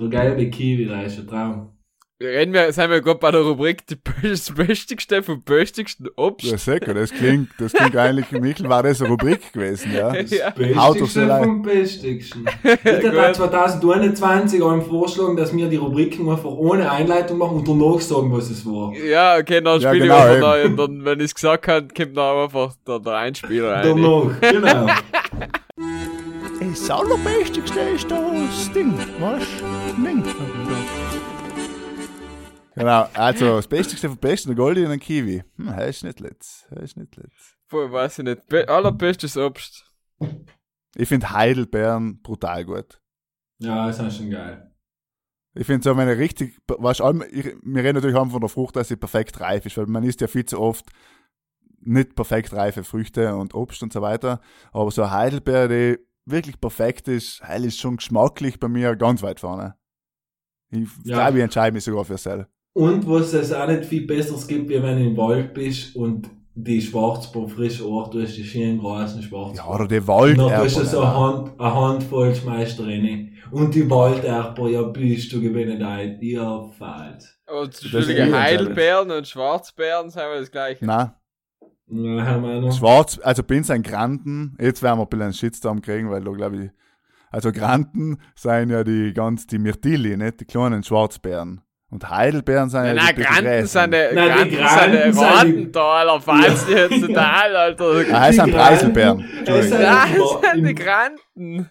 der 0.00 0.08
gelbe 0.08 0.48
Kiwi, 0.48 0.86
der 0.86 1.04
ist 1.04 1.18
ein 1.18 1.26
Traum. 1.26 1.77
Reden 2.20 2.52
wir, 2.52 2.72
sind 2.72 2.90
wir 2.90 3.00
gerade 3.00 3.20
bei 3.20 3.30
der 3.30 3.42
Rubrik 3.42 3.86
die 3.86 3.94
best- 3.94 4.52
böstigste 4.56 5.22
vom 5.22 5.40
böstigsten 5.40 6.08
Obst. 6.16 6.50
Ja, 6.50 6.58
sicher, 6.58 6.92
das 6.92 7.10
klingt, 7.12 7.50
das 7.60 7.72
klingt 7.72 7.96
eigentlich, 7.96 8.32
Michel, 8.32 8.68
war 8.68 8.82
das 8.82 9.00
eine 9.00 9.10
Rubrik 9.10 9.52
gewesen, 9.52 9.92
ja. 9.94 10.10
Das, 10.12 10.30
Ja. 10.32 10.52
Leid. 10.56 11.44
vom 11.44 11.62
Bestigsten. 11.62 12.44
Ich 12.64 12.70
hätte 12.84 13.12
da 13.12 13.26
Gut. 13.28 13.36
2021 13.36 14.64
einem 14.64 14.82
vorschlagen, 14.82 15.36
dass 15.36 15.54
wir 15.56 15.68
die 15.68 15.76
Rubriken 15.76 16.28
einfach 16.28 16.50
ohne 16.50 16.90
Einleitung 16.90 17.38
machen 17.38 17.58
und 17.58 17.68
danach 17.68 18.00
sagen, 18.00 18.32
was 18.32 18.50
es 18.50 18.66
war. 18.66 18.92
Ja, 18.96 19.36
okay, 19.36 19.60
dann 19.60 19.80
Ja, 19.80 19.90
spiele 19.90 20.06
genau, 20.08 20.16
ich 20.18 20.22
einfach 20.34 20.58
eben. 20.64 20.70
und 20.72 20.76
dann, 20.76 21.04
wenn 21.04 21.20
ich 21.20 21.26
es 21.26 21.34
gesagt 21.36 21.68
habe, 21.68 21.86
kommt 21.96 22.16
dann 22.16 22.36
einfach 22.42 22.74
der, 22.84 22.98
der 22.98 23.12
Einspieler 23.14 23.70
rein. 23.74 23.84
Danach, 23.86 24.40
genau. 24.40 24.86
das 26.58 26.90
Allerbestigste 26.90 27.78
ist 27.94 28.10
das 28.10 28.72
Ding, 28.72 28.92
was? 29.20 29.44
Ding. 30.04 30.24
Genau, 32.78 33.08
also 33.14 33.56
das 33.56 33.68
Bestigste 33.68 34.08
vom 34.08 34.18
Besten, 34.18 34.48
der 34.48 34.56
Goldi 34.56 34.84
und 34.84 34.90
ein 34.92 35.00
Kiwi. 35.00 35.42
Hm, 35.56 35.66
das 35.66 35.88
ist 35.88 36.04
nicht 36.04 36.20
letzt. 36.20 36.66
Das 36.70 36.82
ist 36.84 36.96
nicht 36.96 37.16
letzt. 37.16 37.56
Voll, 37.66 37.90
weiß 37.92 38.20
ich 38.20 38.24
nicht. 38.24 38.46
Be 38.46 38.68
allerbestes 38.68 39.36
Obst. 39.36 39.84
Ich 40.96 41.08
finde 41.08 41.30
Heidelbeeren 41.32 42.20
brutal 42.22 42.64
gut. 42.64 43.00
Ja, 43.58 43.86
das 43.86 43.98
ist 44.00 44.16
schon 44.16 44.30
geil. 44.30 44.72
Ich 45.54 45.66
finde 45.66 45.82
so, 45.82 45.96
wenn 45.96 46.08
er 46.08 46.18
richtig, 46.18 46.58
weißt, 46.68 47.00
ich, 47.30 47.46
wir 47.62 47.82
reden 47.82 47.94
natürlich 47.96 48.16
auch 48.16 48.30
von 48.30 48.40
der 48.40 48.48
Frucht, 48.48 48.76
dass 48.76 48.88
sie 48.88 48.96
perfekt 48.96 49.40
reif 49.40 49.66
ist, 49.66 49.76
weil 49.76 49.86
man 49.86 50.04
isst 50.04 50.20
ja 50.20 50.28
viel 50.28 50.44
zu 50.44 50.60
oft 50.60 50.86
nicht 51.80 52.14
perfekt 52.14 52.52
reife 52.52 52.84
Früchte 52.84 53.34
und 53.36 53.54
Obst 53.54 53.82
und 53.82 53.92
so 53.92 54.02
weiter. 54.02 54.40
Aber 54.72 54.90
so 54.90 55.02
eine 55.02 55.12
Heidelbeere, 55.12 55.68
die 55.68 55.98
wirklich 56.26 56.60
perfekt 56.60 57.08
ist, 57.08 57.42
heil 57.42 57.64
ist 57.64 57.78
schon 57.80 57.96
geschmacklich 57.96 58.60
bei 58.60 58.68
mir 58.68 58.94
ganz 58.96 59.22
weit 59.22 59.40
vorne. 59.40 59.76
Ich 60.70 60.88
Ja. 61.04 61.16
glaube, 61.24 61.38
ich 61.38 61.44
entscheide 61.44 61.72
mich 61.72 61.84
sogar 61.84 62.04
für 62.04 62.18
Sell. 62.18 62.46
Und 62.78 63.08
was 63.08 63.32
es 63.32 63.52
auch 63.52 63.66
nicht 63.66 63.86
viel 63.86 64.06
Besseres 64.06 64.46
gibt, 64.46 64.68
wie 64.68 64.80
wenn 64.80 65.00
du 65.00 65.06
im 65.06 65.16
Wald 65.16 65.52
bist 65.52 65.96
und 65.96 66.30
die 66.54 66.80
Schwarzbohr 66.80 67.48
frisch 67.48 67.82
auch, 67.82 68.08
du 68.08 68.22
hast 68.22 68.36
die 68.36 68.44
schönen 68.44 68.78
großen 68.78 69.20
Schwarzbohr. 69.20 69.56
Ja, 69.56 69.68
oder 69.68 69.88
die 69.88 69.96
Und 69.96 70.38
dann 70.38 70.62
tust 70.62 70.78
du 70.78 70.84
so 70.84 71.00
eine, 71.00 71.12
Hand, 71.12 71.60
eine 71.60 71.74
Handvoll 71.74 72.32
schmeißt 72.32 72.78
rein. 72.78 73.32
Und 73.50 73.74
die 73.74 73.90
Walderber, 73.90 74.68
ja, 74.68 74.82
bist 74.82 75.32
du 75.32 75.40
gewinnen 75.40 75.82
ein. 75.82 76.18
Ja, 76.20 76.68
falsch. 76.78 77.40
Und 77.48 77.82
Entschuldige, 77.82 78.20
eh 78.20 78.32
Heidelbeeren 78.32 79.10
und 79.10 79.26
Schwarzbeeren 79.26 80.10
sind 80.10 80.22
wir 80.22 80.38
das 80.38 80.50
gleiche. 80.52 80.86
Nein, 80.86 81.10
Ja, 81.88 82.26
haben 82.26 82.42
wir 82.44 82.60
noch. 82.60 82.78
Schwarz, 82.78 83.18
also 83.24 83.42
bin 83.42 83.68
ein 83.68 83.82
Granten, 83.82 84.56
jetzt 84.60 84.84
werden 84.84 85.00
wir 85.00 85.02
ein 85.02 85.08
bisschen 85.08 85.22
einen 85.24 85.32
Shitstorm 85.32 85.82
kriegen, 85.82 86.10
weil 86.10 86.22
da 86.22 86.30
glaube 86.30 86.66
ich, 86.66 86.70
also 87.32 87.50
Granten 87.50 88.18
sind 88.36 88.70
ja 88.70 88.84
die 88.84 89.12
ganz, 89.14 89.48
die 89.48 89.58
Myrtilli, 89.58 90.16
nicht? 90.16 90.38
Die 90.42 90.44
kleinen 90.44 90.84
Schwarzbeeren. 90.84 91.62
Und 91.90 92.08
Heidelbeeren 92.10 92.68
sind 92.68 92.82
Nein, 92.82 92.96
ja 92.96 93.02
nein, 93.02 93.14
die 93.16 93.22
Granten 93.22 93.66
sind 93.66 93.94
die, 93.94 94.14
Nein, 94.14 94.50
Granten 94.50 95.12
sind 95.14 95.24
Rotenthaler, 95.24 96.20
falls 96.20 96.66
die 96.66 96.72
jetzt 96.72 97.00
total, 97.06 97.56
Alter. 97.56 97.84
Ah, 98.12 98.28
es 98.28 98.36
sind 98.36 98.46
Die 98.46 98.52
Preiselbeeren. 98.52 99.20
Entschuldigung. 99.20 99.58
es 99.60 99.68
sind- 99.70 99.82
Nein, 99.82 100.14
im- 100.14 100.18
das 100.42 100.52
sind 100.52 100.66
die 100.66 100.74
Granten. 100.74 101.70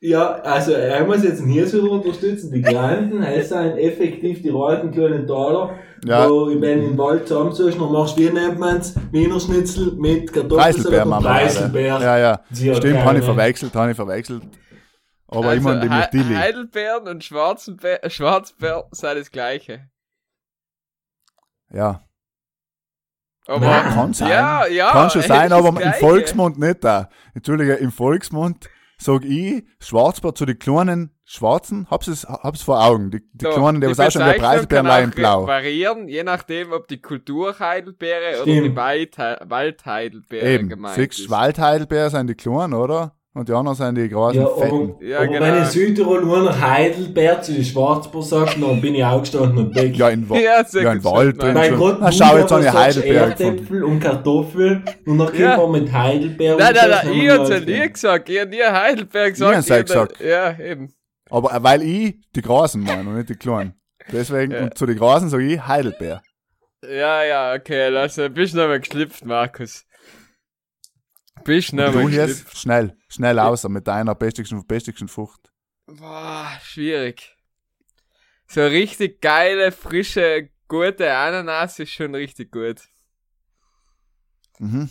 Ja, 0.00 0.26
also 0.42 0.72
er 0.72 1.04
muss 1.04 1.22
jetzt 1.24 1.42
hier 1.44 1.66
wieder 1.72 1.90
unterstützen. 1.90 2.52
Die 2.52 2.62
Granten, 2.62 3.22
es 3.22 3.48
sind 3.48 3.76
effektiv 3.78 4.40
die 4.42 4.50
roten 4.50 4.90
kleinen 4.90 5.26
Taler, 5.26 5.70
Ja. 6.06 6.28
wo 6.30 6.48
wenn 6.48 6.80
du 6.80 6.86
im 6.88 6.98
Wald 6.98 7.26
zusammensuchst, 7.26 7.78
dann 7.80 7.92
machst 7.92 8.16
du, 8.18 8.22
wie 8.22 8.30
nennt 8.30 8.58
man's, 8.58 8.94
Wiener 9.10 9.40
Schnitzel 9.40 9.92
mit 9.98 10.32
Kartoffelsalat 10.32 11.02
und 11.04 11.10
Mama. 11.10 11.28
Preiselbeer. 11.28 11.98
Ja, 12.00 12.18
ja. 12.18 12.40
Sie 12.50 12.74
Stimmt, 12.74 13.04
habe 13.04 13.18
ich 13.18 13.24
verwechselt, 13.24 13.74
habe 13.74 13.90
ich 13.90 13.96
verwechselt. 13.96 14.42
Aber 15.36 15.48
also, 15.50 15.68
immer 15.70 15.80
die 15.80 15.88
Hei- 15.90 15.98
Myrtilli. 15.98 16.34
Heidelbeeren 16.34 17.08
und 17.08 17.24
Schwarzenbe 17.24 18.00
Schwarzbeeren 18.06 18.84
sind 18.92 19.18
das 19.18 19.30
gleiche. 19.30 19.88
Ja. 21.70 22.02
Aber, 23.46 23.64
Nein. 23.66 23.92
Kann 23.94 24.12
sein. 24.12 24.28
Ja, 24.28 24.66
ja. 24.66 24.90
Kann 24.90 25.10
schon 25.10 25.22
sein, 25.22 25.52
aber 25.52 25.68
im 25.68 25.76
Gleiche. 25.76 26.00
Volksmund 26.00 26.58
nicht 26.58 26.82
da. 26.82 27.08
Entschuldige, 27.34 27.74
im 27.74 27.92
Volksmund 27.92 28.68
sag 28.98 29.24
ich 29.24 29.64
Schwarzbär 29.78 30.34
zu 30.34 30.46
den 30.46 30.58
kleinen 30.58 31.12
Schwarzen, 31.24 31.86
hab's 31.90 32.06
es, 32.08 32.24
hab's 32.24 32.62
vor 32.62 32.82
Augen. 32.82 33.10
Die, 33.10 33.20
die 33.32 33.44
So, 33.44 33.50
kleinen, 33.52 33.80
die 33.80 33.86
was 33.88 33.98
auch 34.00 34.10
schon 34.10 34.20
der 34.20 34.36
in 34.36 34.86
auch 35.10 35.14
blau. 35.14 35.46
variieren, 35.46 36.08
je 36.08 36.22
nachdem, 36.22 36.72
ob 36.72 36.86
die 36.88 37.00
Kulturheidelbeere 37.02 38.42
oder 38.42 38.50
Stimmt. 38.52 38.66
die 38.66 38.76
Waldhei- 38.76 39.38
Waldheidelbeere 39.50 40.46
Eben, 40.48 40.68
gemeint 40.68 40.94
siehst 40.94 41.20
ist. 41.20 41.30
Waldheidelbeeren 41.30 42.10
sind 42.10 42.26
die 42.28 42.34
kleinen, 42.36 42.74
oder? 42.74 43.16
Und 43.36 43.48
die 43.50 43.52
anderen 43.52 43.76
sind 43.76 43.96
die 43.96 44.08
großen, 44.08 44.40
Ja, 44.40 44.46
fetten. 44.48 44.94
aber, 44.94 45.04
Ja, 45.04 45.18
aber 45.18 45.26
genau. 45.26 45.40
wenn 45.42 45.56
in 45.58 45.64
Südtirol 45.66 46.22
nur 46.24 46.38
noch 46.44 46.58
Heidelbeer 46.60 47.42
zu 47.42 47.62
Schwarzbär 47.62 48.22
sagt, 48.22 48.56
dann 48.62 48.80
bin 48.80 48.94
ich 48.94 49.04
auch 49.04 49.20
gestanden 49.20 49.58
und 49.58 49.74
weg. 49.74 49.94
Ja, 49.94 50.08
in, 50.08 50.28
Wa 50.28 50.36
Ja, 50.38 50.62
ja, 50.72 50.92
in 50.92 51.04
Wald 51.04 51.36
drin 51.42 51.48
man. 51.48 51.54
Mein 51.54 51.68
schon. 51.70 51.78
Gott, 51.78 51.98
Na, 52.00 52.12
schau, 52.12 52.36
jetzt 52.38 52.48
sagst 52.48 52.74
Heidelbeeren 52.74 53.30
gefunden. 53.30 53.52
Erdäpfel 53.58 53.84
und 53.84 54.00
Kartoffel 54.00 54.82
und 55.06 55.18
dann 55.18 55.34
Ja. 55.38 55.56
man 55.58 55.70
mit 55.72 55.92
Heidelbeer 55.92 56.56
Nein, 56.56 56.74
nein, 56.74 56.90
nein, 56.90 57.12
ich 57.12 57.22
wir 57.22 57.32
hab's 57.34 57.48
ja 57.50 57.60
nie 57.60 57.92
gesagt. 57.92 58.28
Ich 58.30 58.40
hab 58.40 58.48
nie 58.48 58.62
Heidelberg 58.62 59.32
gesagt. 59.34 59.54
hab's 59.56 59.66
ich 59.66 59.72
hab 59.72 59.86
gesagt. 59.86 60.20
Ja, 60.20 60.58
eben. 60.58 60.92
Aber 61.30 61.52
äh, 61.54 61.62
weil 61.62 61.82
ich 61.82 62.16
die 62.34 62.42
Großen 62.42 62.82
meine 62.82 63.00
und 63.08 63.16
nicht 63.16 63.28
die 63.28 63.34
Kleinen. 63.36 63.74
Deswegen, 64.12 64.52
Ja. 64.52 64.62
und 64.62 64.78
zu 64.78 64.86
den 64.86 64.96
Großen 64.96 65.28
sage 65.28 65.44
ich 65.46 65.66
Heidelbeer. 65.66 66.22
Ja, 66.88 67.24
ja, 67.24 67.54
okay, 67.54 67.88
lass, 67.88 68.16
bist 68.34 68.54
du 68.54 68.58
noch 68.58 68.68
mal 68.68 68.78
geschlüpft, 68.80 69.24
Markus. 69.24 69.84
Bist 71.46 71.72
du 71.72 71.76
noch 71.76 71.92
mal 71.94 72.02
Du 72.02 72.08
hier 72.08 72.26
geschlüpft. 72.26 72.58
schnell, 72.58 72.96
schnell 73.08 73.38
außer 73.38 73.68
mit 73.68 73.86
deiner 73.86 74.14
pestigsten, 74.14 74.66
pestigsten 74.66 75.08
Frucht. 75.08 75.50
Boah, 75.86 76.50
schwierig. 76.62 77.36
So 78.48 78.64
richtig 78.66 79.20
geile, 79.20 79.72
frische, 79.72 80.50
gute 80.68 81.12
Ananas 81.12 81.78
ist 81.78 81.92
schon 81.92 82.14
richtig 82.14 82.50
gut. 82.52 82.80
Mhm. 84.58 84.88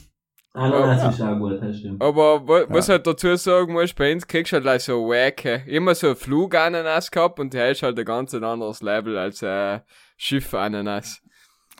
Ananas 0.53 1.13
ist 1.15 1.21
auch 1.21 1.37
gut, 1.37 1.61
das 1.61 1.77
stimmt. 1.79 2.01
Aber 2.01 2.47
wa- 2.47 2.65
was 2.69 2.87
halt 2.87 3.05
dazu 3.05 3.35
sagen 3.35 3.73
muss, 3.73 3.93
bei 3.93 4.13
uns 4.13 4.25
kriegst 4.25 4.51
du 4.53 4.55
halt 4.55 4.63
like 4.65 4.79
so 4.81 5.09
Wacke. 5.09 5.63
Immer 5.67 5.95
so 5.95 6.15
Flugananas 6.15 7.11
gehabt 7.11 7.39
und 7.39 7.53
der 7.53 7.71
ist 7.71 7.83
halt 7.83 7.99
ein 7.99 8.05
ganz 8.05 8.33
anderes 8.33 8.81
Level 8.81 9.17
als 9.17 9.41
äh, 9.41 9.81
Schiff-Ananas. 10.17 11.21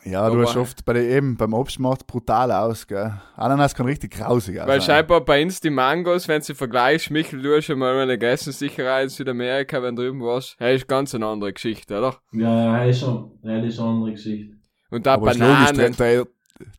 Ja, 0.06 0.30
du 0.30 0.40
hast 0.40 0.56
oft 0.56 0.84
bei 0.84 0.92
der 0.92 1.02
eben 1.02 1.36
beim 1.36 1.52
Obst 1.52 1.80
macht 1.80 2.06
brutal 2.06 2.52
aus, 2.52 2.86
gell? 2.86 3.12
Ananas 3.34 3.74
kann 3.74 3.86
richtig 3.86 4.12
grausig 4.12 4.56
Weil 4.56 4.62
aussehen. 4.78 4.82
scheinbar 4.82 5.20
bei 5.22 5.42
uns 5.42 5.60
die 5.60 5.70
Mangos, 5.70 6.28
wenn 6.28 6.42
sie 6.42 6.54
vergleichst, 6.54 7.10
Michel, 7.10 7.42
du 7.42 7.56
hast 7.56 7.64
schon 7.64 7.78
mal 7.78 7.98
eine 7.98 8.12
gegessen, 8.12 8.52
sicher 8.52 8.96
auch 8.96 9.02
in 9.02 9.08
Südamerika, 9.08 9.82
wenn 9.82 9.96
du 9.96 10.02
drüben 10.02 10.20
warst. 10.22 10.54
Hey, 10.58 10.76
ist 10.76 10.86
ganz 10.86 11.14
eine 11.14 11.26
andere 11.26 11.52
Geschichte, 11.52 11.98
oder? 11.98 12.16
Ja, 12.32 12.78
das 12.86 12.96
ist 12.96 13.00
schon, 13.00 13.32
ist 13.42 13.74
schon 13.76 13.84
eine 13.84 13.94
andere 13.96 14.12
Geschichte. 14.12 14.56
Und 14.90 15.04
da 15.06 15.14
Aber 15.14 15.30
ist 15.32 15.38
logisch, 15.38 15.72
der, 15.72 15.90
Bananen. 15.90 16.26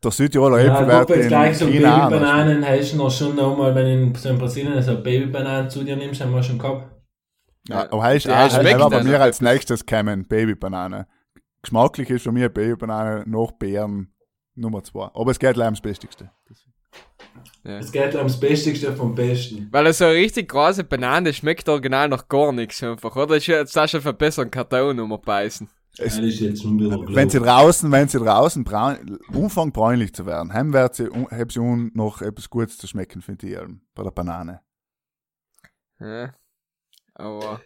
der, 0.03 0.11
Südtiroler 0.11 0.61
Ja, 0.63 0.71
Äpfelwert 0.73 1.09
du 1.09 1.27
gleich 1.27 1.57
so 1.57 1.65
in 1.65 1.73
China. 1.73 2.09
Babybananen 2.09 2.65
hast, 2.65 2.93
noch 2.95 3.11
schon 3.11 3.35
nochmal, 3.35 3.75
wenn 3.75 4.13
du 4.13 4.19
so 4.19 4.29
in 4.29 4.37
Brasilien 4.37 4.81
so 4.81 4.95
Babybananen 5.03 5.69
zu 5.69 5.83
dir 5.83 5.97
nimmst, 5.97 6.21
haben 6.21 6.33
wir 6.33 6.41
schon 6.41 6.57
gehabt. 6.57 6.91
Ja, 7.67 7.91
aber 7.91 8.03
heißt, 8.03 8.25
Ja, 8.25 8.49
schmeckt 8.49 8.79
war 8.79 8.89
bei 8.89 9.03
mir 9.03 9.21
als 9.21 9.41
nächstes 9.41 9.85
kämen 9.85 10.25
Babybanane. 10.25 11.07
Geschmacklich 11.61 12.09
ist 12.09 12.23
für 12.23 12.31
mich 12.31 12.51
Babybanane 12.51 13.23
nach 13.27 13.51
Beeren 13.53 14.13
Nummer 14.55 14.83
zwei. 14.83 15.09
Aber 15.13 15.31
es 15.31 15.39
geht 15.39 15.53
gleich 15.53 15.65
ums 15.65 15.81
Bestigste. 15.81 16.31
Ja. 17.63 17.77
Es 17.77 17.91
geht 17.91 18.15
ums 18.15 18.39
Bestigste 18.39 18.95
vom 18.95 19.13
Besten. 19.13 19.67
Weil 19.71 19.91
so 19.93 20.05
eine 20.05 20.13
richtig 20.15 20.49
große 20.49 20.83
Banane 20.83 21.33
schmeckt 21.33 21.67
original 21.69 22.09
noch 22.09 22.27
gar 22.27 22.51
nichts 22.51 22.81
einfach, 22.81 23.15
oder? 23.15 23.37
Jetzt 23.37 23.77
auch 23.77 23.87
schon 23.87 24.01
verbessern 24.01 24.49
Karton. 24.49 24.99
Es, 25.99 26.17
jetzt 26.17 26.61
schon 26.61 26.79
wieder 26.79 26.99
wenn 27.07 27.29
sie 27.29 27.39
draußen, 27.39 27.91
wenn 27.91 28.07
sie 28.07 28.19
draußen 28.19 28.63
braun, 28.63 29.17
Umfang 29.33 29.71
bräunlich 29.71 30.13
zu 30.13 30.25
werden, 30.27 30.53
haben 30.53 30.71
wird 30.71 30.95
sie, 30.95 31.09
un- 31.09 31.91
noch 31.95 32.21
etwas 32.21 32.49
Gutes 32.49 32.77
zu 32.77 32.85
schmecken, 32.87 33.21
finde 33.21 33.47
ich, 33.47 33.55
ähm, 33.57 33.81
bei 33.95 34.03
der 34.03 34.11
Banane. 34.11 34.61
Ja. 35.99 36.33
Aber. 37.15 37.61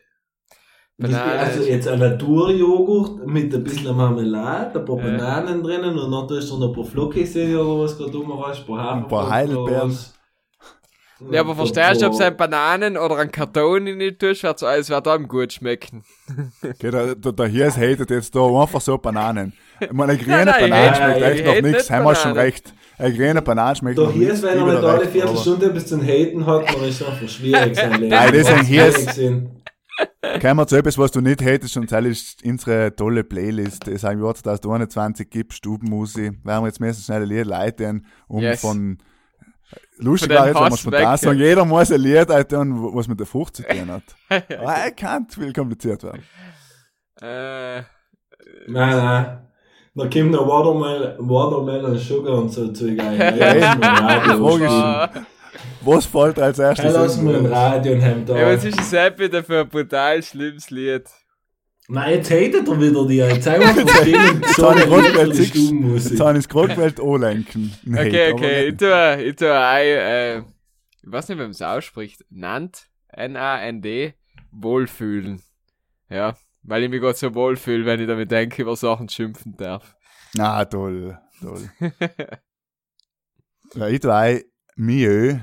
Das-. 1.02 1.14
Also 1.56 1.64
jetzt 1.64 1.88
ein 1.88 2.00
Naturjoghurt 2.00 3.26
mit 3.28 3.54
ein 3.54 3.64
bisschen 3.64 3.96
Marmelade, 3.96 4.80
ein 4.80 4.86
paar 4.86 4.98
Ja. 4.98 5.04
Bananen 5.04 5.64
drinnen 5.64 5.98
und 5.98 6.12
dann 6.12 6.28
tust 6.28 6.50
du 6.52 6.58
noch 6.58 6.70
ein 6.70 6.74
paar 6.76 6.86
Flockis 6.86 7.36
oder 7.36 7.80
was 7.84 7.98
gerade 7.98 8.18
rumreißt, 8.18 8.62
ein 8.62 8.66
paar 8.68 8.80
Hafer. 8.84 8.96
Ein 8.98 9.08
paar 9.08 9.30
Heidelbeeren. 9.30 9.98
ja, 11.32 11.42
aber 11.42 11.56
verstehst 11.56 12.02
du, 12.02 12.08
ob 12.08 12.14
es 12.14 12.22
ein 12.22 12.36
Bananen 12.36 12.98
oder 12.98 13.18
ein 13.18 13.32
Karton 13.32 13.86
in 13.88 14.00
die 14.00 14.18
tust, 14.18 14.44
wird's 14.44 14.64
alles 14.64 14.90
wird 14.90 15.08
einem 15.08 15.28
gut 15.28 15.54
schmecken. 15.54 16.04
Okay, 16.64 16.90
der, 16.92 17.16
der, 17.16 17.32
der 17.32 17.48
Hirs 17.48 17.76
hatet 17.78 18.10
jetzt 18.10 18.36
da 18.36 18.42
einfach 18.46 18.82
so 18.82 18.98
Bananen. 18.98 19.54
Ich 19.80 19.92
meine, 19.92 20.14
eine 20.14 20.22
grüne 20.24 20.46
Nein, 20.46 20.70
nein, 20.70 20.70
Banane 20.70 20.96
schmeckt 20.96 21.22
echt 21.22 21.46
noch 21.46 21.54
nichts, 21.54 21.78
nicht 21.78 21.92
haben 21.92 22.06
wir 22.06 22.16
schon 22.16 22.32
recht. 22.34 22.74
Eine 22.98 23.16
grüne 23.16 23.42
Banane 23.42 23.76
schmeckt 23.76 23.98
Doch 23.98 24.06
noch 24.08 24.14
hier 24.14 24.32
ist, 24.34 24.44
wenn 24.44 24.58
er 24.58 24.66
wieder 24.66 24.76
nicht 24.80 24.84
alle 24.90 25.08
Viertelstunde 25.08 25.66
etwas 25.68 25.86
zum 25.88 26.02
Haten 26.04 26.46
hat, 26.46 26.68
dann 26.76 26.84
ist 26.84 27.02
es 27.02 27.08
einfach 27.08 27.28
schwierig 27.30 27.76
sein 27.76 27.92
Leben. 27.94 28.08
Nein, 28.10 28.32
hier 28.32 28.88
ist- 28.88 28.98
Schwierig 28.98 29.12
sein. 29.12 29.52
Kommen 30.42 30.58
wir 30.58 30.68
zu 30.68 30.78
etwas, 30.78 30.98
was 30.98 31.12
du 31.12 31.22
nicht 31.22 31.42
hättest, 31.42 31.78
und 31.78 31.92
das 31.92 32.06
ist 32.06 32.46
unsere 32.46 32.96
tolle 32.96 33.24
Playlist, 33.24 33.88
die 33.88 33.92
es 33.92 34.04
im 34.04 34.24
Jahr 34.24 34.34
2021 34.36 35.30
gibt, 35.30 35.54
Stubenmusi. 35.54 36.32
Werden 36.44 36.64
wir 36.64 36.68
jetzt 36.68 36.80
meistens 36.80 37.06
schnell 37.06 37.24
ein 37.24 37.28
Lied 37.28 37.46
leiten, 37.46 38.06
um 38.28 38.42
Yes. 38.42 38.62
von 38.62 38.98
Lustig 39.98 40.30
war 40.32 40.48
jetzt, 40.48 40.56
wenn 40.56 40.64
man 40.64 40.78
spontan 40.78 41.18
sagen, 41.18 41.40
jeder 41.40 41.64
muss 41.66 41.92
ein 41.92 42.02
Lied 42.02 42.28
tun, 42.50 42.94
was 42.94 43.08
mit 43.08 43.20
der 43.20 43.28
Frucht 43.28 43.56
zu 43.58 43.64
tun 43.64 43.90
hat. 43.90 44.04
Aber 44.60 44.74
er 44.74 44.92
kann 44.92 45.28
viel 45.30 45.54
kompliziert 45.54 46.04
werden. 46.04 46.24
Äh, 47.22 47.82
Nein, 48.68 48.98
nein. 48.98 49.48
Da 49.94 50.08
kommt 50.08 50.32
noch 50.32 50.48
Watermelon, 50.48 51.30
Watermelon 51.30 51.98
Sugar 51.98 52.38
und 52.38 52.50
so 52.50 52.72
Zeug 52.72 53.00
ein. 53.00 53.18
Ja, 53.38 53.56
Ja, 53.56 53.76
lass 54.36 55.10
Was 55.82 56.06
fällt 56.06 56.40
als 56.40 56.60
erstes? 56.60 56.86
Hey, 56.86 56.94
lass 56.94 57.18
in? 57.18 57.26
mir 57.26 57.38
ein 57.38 57.46
Radio 57.46 57.94
und 57.94 58.04
haben 58.04 58.26
da. 58.26 58.38
ja, 58.38 58.56
was 58.56 58.64
ist 58.64 58.80
das 58.80 58.94
App 58.94 59.20
wieder 59.20 59.44
für 59.44 59.62
ein 59.62 59.70
brutal 59.70 60.22
schlimmes 60.24 60.70
Lied? 60.70 61.04
Nein, 61.88 62.16
jetzt 62.16 62.32
hatet 62.32 62.68
er 62.68 62.80
wieder 62.80 63.06
die. 63.06 63.18
Jetzt 63.18 63.44
sagen 63.44 63.64
wir 63.64 63.88
von 63.88 64.06
denen 64.06 64.44
so 64.56 64.68
eine 64.68 65.46
Stubenmusik. 65.46 66.12
jetzt 66.12 66.22
habe 66.22 66.38
ich 66.38 66.48
das 66.48 66.70
gewählt, 66.70 67.00
anlenken. 67.02 67.74
Okay, 67.86 68.32
okay, 68.32 68.68
ich 68.70 68.78
tue, 68.78 69.24
ich 69.24 69.36
tue 69.36 69.60
ein, 69.60 69.86
äh, 69.86 70.38
ich 70.38 71.12
weiß 71.12 71.28
nicht, 71.28 71.38
wie 71.38 71.42
man 71.42 71.52
es 71.52 71.62
ausspricht, 71.62 72.24
Nant, 72.30 72.88
N-A-N-D, 73.10 74.14
Wohlfühlen. 74.52 75.42
Ja, 76.10 76.36
weil 76.64 76.84
ich 76.84 76.90
mich 76.90 77.02
gerade 77.02 77.18
so 77.18 77.34
wohlfühle, 77.34 77.86
wenn 77.86 78.00
ich 78.00 78.08
damit 78.08 78.32
denke, 78.32 78.62
über 78.62 78.76
Sachen 78.76 79.10
schimpfen 79.10 79.58
darf. 79.58 79.96
Na, 80.36 80.64
toll, 80.66 81.20
toll. 81.42 81.70
ja, 83.76 83.88
ich 83.88 84.00
tue 84.00 84.14
ein 84.14 84.42
Milieu, 84.82 85.38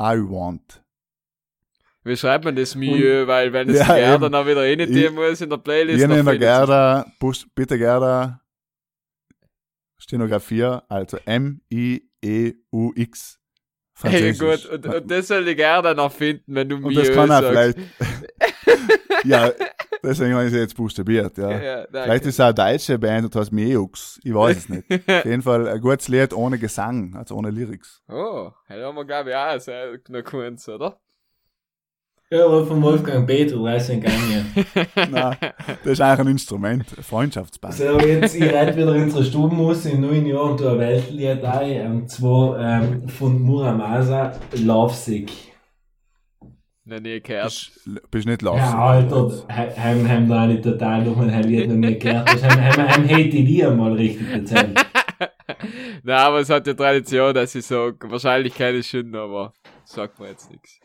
I 0.00 0.14
want. 0.20 0.80
Wie 2.04 2.16
schreibt 2.16 2.44
man 2.44 2.54
das 2.54 2.76
Milieu, 2.76 3.26
weil 3.26 3.52
wenn 3.52 3.68
es 3.68 3.80
Ja, 3.80 3.96
ja, 3.96 4.14
eben. 4.14 4.22
dann 4.22 4.34
auch 4.36 4.46
wieder 4.46 4.60
rein 4.62 4.78
tun 4.78 5.14
muss 5.16 5.40
in 5.40 5.50
der 5.50 5.56
Playlist. 5.58 5.98
Ich 5.98 6.02
findet 6.08 6.24
sich's. 6.26 6.38
Gerda, 6.40 7.04
Bus- 7.18 7.46
bitte 7.52 7.76
Gerda, 7.78 8.40
Stenografie, 9.98 10.78
also 10.88 11.16
M-I-E-U-X. 11.24 12.60
Hey, 14.02 14.34
Französisch. 14.34 14.70
gut, 14.70 14.84
und, 14.86 14.94
und 14.94 15.10
das 15.10 15.28
soll 15.28 15.46
ich 15.48 15.56
gerne 15.56 15.94
noch 15.94 16.12
finden, 16.12 16.54
wenn 16.54 16.68
du 16.68 16.76
Und 16.76 16.84
Milieu 16.84 17.02
das 17.02 17.12
kann 17.12 17.30
er 17.30 17.42
vielleicht. 17.42 17.78
ja, 19.24 19.52
deswegen 20.02 20.34
habe 20.34 20.46
ich 20.46 20.52
es 20.52 20.58
jetzt 20.58 20.76
buchstabiert, 20.76 21.38
ja. 21.38 21.50
Ja. 21.50 21.86
Vielleicht 21.90 22.26
ist 22.26 22.34
es 22.34 22.40
eine 22.40 22.54
deutsche 22.54 22.98
Band 22.98 23.26
und 23.26 23.36
heißt 23.36 23.52
Meux. 23.52 24.20
Ich 24.22 24.34
weiß 24.34 24.56
es 24.56 24.68
nicht. 24.68 24.90
Auf 25.08 25.24
jeden 25.24 25.42
Fall 25.42 25.68
ein 25.68 25.80
gutes 25.80 26.08
Lied 26.08 26.32
ohne 26.32 26.58
Gesang, 26.58 27.14
also 27.16 27.36
ohne 27.36 27.50
Lyrics. 27.50 28.02
Oh, 28.08 28.50
da 28.68 28.74
haben 28.74 28.96
wir 28.96 29.04
glaube 29.04 29.30
ich 29.30 29.36
auch 29.36 29.60
sehr 29.60 29.98
kurz, 30.24 30.68
oder? 30.68 30.98
Ja, 32.32 32.46
aber 32.46 32.64
von 32.64 32.80
Wolfgang 32.80 33.26
Peter, 33.26 33.56
13 33.56 34.00
Gänge. 34.00 34.46
Nein, 35.10 35.36
das 35.84 35.92
ist 35.92 36.00
eigentlich 36.00 36.20
ein 36.20 36.28
Instrument, 36.28 36.86
ein 36.96 37.02
Freundschaftsband. 37.02 37.74
So, 37.74 37.98
jetzt, 38.00 38.34
ich 38.34 38.50
reite 38.50 38.74
wieder 38.74 38.94
in 38.94 39.02
unsere 39.02 39.22
Stube 39.22 39.54
muss 39.54 39.84
in 39.84 40.00
neun 40.00 40.24
Jahren 40.24 40.52
und 40.52 40.62
ein 40.64 40.78
Weltlied 40.78 41.44
ein, 41.44 41.90
und 41.92 42.10
zwar 42.10 42.58
ähm, 42.58 43.06
von 43.06 43.38
Muramasa, 43.38 44.32
Lovesick. 44.64 45.30
Noch 46.86 47.00
nie 47.00 47.20
gehört. 47.20 47.44
Bist, 47.44 48.10
bist 48.10 48.26
nicht 48.26 48.40
lassen. 48.40 48.56
Ja, 48.56 48.82
Alter, 48.82 49.30
haben, 49.50 50.08
haben 50.08 50.28
da 50.30 50.46
nicht 50.46 50.62
total 50.62 51.04
noch 51.04 51.18
ein 51.18 51.42
Lied 51.42 51.68
noch 51.68 51.76
nie 51.76 51.98
gehört. 51.98 52.32
Das 52.32 52.42
haben, 52.42 53.04
hätte 53.04 53.36
ich 53.36 53.44
dir 53.44 53.70
mal 53.72 53.92
richtig 53.92 54.32
erzählt. 54.32 54.82
Nein, 56.02 56.16
aber 56.16 56.40
es 56.40 56.48
hat 56.48 56.66
ja 56.66 56.72
Tradition, 56.72 57.34
dass 57.34 57.54
ich 57.54 57.66
sage, 57.66 58.10
wahrscheinlich 58.10 58.54
keine 58.54 58.78
ich 58.78 58.86
schon, 58.86 59.14
aber 59.14 59.52
sagt 59.84 60.18
mir 60.18 60.28
jetzt 60.28 60.50
nichts. 60.50 60.80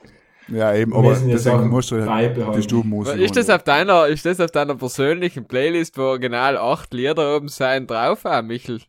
Ja, 0.49 0.73
eben, 0.73 0.93
aber 0.93 1.09
deswegen 1.27 1.67
musst 1.69 1.91
du 1.91 2.05
halt 2.09 2.37
die 2.55 2.63
Stubenmusik. 2.63 3.19
Ist 3.19 3.35
das 3.35 3.49
und- 3.49 3.55
auf 3.55 3.63
deiner, 3.63 4.07
ist 4.07 4.25
das 4.25 4.39
auf 4.39 4.51
deiner 4.51 4.75
persönlichen 4.75 5.45
Playlist, 5.45 5.97
wo 5.97 6.03
original 6.03 6.57
acht 6.57 6.93
Lieder 6.93 7.35
oben 7.35 7.49
sein 7.49 7.85
drauf 7.85 8.23
haben, 8.23 8.47
Michel? 8.47 8.79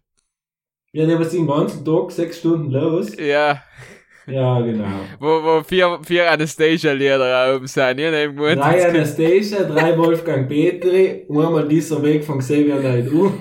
Ja, 0.92 1.04
der 1.06 1.18
was 1.18 1.30
den 1.30 1.46
ganzen 1.46 1.84
Tag 1.84 2.11
sechs 2.12 2.38
Stunden 2.38 2.70
los. 2.70 3.14
Ja, 3.16 3.62
Ja, 4.26 4.61
genau. 4.61 4.84
wo, 5.18 5.42
wo 5.42 5.62
vier, 5.64 5.98
vier 6.04 6.30
Anastasia-Lieder 6.30 7.54
oben 7.56 7.66
sind. 7.66 7.98
Ich 7.98 8.06
gemeint, 8.36 8.61
Drei 8.61 8.76
das- 8.76 8.84
Anastasia, 8.86 9.64
drei 9.64 9.96
Wolfgang 9.98 10.48
Petri, 10.48 11.26
einmal 11.28 11.66
dieser 11.66 12.02
Weg 12.02 12.24
von 12.24 12.38
Xavier 12.38 12.76
Naidoo. 12.76 13.32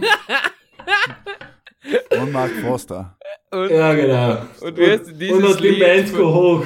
Und 2.20 2.32
Mark 2.32 2.52
Foster. 2.62 3.16
und, 3.52 3.70
Ja, 3.70 3.94
genau. 3.94 4.38
Und 4.62 4.78
dieses 4.78 5.32
und 5.32 5.42
noch 5.42 5.56
die 5.56 5.70
Lied 5.70 6.14
go 6.16 6.34
hoch. 6.34 6.66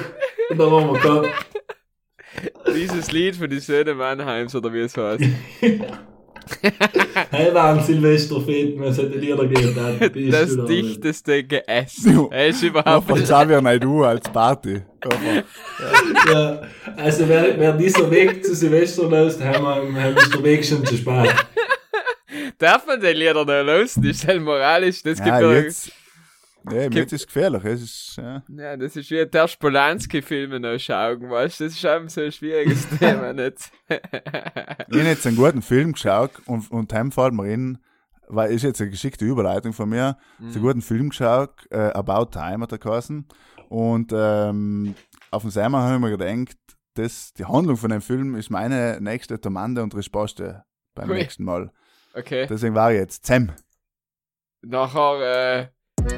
Und 0.52 0.58
dann 0.58 0.70
haben 0.70 0.94
wir 0.94 1.00
gehabt. 1.00 1.30
dieses 2.76 3.12
Lied 3.12 3.38
von 3.38 3.50
die 3.50 3.60
Söhne 3.60 3.94
Mannheims, 3.94 4.54
oder 4.54 4.74
wie 4.74 4.82
es 4.82 4.98
heißt. 4.98 5.24
Hey, 7.30 7.54
war 7.54 7.70
am 7.70 7.80
Silvesterfest, 7.80 8.76
man 8.76 8.92
sollte 8.92 9.18
Lieder 9.18 9.46
bist 9.46 10.34
Das 10.34 10.50
du 10.50 10.56
da 10.58 10.66
dichteste. 10.66 11.46
Ja. 11.50 11.62
Er 12.30 12.48
ist 12.48 12.64
überhaupt 12.64 13.08
von 13.08 13.20
nicht. 13.20 13.30
Xavier 13.30 13.62
Naidoo 13.62 14.04
als 14.04 14.28
Party. 14.28 14.82
Ja, 16.28 16.62
also 16.98 17.30
wer, 17.30 17.58
wer 17.58 17.74
dieser 17.74 18.10
Weg 18.12 18.44
zu 18.44 18.54
Silvester 18.54 19.08
lässt, 19.08 19.42
haben 19.42 19.64
wir, 19.64 20.04
haben 20.04 20.18
ist 20.18 20.34
der 20.34 20.44
Weg 20.44 20.66
schon 20.66 20.86
zu 20.86 20.98
spät. 20.98 21.34
Darf 22.58 22.86
man 22.86 23.00
den 23.00 23.16
Lieder 23.16 23.46
noch 23.46 23.64
los? 23.64 23.94
Das 23.96 24.06
ist 24.06 24.28
halt 24.28 24.42
moralisch, 24.42 25.04
das 25.04 25.18
gibt 25.18 25.28
ja, 25.28 25.42
ja, 25.42 25.54
jetzt, 25.54 25.92
ja, 26.70 26.82
eben, 26.84 26.96
jetzt 26.96 27.14
ist 27.14 27.28
gefährlich. 27.28 27.64
Es 27.66 27.82
ist, 27.82 28.16
ja. 28.18 28.44
ja, 28.50 28.78
das 28.78 28.96
ist 28.96 29.10
wie 29.10 29.26
der 29.26 29.48
Spolanski-Filme 29.48 30.60
noch 30.60 30.78
schauen, 30.80 31.30
weißt 31.30 31.60
du? 31.60 31.64
Das 31.66 31.74
ist 31.74 31.86
einfach 31.86 32.10
so 32.10 32.22
ein 32.22 32.32
schwieriges 32.32 32.88
Thema, 33.00 33.34
nicht? 33.34 33.72
Ich 33.90 33.98
habe 34.98 35.00
jetzt 35.08 35.26
einen 35.26 35.38
guten 35.38 35.62
Film 35.62 35.94
geschaut 35.94 36.32
und, 36.46 36.70
und 36.72 36.94
heim 36.94 37.12
fällt 37.12 37.34
mir 37.34 37.48
in, 37.52 37.78
weil 38.28 38.52
ist 38.54 38.64
jetzt 38.64 38.80
eine 38.82 38.90
geschickte 38.92 39.26
Überleitung 39.26 39.74
von 39.74 39.90
mir, 39.90 40.18
Mhm. 40.40 40.52
einen 40.52 40.62
guten 40.62 40.82
Film 40.82 41.10
geschaut, 41.10 41.52
äh, 41.72 41.78
About 41.94 42.32
Time 42.32 42.62
hat 42.64 42.72
er 42.72 42.78
geheißen. 42.78 43.28
Und 43.70 44.12
ähm, 44.14 44.96
auf 45.32 45.42
dem 45.44 45.52
Seimer 45.52 45.82
habe 45.84 45.96
ich 45.96 46.02
mir 46.02 46.18
gedacht, 46.18 46.58
das, 46.96 47.32
die 47.34 47.46
Handlung 47.46 47.78
von 47.78 47.90
dem 47.90 48.02
Film 48.02 48.36
ist 48.36 48.50
meine 48.50 49.00
nächste 49.02 49.40
Tomande 49.40 49.82
und 49.82 49.96
Resposte 49.96 50.64
beim 50.94 51.08
Hui. 51.10 51.16
nächsten 51.20 51.44
Mal. 51.46 51.72
Okay. 52.14 52.46
Deswegen 52.50 52.76
war 52.76 52.92
ich 52.92 53.00
jetzt 53.00 53.26
Zem. 53.26 53.52
Nachher, 54.62 55.70
äh, 56.04 56.12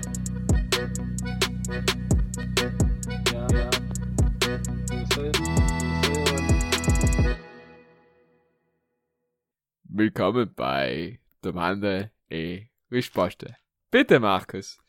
Willkommen 9.96 10.50
bei 10.56 11.20
Domande 11.44 12.10
e 12.28 12.62
Risposte. 12.92 13.58
Bitte, 13.92 14.20
Markus. 14.20 14.80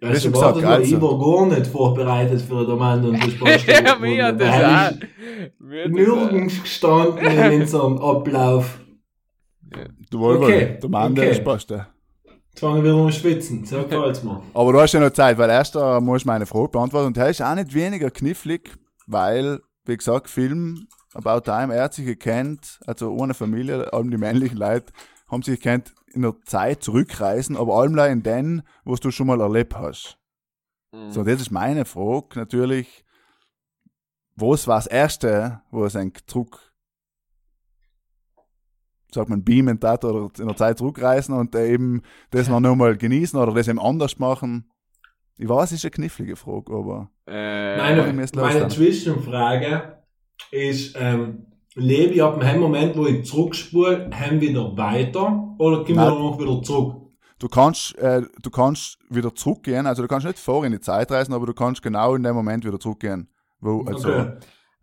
Das 0.00 0.18
ist 0.18 0.26
Also, 0.26 0.30
gesagt, 0.30 0.62
mal, 0.62 0.74
also. 0.74 0.96
ich 0.96 1.02
war 1.02 1.18
gar 1.18 1.58
nicht 1.58 1.66
vorbereitet 1.66 2.40
für 2.42 2.76
Mann 2.76 3.04
und 3.04 3.40
passt 3.40 3.66
ja, 3.66 3.96
mir 3.98 4.26
hat 4.26 4.40
das 4.40 4.94
auch. 4.94 5.00
Nirgends 5.58 6.62
gestanden 6.62 7.26
in 7.26 7.62
unserem 7.62 7.98
Ablauf. 7.98 8.78
Du 10.10 10.20
wohl, 10.20 10.36
Okay, 10.36 10.74
wohl. 10.74 10.78
Tomande 10.78 11.20
okay. 11.22 11.30
Resposte. 11.30 11.86
Jetzt 12.50 12.60
fangen 12.60 12.84
wir 12.84 12.94
um 12.94 13.10
schwitzen. 13.10 13.64
So 13.64 13.82
gefällt's 13.82 14.22
mir. 14.22 14.40
Aber 14.54 14.72
du 14.74 14.80
hast 14.80 14.92
ja 14.92 15.00
noch 15.00 15.10
Zeit, 15.10 15.36
weil 15.38 15.50
erst 15.50 15.74
da 15.74 16.00
muss 16.00 16.22
ich 16.22 16.24
meine 16.24 16.46
Frage 16.46 16.68
beantworten. 16.68 17.08
Und 17.08 17.16
der 17.16 17.30
ist 17.30 17.42
auch 17.42 17.56
nicht 17.56 17.74
weniger 17.74 18.12
knifflig, 18.12 18.70
weil, 19.08 19.58
wie 19.86 19.96
gesagt, 19.96 20.30
Film 20.30 20.86
About 21.18 21.40
Time, 21.40 21.74
er 21.74 21.82
hat 21.82 21.94
sich 21.94 22.06
gekannt, 22.06 22.78
also 22.86 23.10
ohne 23.12 23.34
Familie, 23.34 23.92
allem 23.92 24.10
die 24.12 24.16
männlichen 24.16 24.56
Leute, 24.56 24.92
haben 25.26 25.42
sich 25.42 25.60
gekannt 25.60 25.92
in 26.12 26.22
der 26.22 26.36
Zeit 26.44 26.84
zurückreisen, 26.84 27.56
aber 27.56 27.74
allem 27.74 27.98
in 27.98 28.22
den, 28.22 28.62
was 28.84 29.00
du 29.00 29.10
schon 29.10 29.26
mal 29.26 29.40
erlebt 29.40 29.74
hast. 29.76 30.16
Mhm. 30.92 31.10
So, 31.10 31.24
das 31.24 31.40
ist 31.40 31.50
meine 31.50 31.84
Frage 31.84 32.38
natürlich. 32.38 33.04
Was 34.36 34.68
war 34.68 34.76
das 34.78 34.86
Erste, 34.86 35.60
wo 35.72 35.84
es 35.84 35.96
ein 35.96 36.12
zurück, 36.28 36.72
sagt 39.12 39.28
man, 39.28 39.42
beamen 39.42 39.80
tat 39.80 40.04
oder 40.04 40.30
in 40.38 40.46
der 40.46 40.56
Zeit 40.56 40.78
zurückreisen 40.78 41.34
und 41.34 41.52
eben 41.56 42.02
das 42.30 42.48
noch 42.48 42.60
nochmal 42.60 42.96
genießen 42.96 43.38
oder 43.38 43.52
das 43.52 43.66
eben 43.66 43.80
anders 43.80 44.20
machen? 44.20 44.70
Ich 45.36 45.48
weiß, 45.48 45.72
es 45.72 45.78
ist 45.78 45.84
eine 45.84 45.90
knifflige 45.90 46.36
Frage, 46.36 46.72
aber 46.72 47.10
Äh, 47.26 47.76
Meine, 47.76 48.26
meine 48.36 48.68
Zwischenfrage 48.68 49.97
ist, 50.50 50.96
ähm, 50.98 51.46
lebe 51.74 52.14
ich 52.14 52.22
ab 52.22 52.40
dem 52.40 52.60
Moment, 52.60 52.96
wo 52.96 53.06
ich 53.06 53.24
zurückspule, 53.24 54.10
heim 54.12 54.40
wieder 54.40 54.76
weiter 54.76 55.54
oder 55.58 55.82
ich 55.82 55.88
Nein. 55.94 56.06
danach 56.08 56.38
wieder 56.38 56.62
zurück? 56.62 57.02
du 57.38 57.48
kannst, 57.48 57.96
äh, 57.98 58.22
du 58.42 58.50
kannst 58.50 58.98
wieder 59.08 59.34
zurückgehen, 59.34 59.86
also 59.86 60.02
du 60.02 60.08
kannst 60.08 60.26
nicht 60.26 60.38
vor 60.38 60.64
in 60.64 60.72
die 60.72 60.80
Zeit 60.80 61.10
reisen, 61.12 61.32
aber 61.32 61.46
du 61.46 61.54
kannst 61.54 61.82
genau 61.82 62.14
in 62.16 62.22
dem 62.24 62.34
Moment 62.34 62.64
wieder 62.64 62.80
zurückgehen. 62.80 63.28
Wo, 63.60 63.82
also, 63.82 64.08
Okay. 64.08 64.32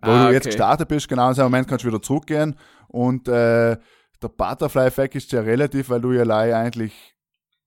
wo 0.01 0.11
Ah, 0.11 0.27
du 0.27 0.33
jetzt 0.33 0.43
okay. 0.45 0.55
gestartet 0.55 0.87
bist, 0.87 1.09
genau 1.09 1.29
in 1.29 1.35
dem 1.35 1.43
Moment 1.43 1.67
kannst 1.67 1.83
du 1.83 1.89
wieder 1.89 2.01
zurückgehen 2.01 2.55
und 2.87 3.27
äh, 3.27 3.77
der 4.21 4.29
Butterfly-Effekt 4.29 5.15
ist 5.15 5.31
ja 5.33 5.41
relativ, 5.41 5.89
weil 5.89 5.99
du 6.01 6.13
ja 6.13 6.23
leider 6.23 6.57
eigentlich 6.57 7.15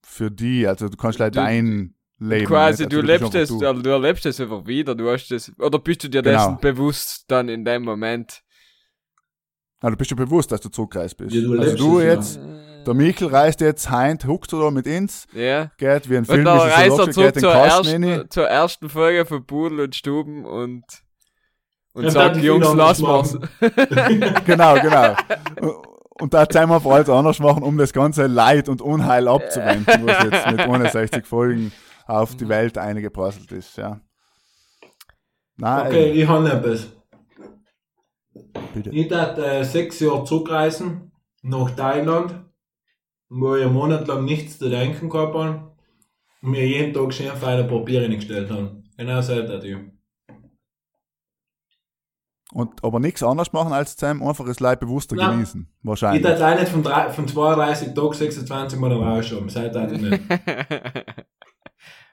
für 0.01 0.31
die, 0.31 0.65
also 0.65 0.89
du 0.89 0.97
kannst 0.97 1.19
leider 1.19 1.41
dein 1.43 1.93
Leben. 2.19 2.45
Quasi, 2.47 2.87
du 2.87 2.97
Also 2.97 3.07
lebst 3.07 3.35
es, 3.35 3.49
du. 3.49 3.65
also 3.65 3.81
du 3.81 3.89
erlebst 3.89 4.25
es 4.25 4.39
einfach 4.41 4.65
wieder, 4.67 4.93
du 4.95 5.09
hast 5.09 5.29
das, 5.29 5.51
oder 5.57 5.79
bist 5.79 6.03
du 6.03 6.09
dir 6.09 6.21
Genau. 6.21 6.37
dessen 6.37 6.57
bewusst 6.59 7.23
dann 7.29 7.47
in 7.49 7.63
dem 7.63 7.83
Moment? 7.83 8.41
Also 9.81 9.91
du 9.91 9.97
bist 9.97 10.11
dir 10.11 10.15
bewusst, 10.15 10.51
dass 10.51 10.59
du 10.61 10.69
zurückreist 10.69 11.15
bist. 11.17 11.33
Ja, 11.33 11.41
du 11.41 11.59
also 11.59 11.77
du 11.77 11.99
es, 11.99 12.05
ja. 12.05 12.11
jetzt, 12.13 12.39
der 12.85 12.93
Michel 12.93 13.27
reist 13.27 13.61
jetzt 13.61 13.89
heint, 13.89 14.25
huckt 14.25 14.53
oder 14.53 14.71
mit 14.71 14.85
ins, 14.85 15.27
Ja. 15.33 15.71
geht 15.77 16.09
wie 16.09 16.15
ein 16.15 16.19
Und 16.19 16.25
Film, 16.25 16.43
dann 16.45 16.57
ist 16.57 16.63
es 16.65 16.77
reist 16.77 16.95
so 16.97 17.03
er 17.03 17.11
zurück 17.11 17.39
zur 17.39 17.51
rein. 17.53 17.69
ersten, 18.03 18.29
zur 18.29 18.47
ersten 18.47 18.89
Folge 18.89 19.25
von 19.25 19.45
Pudel 19.45 19.79
und 19.79 19.95
Stuben 19.95 20.43
und, 20.43 20.83
und 21.93 22.03
Ja, 22.03 22.09
sagt, 22.11 22.35
dann 22.35 22.41
die 22.41 22.47
Jungs, 22.47 22.67
lass 22.75 22.99
mal's. 22.99 23.37
genau, 24.45 24.75
genau. 24.81 25.15
Und 26.19 26.33
da 26.33 26.49
zeigen 26.49 26.69
wir 26.69 26.75
einfach 26.75 26.91
alles 26.91 27.09
anders 27.09 27.39
machen, 27.39 27.63
um 27.63 27.77
das 27.77 27.93
ganze 27.93 28.27
Leid 28.27 28.67
und 28.67 28.81
Unheil 28.81 29.29
abzuwenden, 29.29 30.05
was 30.05 30.23
jetzt 30.23 30.47
mit 30.51 30.59
61 30.67 31.25
Folgen 31.25 31.71
auf 32.09 32.35
die 32.35 32.49
Welt 32.49 32.77
eingeprasselt 32.77 33.51
ist, 33.51 33.77
ja. 33.77 34.01
Nein, 35.57 35.87
Okay, 35.87 36.11
ich 36.11 36.27
habe 36.27 36.51
etwas. 36.51 36.87
bitte. 38.73 38.89
Ich 38.89 39.09
werde 39.09 39.45
äh, 39.45 39.63
sechs 39.63 39.99
Jahre 39.99 40.23
zurückreisen 40.23 41.11
nach 41.43 41.71
Thailand, 41.71 42.43
wo 43.29 43.55
ich 43.55 43.63
einen 43.65 43.73
Monat 43.73 44.07
lang 44.07 44.25
nichts 44.25 44.57
zu 44.57 44.69
denken 44.69 45.09
gehabt 45.09 45.35
habe 45.35 45.71
und 46.41 46.51
mir 46.51 46.65
jeden 46.65 46.93
Tag 46.93 47.13
schön 47.13 47.35
feine 47.35 47.65
Papiere 47.65 48.03
hingestellt 48.07 48.49
haben. 48.49 48.83
Genau 48.97 49.21
so 49.21 49.33
hätte 49.33 49.67
ich. 49.67 49.77
Und 52.51 52.83
aber 52.83 52.99
nichts 52.99 53.21
anderes 53.21 53.53
machen 53.53 53.73
als 53.73 53.95
zusammen 53.95 54.23
einfach 54.23 54.45
das 54.45 54.59
Leid 54.59 54.79
bewusster 54.79 55.15
Nein. 55.15 55.31
genießen. 55.33 55.67
Ich 55.69 55.85
Wahrscheinlich. 55.87 56.23
werde 56.23 56.39
leider 56.39 56.61
nicht 56.61 56.71
von, 56.71 56.81
drei, 56.81 57.09
von 57.11 57.27
32 57.27 57.93
Tagen 57.93 58.13
26 58.13 58.79
Mal 58.79 58.91
rausschauen. 58.93 59.49
Seid 59.49 59.75
ihr 59.75 59.87
nicht. 59.97 60.21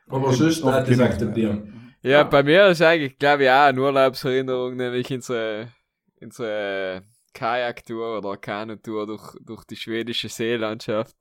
Aber 0.09 0.33
sonst 0.33 0.65
hätte 0.65 0.91
ich 0.93 0.99
es 0.99 1.01
akzeptieren. 1.01 1.95
Ja, 2.03 2.23
bei 2.23 2.43
mir 2.43 2.69
ist 2.69 2.83
eigentlich, 2.83 3.19
glaube 3.19 3.45
ich, 3.45 3.51
auch 3.51 3.65
eine 3.65 3.81
Urlaubserinnerung, 3.81 4.77
nämlich 4.77 5.11
unsere, 5.13 5.73
unsere 6.21 7.03
Kajaktour 7.35 8.19
oder 8.19 8.37
Kanutour 8.37 9.07
durch, 9.07 9.35
durch 9.41 9.65
die 9.65 9.77
schwedische 9.77 10.29
Seelandschaft. 10.29 11.17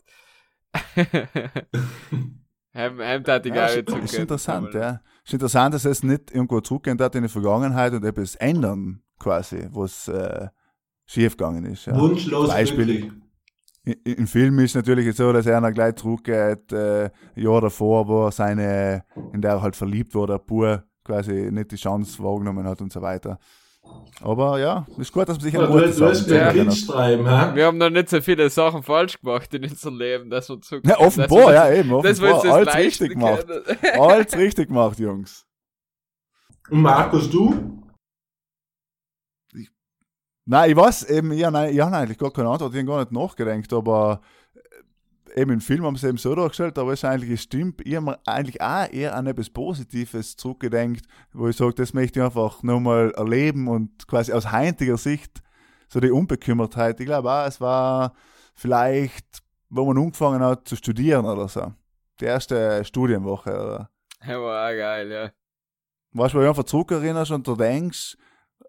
Heim, 2.75 2.99
heim 2.99 3.23
tat 3.23 3.45
ich 3.45 3.55
Ja, 3.55 3.65
auch 3.65 3.69
so 3.69 3.97
ist 3.97 4.13
interessant, 4.13 4.73
ja. 4.73 5.01
Ist 5.23 5.33
interessant, 5.33 5.73
dass 5.73 5.85
es 5.85 6.03
nicht 6.03 6.31
irgendwo 6.31 6.59
zurückgehen 6.59 6.99
hat 6.99 7.15
in 7.15 7.23
die 7.23 7.29
Vergangenheit 7.29 7.93
und 7.93 8.03
etwas 8.03 8.35
ändern, 8.35 9.01
quasi, 9.17 9.67
was 9.71 10.09
äh, 10.09 10.49
schief 11.05 11.37
gegangen 11.37 11.65
ist. 11.65 11.85
Ja. 11.85 11.97
Wunschlos 11.97 12.49
Beispiel. 12.49 12.85
glücklich. 12.85 13.11
Im 13.85 14.27
Film 14.27 14.59
ist 14.59 14.75
natürlich 14.75 15.15
so, 15.15 15.31
dass 15.31 15.45
er 15.45 15.61
dann 15.61 15.73
gleich 15.73 15.95
zurückgeht, 15.95 16.71
äh, 16.71 17.05
ein 17.05 17.11
Jahr 17.35 17.61
davor, 17.61 18.07
wo 18.07 18.25
er 18.25 18.31
seine, 18.31 19.03
in 19.31 19.41
der 19.41 19.51
er 19.51 19.61
halt 19.61 19.75
verliebt 19.75 20.15
wurde, 20.15 20.33
der 20.33 20.39
Bub 20.39 20.83
quasi 21.03 21.51
nicht 21.51 21.71
die 21.71 21.75
Chance 21.75 22.21
wahrgenommen 22.23 22.65
hat 22.65 22.81
und 22.81 22.91
so 22.91 23.01
weiter. 23.01 23.37
Aber 24.21 24.59
ja, 24.59 24.87
ist 24.97 25.11
gut, 25.11 25.29
dass 25.29 25.37
man 25.37 25.43
sich 25.43 25.53
Ja, 25.53 25.59
an 25.61 25.71
du, 25.71 25.77
du 25.77 26.05
hast 26.05 26.27
mir 26.27 26.37
erinnert. 26.37 26.67
Witz 26.67 26.85
schreiben, 26.85 27.27
hä? 27.27 27.55
Wir 27.55 27.65
haben 27.67 27.77
noch 27.77 27.91
nicht 27.91 28.09
so 28.09 28.19
viele 28.21 28.49
Sachen 28.49 28.81
falsch 28.81 29.19
gemacht 29.19 29.53
in 29.53 29.63
unserem 29.63 29.99
Leben, 29.99 30.29
dass 30.31 30.49
wir 30.49 30.59
zu. 30.61 30.79
Ja, 30.83 30.97
offenbar, 30.97 31.53
ja, 31.53 31.71
eben, 31.71 31.91
offenbar. 31.93 32.41
das 32.41 32.51
Alles 32.51 32.75
richtig 32.75 33.11
gemacht. 33.11 33.45
Alles 33.99 34.35
richtig 34.35 34.67
gemacht, 34.69 34.97
Jungs. 34.97 35.45
Und 36.71 36.81
Markus, 36.81 37.29
du? 37.29 37.84
Nein, 40.47 40.69
ich 40.69 40.75
weiß 40.75 41.09
eben, 41.09 41.31
ich 41.31 41.43
habe 41.43 41.71
ich 41.71 41.79
hab 41.79 41.91
eigentlich 41.91 42.19
gar 42.19 42.31
keine 42.31 42.49
Antwort, 42.49 42.71
ich 42.73 42.79
habe 42.79 42.87
gar 42.87 42.99
nicht 42.99 43.11
nachgedacht, 43.11 43.73
aber 43.73 44.21
äh, 45.33 45.41
eben 45.41 45.53
im 45.53 45.61
Film 45.61 45.85
haben 45.85 45.95
sie 45.95 46.07
eben 46.07 46.19
so 46.19 46.35
dargestellt, 46.35 46.77
aber 46.77 46.93
es 46.93 46.99
ist 46.99 47.05
eigentlich, 47.05 47.41
stimmt, 47.41 47.81
ich 47.83 47.95
habe 47.95 48.05
mir 48.05 48.19
eigentlich 48.27 48.61
auch 48.61 48.91
eher 48.91 49.15
an 49.15 49.25
etwas 49.25 49.49
Positives 49.49 50.35
zurückgedenkt, 50.35 51.07
wo 51.33 51.47
ich 51.47 51.57
sage, 51.57 51.73
das 51.73 51.95
möchte 51.95 52.19
ich 52.19 52.25
einfach 52.25 52.61
nochmal 52.61 53.11
erleben 53.17 53.67
und 53.67 54.07
quasi 54.07 54.33
aus 54.33 54.51
heutiger 54.51 54.97
Sicht 54.97 55.41
so 55.87 55.99
die 55.99 56.11
Unbekümmertheit. 56.11 56.99
Ich 56.99 57.07
glaube 57.07 57.31
auch, 57.31 57.47
es 57.47 57.59
war 57.59 58.13
vielleicht, 58.53 59.41
wo 59.69 59.85
man 59.85 59.97
angefangen 59.97 60.41
hat 60.41 60.67
zu 60.67 60.75
studieren 60.75 61.25
oder 61.25 61.47
so. 61.47 61.73
Die 62.19 62.25
erste 62.25 62.85
Studienwoche 62.85 63.49
oder 63.49 63.89
Ja, 64.27 64.39
war 64.39 64.69
auch 64.69 64.77
geil, 64.77 65.11
ja. 65.11 65.31
weißt 66.11 66.35
du, 66.35 66.37
wo 66.37 66.41
du 66.43 66.49
einfach 66.49 66.63
zurückerinnerst 66.65 67.31
und 67.31 67.47
du 67.47 67.55
denkst, 67.55 68.15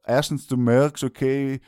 erstens 0.04 0.46
du 0.46 0.56
merkst, 0.56 1.04
okay, 1.04 1.60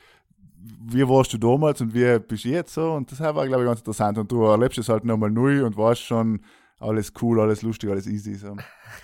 wie 0.81 1.09
warst 1.09 1.33
du 1.33 1.39
damals 1.39 1.81
und 1.81 1.95
wie 1.95 2.19
bist 2.19 2.45
du 2.45 2.49
jetzt 2.49 2.75
so 2.75 2.93
und 2.93 3.11
das 3.11 3.21
war, 3.21 3.47
glaube 3.47 3.63
ich, 3.63 3.69
ganz 3.69 3.81
interessant 3.81 4.19
und 4.19 4.31
du 4.31 4.43
erlebst 4.45 4.79
es 4.79 4.89
halt 4.89 5.05
nochmal 5.05 5.31
neu 5.31 5.65
und 5.65 5.77
weißt 5.77 6.03
schon, 6.03 6.41
alles 6.81 7.13
cool, 7.21 7.41
alles 7.41 7.63
lustig, 7.63 7.91
alles 7.91 8.07
easy, 8.07 8.35
so. 8.35 8.57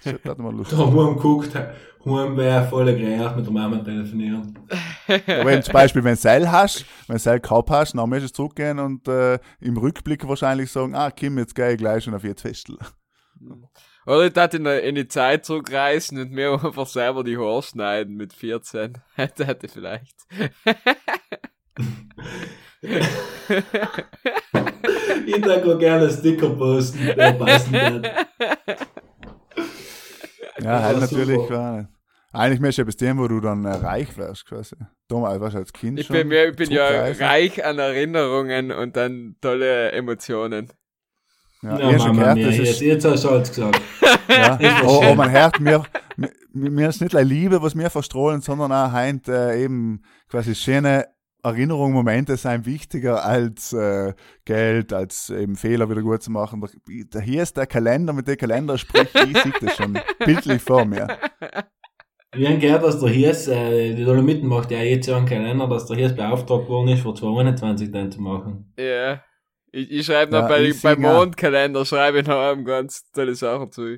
Das 0.05 0.15
ist 0.15 0.25
halt 0.25 0.39
mal 0.39 0.55
lustig. 0.55 0.79
Da 0.79 0.87
haben 0.87 0.95
wir 0.95 1.15
geguckt, 1.15 1.55
haben 1.55 2.37
wir 2.37 2.63
voll 2.71 2.87
gerecht 2.87 3.37
mit 3.37 3.47
der 3.47 3.53
Mama 3.53 3.79
telefonieren. 3.79 4.59
Aber 5.09 5.45
wenn 5.45 5.63
zum 5.63 5.73
Beispiel, 5.73 6.05
wenn 6.05 6.15
du 6.15 6.21
Seil 6.21 6.51
hast, 6.51 6.87
wenn 7.09 7.17
du 7.17 7.21
Seil 7.21 7.41
gehabt 7.41 7.71
hast, 7.71 7.95
dann 7.95 8.09
musst 8.09 8.23
du 8.23 8.33
zurückgehen 8.33 8.79
und 8.79 9.09
äh, 9.09 9.39
im 9.61 9.77
Rückblick 9.77 10.27
wahrscheinlich 10.27 10.71
sagen, 10.71 10.95
ah, 10.95 11.11
Kim, 11.11 11.37
jetzt 11.39 11.55
gehe 11.55 11.73
ich 11.73 11.79
gleich 11.79 12.05
schon 12.05 12.15
auf 12.15 12.25
jetzt 12.25 12.43
Festel. 12.43 12.79
Oder 14.07 14.27
ich 14.27 14.33
dachte 14.33 14.59
in, 14.59 14.67
in 14.67 14.95
die 14.95 15.09
Zeit 15.09 15.45
zurückreisen 15.45 16.19
und 16.21 16.31
mir 16.31 16.53
einfach 16.65 16.87
selber 16.87 17.25
die 17.25 17.39
Haare 17.39 17.63
schneiden 17.63 18.17
mit 18.17 18.33
14. 18.33 18.95
Hätte, 19.15 19.47
hätte 19.47 19.69
vielleicht. 19.69 20.17
Ich 25.27 25.41
darf 25.41 25.79
gerne 25.79 26.11
Sticker 26.11 26.51
posten, 26.51 27.07
der 27.17 27.33
passen 27.33 27.73
wird. 27.73 28.07
Ja, 30.61 30.83
halt 30.83 30.95
Ja, 30.95 31.01
natürlich, 31.01 31.37
super. 31.37 31.55
war, 31.55 31.89
eigentlich 32.33 32.61
möchtest 32.61 32.79
du 32.79 32.83
ja 32.83 32.87
bis 32.87 32.97
dem, 32.97 33.19
wo 33.19 33.29
du 33.29 33.41
dann 33.41 33.65
äh, 33.65 33.71
reich 33.71 34.17
wärst, 34.19 34.47
quasi. 34.47 34.77
Damals 35.09 35.41
warst 35.41 35.55
du 35.55 35.59
als 35.61 35.73
Kind 35.73 35.99
Ich 35.99 36.07
schon. 36.07 36.17
bin, 36.17 36.29
mir, 36.29 36.49
ich 36.51 36.57
bin 36.57 36.71
ja 36.71 36.87
reich 36.87 37.65
an 37.65 37.79
Erinnerungen 37.79 38.71
und 38.73 38.97
an 38.99 39.37
tolle 39.41 39.93
Emotionen. 39.93 40.73
Ja, 41.65 41.79
Ja, 41.79 41.89
ich 41.89 41.95
hab 41.95 42.01
schon 42.03 42.17
Mama, 42.17 42.35
gehört, 42.35 42.37
mir, 42.37 42.47
das 42.47 42.57
jetzt, 42.59 42.71
ist, 42.71 42.81
jetzt 42.81 43.05
hast 43.05 43.25
du 43.25 43.29
alles 43.31 43.49
gesagt. 43.49 43.81
ja, 44.29 44.59
schön. 44.59 44.87
aber 44.87 45.15
man 45.15 45.31
hört, 45.31 45.61
mir, 45.61 45.83
mir, 46.53 46.89
ist 46.89 47.01
nicht 47.01 47.15
nur 47.15 47.23
Liebe, 47.23 47.63
was 47.63 47.77
wir 47.77 47.89
verstrahlen, 47.89 48.43
sondern 48.43 48.71
auch 48.71 48.93
heint, 48.93 49.29
äh, 49.29 49.63
eben 49.63 50.03
quasi 50.29 50.55
schöne 50.55 51.07
Erinnerungen, 51.43 51.95
Momente 51.95 52.37
sind 52.37 52.65
wichtiger 52.65 53.25
als 53.25 53.73
äh, 53.73 54.15
Geld, 54.45 54.93
als 54.93 55.31
eben 55.31 55.57
Fehler 55.57 55.89
wieder 55.91 56.03
gut 56.03 56.23
zu 56.23 56.31
machen. 56.31 56.63
Da, 57.11 57.21
hier 57.21 57.43
ist 57.43 57.57
der 57.57 57.67
Kalender, 57.67 58.13
mit 58.13 58.29
dem 58.29 58.37
Kalender 58.37 58.79
spricht, 58.79 59.15
ich 59.15 59.43
sehe 59.43 59.53
das 59.61 59.77
schon 59.77 59.99
bildlich 60.25 60.63
vor 60.63 60.85
mir. 60.85 61.19
Ich 62.37 62.47
habe 62.49 62.59
gehört, 62.59 62.83
dass 62.83 62.99
der 62.99 63.11
Hies, 63.11 63.47
äh, 63.47 63.95
die 63.95 64.05
Dolomiten 64.05 64.49
macht 64.49 64.71
ja 64.71 64.79
jetzt 64.79 65.07
ja 65.07 65.17
einen 65.17 65.27
Kalender, 65.27 65.69
dass 65.69 65.87
der 65.87 65.97
Hies 65.97 66.17
beauftragt 66.17 66.69
worden 66.69 66.89
ist, 66.89 67.03
für 67.03 67.15
2021 67.15 67.93
dann 67.93 68.11
zu 68.11 68.21
machen. 68.21 68.73
Ja. 68.79 69.23
Ich, 69.75 69.91
ich 69.91 70.07
schreibe 70.07 70.31
noch 70.31 70.43
Ja, 70.43 70.49
bei, 70.49 70.63
ich 70.63 70.81
beim. 70.81 71.01
Mondkalender, 71.01 71.85
schreibe 71.85 72.21
ich 72.21 72.27
noch 72.29 72.39
einem 72.39 72.65
ganz 72.65 73.11
tolle 73.11 73.35
Sachen 73.35 73.73
zu. 73.73 73.97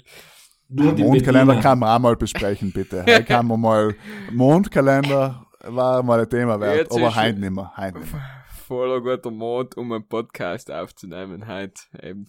Und 0.71 0.97
die 0.97 1.03
Mondkalender 1.03 1.53
Bettina. 1.53 1.63
kann 1.63 1.79
man 1.79 1.91
auch 1.91 1.99
mal 1.99 2.17
besprechen, 2.17 2.73
bitte. 2.73 3.03
Heute 3.03 3.25
kann 3.25 3.47
man 3.47 3.61
mal, 3.61 3.95
Mondkalender 4.33 5.47
war 5.61 6.03
mal 6.03 6.21
ein 6.21 6.31
Thema 6.31 6.59
wert, 6.59 6.79
Jetzt 6.79 6.97
aber 6.97 7.15
heint 7.15 7.41
nicht 7.41 7.53
mehr, 7.53 7.77
heint 7.77 8.01
nicht 8.01 8.11
mehr. 8.11 8.23
Voller 8.67 9.03
guter 9.03 9.31
Mond, 9.31 9.77
um 9.77 9.93
einen 9.93 10.09
Podcast 10.09 10.71
aufzunehmen 10.71 11.47
heute. 11.47 11.83
Eben. 12.03 12.25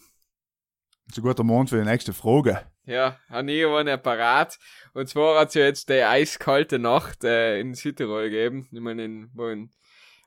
Das 1.05 1.17
ist 1.17 1.23
ein 1.23 1.23
guter 1.23 1.45
Mond 1.45 1.69
für 1.69 1.77
die 1.81 1.89
nächste 1.89 2.11
Frage. 2.11 2.59
Ja, 2.83 3.17
habe 3.29 3.49
ich 3.49 3.65
eine 3.65 3.97
parat. 3.97 4.59
Und 4.93 5.07
zwar 5.07 5.39
hat 5.39 5.49
es 5.49 5.53
ja 5.53 5.61
jetzt 5.63 5.87
die 5.87 6.03
eiskalte 6.03 6.79
Nacht 6.79 7.23
äh, 7.23 7.61
in 7.61 7.73
Südtirol 7.75 8.29
gegeben. 8.29 8.67
Ich 8.73 8.81
meine, 8.81 9.05
in, 9.05 9.31
wo 9.33 9.47
in 9.47 9.71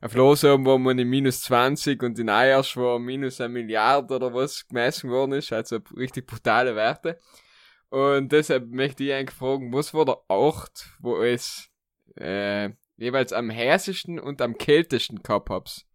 auf 0.01 0.15
Los 0.15 0.43
oben, 0.43 0.65
wo 0.65 0.77
man 0.77 0.97
in 0.97 1.07
minus 1.09 1.41
20 1.43 2.01
und 2.03 2.17
in 2.17 2.29
Eiersch, 2.29 2.75
wo 2.75 2.97
minus 2.97 3.39
eine 3.39 3.49
Milliarde 3.53 4.15
oder 4.15 4.33
was 4.33 4.67
gemessen 4.67 5.09
worden 5.11 5.33
ist. 5.33 5.53
Also 5.53 5.77
richtig 5.95 6.25
brutale 6.27 6.75
Werte. 6.75 7.19
Und 7.89 8.31
deshalb 8.31 8.67
möchte 8.69 9.03
ich 9.03 9.13
eigentlich 9.13 9.37
fragen, 9.37 9.71
was 9.73 9.93
war 9.93 10.05
der 10.05 10.17
Ort, 10.29 10.87
wo 11.01 11.21
es 11.21 11.69
äh, 12.19 12.69
jeweils 12.97 13.31
am 13.33 13.51
heißesten 13.51 14.19
und 14.19 14.41
am 14.41 14.57
kältesten 14.57 15.21
gehabt 15.21 15.49
hab's? 15.49 15.85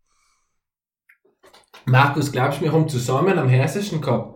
Markus, 1.86 2.32
glaubst 2.32 2.60
du, 2.60 2.64
wir 2.64 2.72
haben 2.72 2.88
zusammen 2.88 3.38
am 3.38 3.48
heißesten 3.50 4.00
gehabt? 4.00 4.34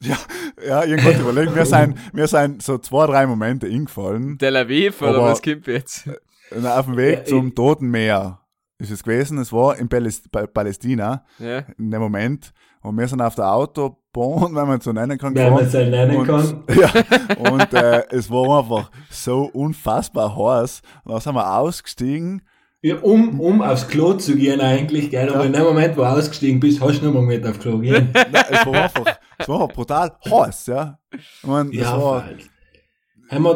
Ja, 0.00 0.84
ich 0.84 1.02
konnte 1.02 1.20
überlegen, 1.20 1.54
mir 1.54 1.64
sind, 1.66 1.96
mir 2.14 2.26
sind 2.26 2.62
so 2.62 2.78
zwei, 2.78 3.06
drei 3.06 3.26
Momente 3.26 3.66
eingefallen. 3.66 4.38
Tel 4.38 4.56
Aviv 4.56 5.00
oder 5.02 5.16
Aber- 5.16 5.30
was 5.30 5.42
kommt 5.42 5.66
jetzt? 5.66 6.08
Und 6.50 6.66
auf 6.66 6.86
dem 6.86 6.96
Weg 6.96 7.20
Ja, 7.20 7.24
zum 7.24 7.54
Toten 7.54 7.90
Meer 7.90 8.40
ist 8.78 8.90
es 8.90 9.02
gewesen. 9.02 9.38
Es 9.38 9.52
war 9.52 9.76
in 9.78 9.88
Paläst 9.88 10.30
Pa- 10.30 10.46
Palästina 10.46 11.24
Ja. 11.38 11.58
in 11.78 11.90
dem 11.90 12.00
Moment. 12.00 12.52
Und 12.82 12.98
wir 12.98 13.08
sind 13.08 13.20
auf 13.22 13.34
der 13.34 13.50
Autobahn, 13.52 14.54
wenn 14.54 14.66
man 14.68 14.78
es 14.78 14.84
so 14.84 14.92
nennen 14.92 15.16
kann, 15.16 15.34
Wenn 15.34 15.52
man 15.54 15.64
es 15.64 15.72
gefahren. 15.72 15.90
nennen 15.90 16.16
Und- 16.16 16.26
kann. 16.26 16.64
Ja, 16.78 17.50
und 17.50 17.72
äh, 17.72 18.02
es 18.10 18.30
war 18.30 18.58
einfach 18.58 18.90
so 19.10 19.44
unfassbar 19.52 20.36
heiß. 20.36 20.82
Und 21.04 21.12
dann 21.12 21.20
sind 21.20 21.34
wir 21.34 21.58
ausgestiegen. 21.58 22.42
Ja, 22.82 22.96
um, 22.96 23.40
um 23.40 23.62
aufs 23.62 23.88
Klo 23.88 24.12
zu 24.12 24.36
gehen 24.36 24.60
eigentlich, 24.60 25.08
gell? 25.08 25.30
Aber 25.30 25.40
Ja. 25.40 25.44
in 25.46 25.52
dem 25.54 25.62
Moment, 25.62 25.96
wo 25.96 26.02
du 26.02 26.06
ausgestiegen 26.08 26.60
bist, 26.60 26.82
hast 26.82 27.00
du 27.00 27.06
nicht 27.06 27.14
mehr 27.14 27.22
mit 27.22 27.46
aufs 27.46 27.58
Klo 27.60 27.78
gehen. 27.78 28.10
Nein, 28.12 28.44
es 28.50 28.66
war 28.66 28.74
einfach, 28.74 29.18
es 29.38 29.48
war 29.48 29.62
einfach 29.62 29.74
brutal 29.74 30.12
heiß, 30.30 30.66
ja. 30.66 30.98
Ich 31.10 31.46
meine, 31.46 31.70
es 31.70 31.76
ja, 31.76 31.98
war, 31.98 32.24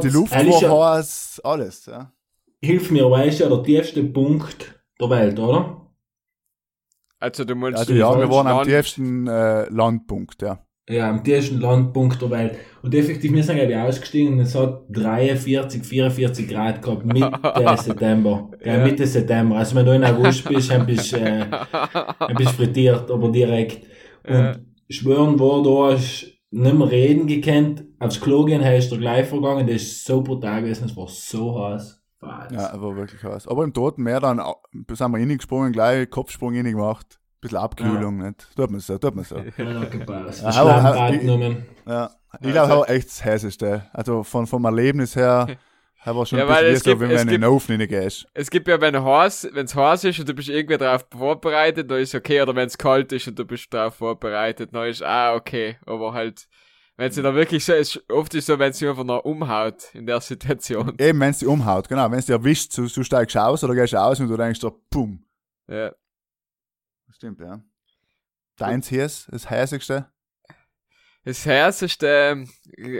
die 0.02 0.08
Luft 0.08 0.32
war 0.32 0.96
heiß, 0.96 1.40
alles, 1.44 1.84
ja. 1.84 2.10
hilf 2.62 2.90
mir, 2.90 3.10
weißt 3.10 3.40
ja, 3.40 3.48
der 3.50 3.62
tiefste 3.62 4.02
Punkt 4.04 4.77
der 5.00 5.10
Welt, 5.10 5.38
oder? 5.38 5.90
Also 7.20 7.44
du 7.44 7.54
meinst 7.56 7.78
Also 7.80 7.92
du 7.92 7.98
ja, 7.98 8.16
wir 8.16 8.30
waren 8.30 8.46
am 8.46 8.64
tiefsten 8.64 9.26
äh, 9.26 9.68
Landpunkt, 9.70 10.40
ja. 10.42 10.64
Ja, 10.88 11.10
am 11.10 11.22
tiefsten 11.22 11.60
Landpunkt 11.60 12.22
der 12.22 12.30
Welt. 12.30 12.56
Und 12.82 12.94
effektiv, 12.94 13.32
wir 13.32 13.42
sind 13.42 13.56
glaube 13.56 13.72
ich 13.72 13.78
ausgestiegen 13.78 14.34
und 14.34 14.40
es 14.40 14.54
hat 14.54 14.84
43, 14.88 15.84
44 15.84 16.48
Grad 16.48 16.80
gehabt, 16.80 17.04
Mitte 17.04 17.76
September. 17.76 18.50
Ja, 18.64 18.78
Ja. 18.78 18.84
Mitte 18.84 19.06
September. 19.06 19.56
Also 19.56 19.74
wenn 19.76 19.84
du 19.84 19.92
in 19.94 20.04
August 20.04 20.48
bist, 20.48 20.70
ein 20.70 20.86
bisschen, 20.86 21.26
äh, 21.26 21.64
ein 22.20 22.36
bisschen 22.36 22.54
frittiert, 22.56 23.10
aber 23.10 23.30
direkt. 23.30 23.84
Und 24.26 24.34
Ja. 24.34 24.56
schwören 24.88 25.38
war, 25.38 25.62
du 25.62 25.84
hast 25.84 26.26
nicht 26.50 26.74
mehr 26.78 26.90
reden 26.90 27.26
gekannt, 27.26 27.84
aufs 27.98 28.20
Klo 28.20 28.44
gehen, 28.44 28.64
hast 28.64 28.90
du 28.90 28.96
gleich 28.96 29.26
vergangen, 29.26 29.66
das 29.66 29.82
ist 29.82 30.04
so 30.06 30.22
brutal 30.22 30.62
gewesen, 30.62 30.86
es 30.86 30.96
war 30.96 31.08
so 31.08 31.60
heiß. 31.60 31.97
Was? 32.20 32.52
Ja, 32.52 32.80
war 32.80 32.96
wirklich 32.96 33.22
heiß. 33.22 33.46
Aber 33.48 33.64
im 33.64 33.72
Toten 33.72 34.02
Meer 34.02 34.20
dann 34.20 34.38
sind 34.90 35.10
wir 35.12 35.18
reingesprungen, 35.18 35.72
gleich 35.72 36.10
Kopfsprung 36.10 36.54
reingemacht. 36.56 37.18
Bisschen 37.40 37.58
Abkühlung, 37.58 38.16
nicht? 38.18 38.48
Tut 38.56 38.70
man 38.72 38.80
so, 38.80 38.98
tut 38.98 39.14
man 39.14 39.24
so. 39.24 39.36
Ja, 39.56 39.80
hat 39.80 39.90
gepasst. 39.92 40.42
Ja, 40.42 40.50
Ja, 40.50 40.60
aber- 40.62 40.74
aber- 41.02 41.16
genommen. 41.16 41.66
Ja. 41.86 42.10
Ich 42.40 42.46
Ja, 42.46 42.52
glaube, 42.52 42.60
also- 42.72 42.82
auch 42.82 42.88
echt 42.88 43.06
das 43.08 43.24
Heißeste. 43.24 43.86
Also 43.92 44.24
von, 44.24 44.46
vom 44.48 44.64
Erlebnis 44.64 45.14
her, 45.14 45.46
her 45.94 46.16
war 46.16 46.26
schon 46.26 46.40
Ja, 46.40 46.46
ein 46.46 46.50
weil 46.50 46.72
bisschen 46.72 46.72
wie 46.72 46.74
es 46.74 46.82
so, 46.82 46.90
gibt- 46.90 47.00
wenn 47.00 47.10
es 47.12 47.14
man 47.24 47.28
in 47.28 47.28
den 47.28 47.40
gibt- 47.42 47.52
Ofen 47.52 47.76
reingehst. 47.80 48.26
Es 48.34 48.50
gibt 48.50 48.66
ja, 48.66 48.80
wenn 48.80 49.04
heiß, 49.04 49.50
wenn's 49.52 49.74
heiß 49.76 50.02
ist 50.04 50.18
und 50.18 50.28
du 50.28 50.34
bist 50.34 50.48
irgendwie 50.48 50.76
darauf 50.76 51.06
vorbereitet, 51.16 51.88
dann 51.88 52.00
ist 52.00 52.16
okay, 52.16 52.42
oder 52.42 52.56
wenn's 52.56 52.76
kalt 52.76 53.12
ist 53.12 53.28
und 53.28 53.38
du 53.38 53.44
bist 53.44 53.72
darauf 53.72 53.94
vorbereitet, 53.94 54.70
dann 54.74 54.88
ist 54.88 55.04
ah 55.04 55.34
okay, 55.36 55.76
aber 55.86 56.12
halt, 56.14 56.48
wenn's 56.98 57.14
dir 57.14 57.22
da 57.22 57.34
wirklich 57.34 57.64
so 57.64 57.72
ist, 57.72 58.02
oft 58.10 58.34
ist 58.34 58.46
so, 58.46 58.58
wenn's 58.58 58.78
dich 58.78 58.88
einfach 58.88 59.04
noch 59.04 59.24
umhaut 59.24 59.94
in 59.94 60.06
der 60.06 60.20
Situation. 60.20 60.94
Eben, 60.98 61.20
wenn 61.20 61.30
es 61.30 61.38
dich 61.38 61.48
umhaut, 61.48 61.88
genau. 61.88 62.10
Wenn 62.10 62.18
es 62.18 62.26
dich 62.26 62.34
erwischt, 62.34 62.76
du, 62.76 62.86
du 62.86 63.02
steigst 63.02 63.36
aus 63.36 63.64
oder 63.64 63.74
gehst 63.74 63.94
aus 63.94 64.20
und 64.20 64.28
du 64.28 64.36
denkst 64.36 64.60
so, 64.60 64.82
pum. 64.90 65.24
Ja. 65.68 65.94
Stimmt, 67.10 67.40
ja. 67.40 67.62
Deins 68.56 68.88
hier 68.88 69.06
ist 69.06 69.28
das 69.30 69.48
heißigste. 69.48 70.10
Das 71.24 71.44
heißeste, 71.44 72.44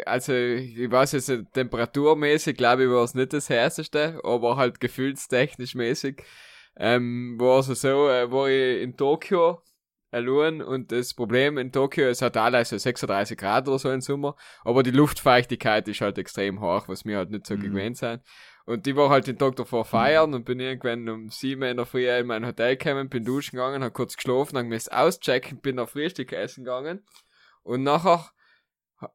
also 0.04 0.32
ich 0.32 0.90
weiß 0.90 1.12
jetzt 1.12 1.32
temperaturmäßig, 1.52 2.56
glaube 2.56 2.84
ich, 2.84 2.90
war 2.90 3.04
es 3.04 3.14
nicht 3.14 3.32
das 3.32 3.48
heißeste, 3.48 4.20
aber 4.22 4.56
halt 4.56 4.80
gefühlstechnisch 4.80 5.74
mäßig. 5.74 6.22
Ähm, 6.76 7.36
war 7.40 7.60
es 7.60 7.66
so, 7.66 8.08
äh, 8.08 8.30
war 8.30 8.48
ich 8.48 8.82
in 8.82 8.96
Tokio 8.96 9.62
allein 10.10 10.62
und 10.62 10.90
das 10.92 11.14
Problem 11.14 11.58
in 11.58 11.72
Tokio, 11.72 12.06
es 12.06 12.22
hat 12.22 12.34
teilweise 12.34 12.78
36 12.78 13.36
Grad 13.38 13.68
oder 13.68 13.78
so 13.78 13.90
im 13.90 14.00
Sommer, 14.00 14.36
aber 14.64 14.82
die 14.82 14.90
Luftfeuchtigkeit 14.90 15.86
ist 15.88 16.00
halt 16.00 16.18
extrem 16.18 16.60
hoch, 16.60 16.88
was 16.88 17.04
wir 17.04 17.16
halt 17.18 17.30
nicht 17.30 17.46
so 17.46 17.54
Mhm. 17.54 17.60
gewöhnt 17.60 17.96
sind. 17.96 18.22
Und 18.64 18.84
die 18.84 18.96
war 18.96 19.08
halt 19.08 19.26
den 19.26 19.38
Tag 19.38 19.56
davor 19.56 19.84
feiern 19.86 20.34
und 20.34 20.44
bin 20.44 20.60
irgendwann 20.60 21.08
um 21.08 21.30
sieben 21.30 21.62
in 21.62 21.78
der 21.78 21.86
Früh 21.86 22.08
in 22.10 22.26
mein 22.26 22.44
Hotel 22.46 22.76
gekommen, 22.76 23.08
bin 23.08 23.24
duschen 23.24 23.56
gegangen, 23.56 23.82
hab 23.82 23.94
kurz 23.94 24.14
geschlafen, 24.16 24.56
dann 24.56 24.68
müssen 24.68 24.92
auschecken, 24.92 25.60
bin 25.60 25.76
nach 25.76 25.88
Frühstück 25.88 26.32
essen 26.32 26.64
gegangen. 26.64 27.02
Und 27.62 27.82
nachher, 27.82 28.28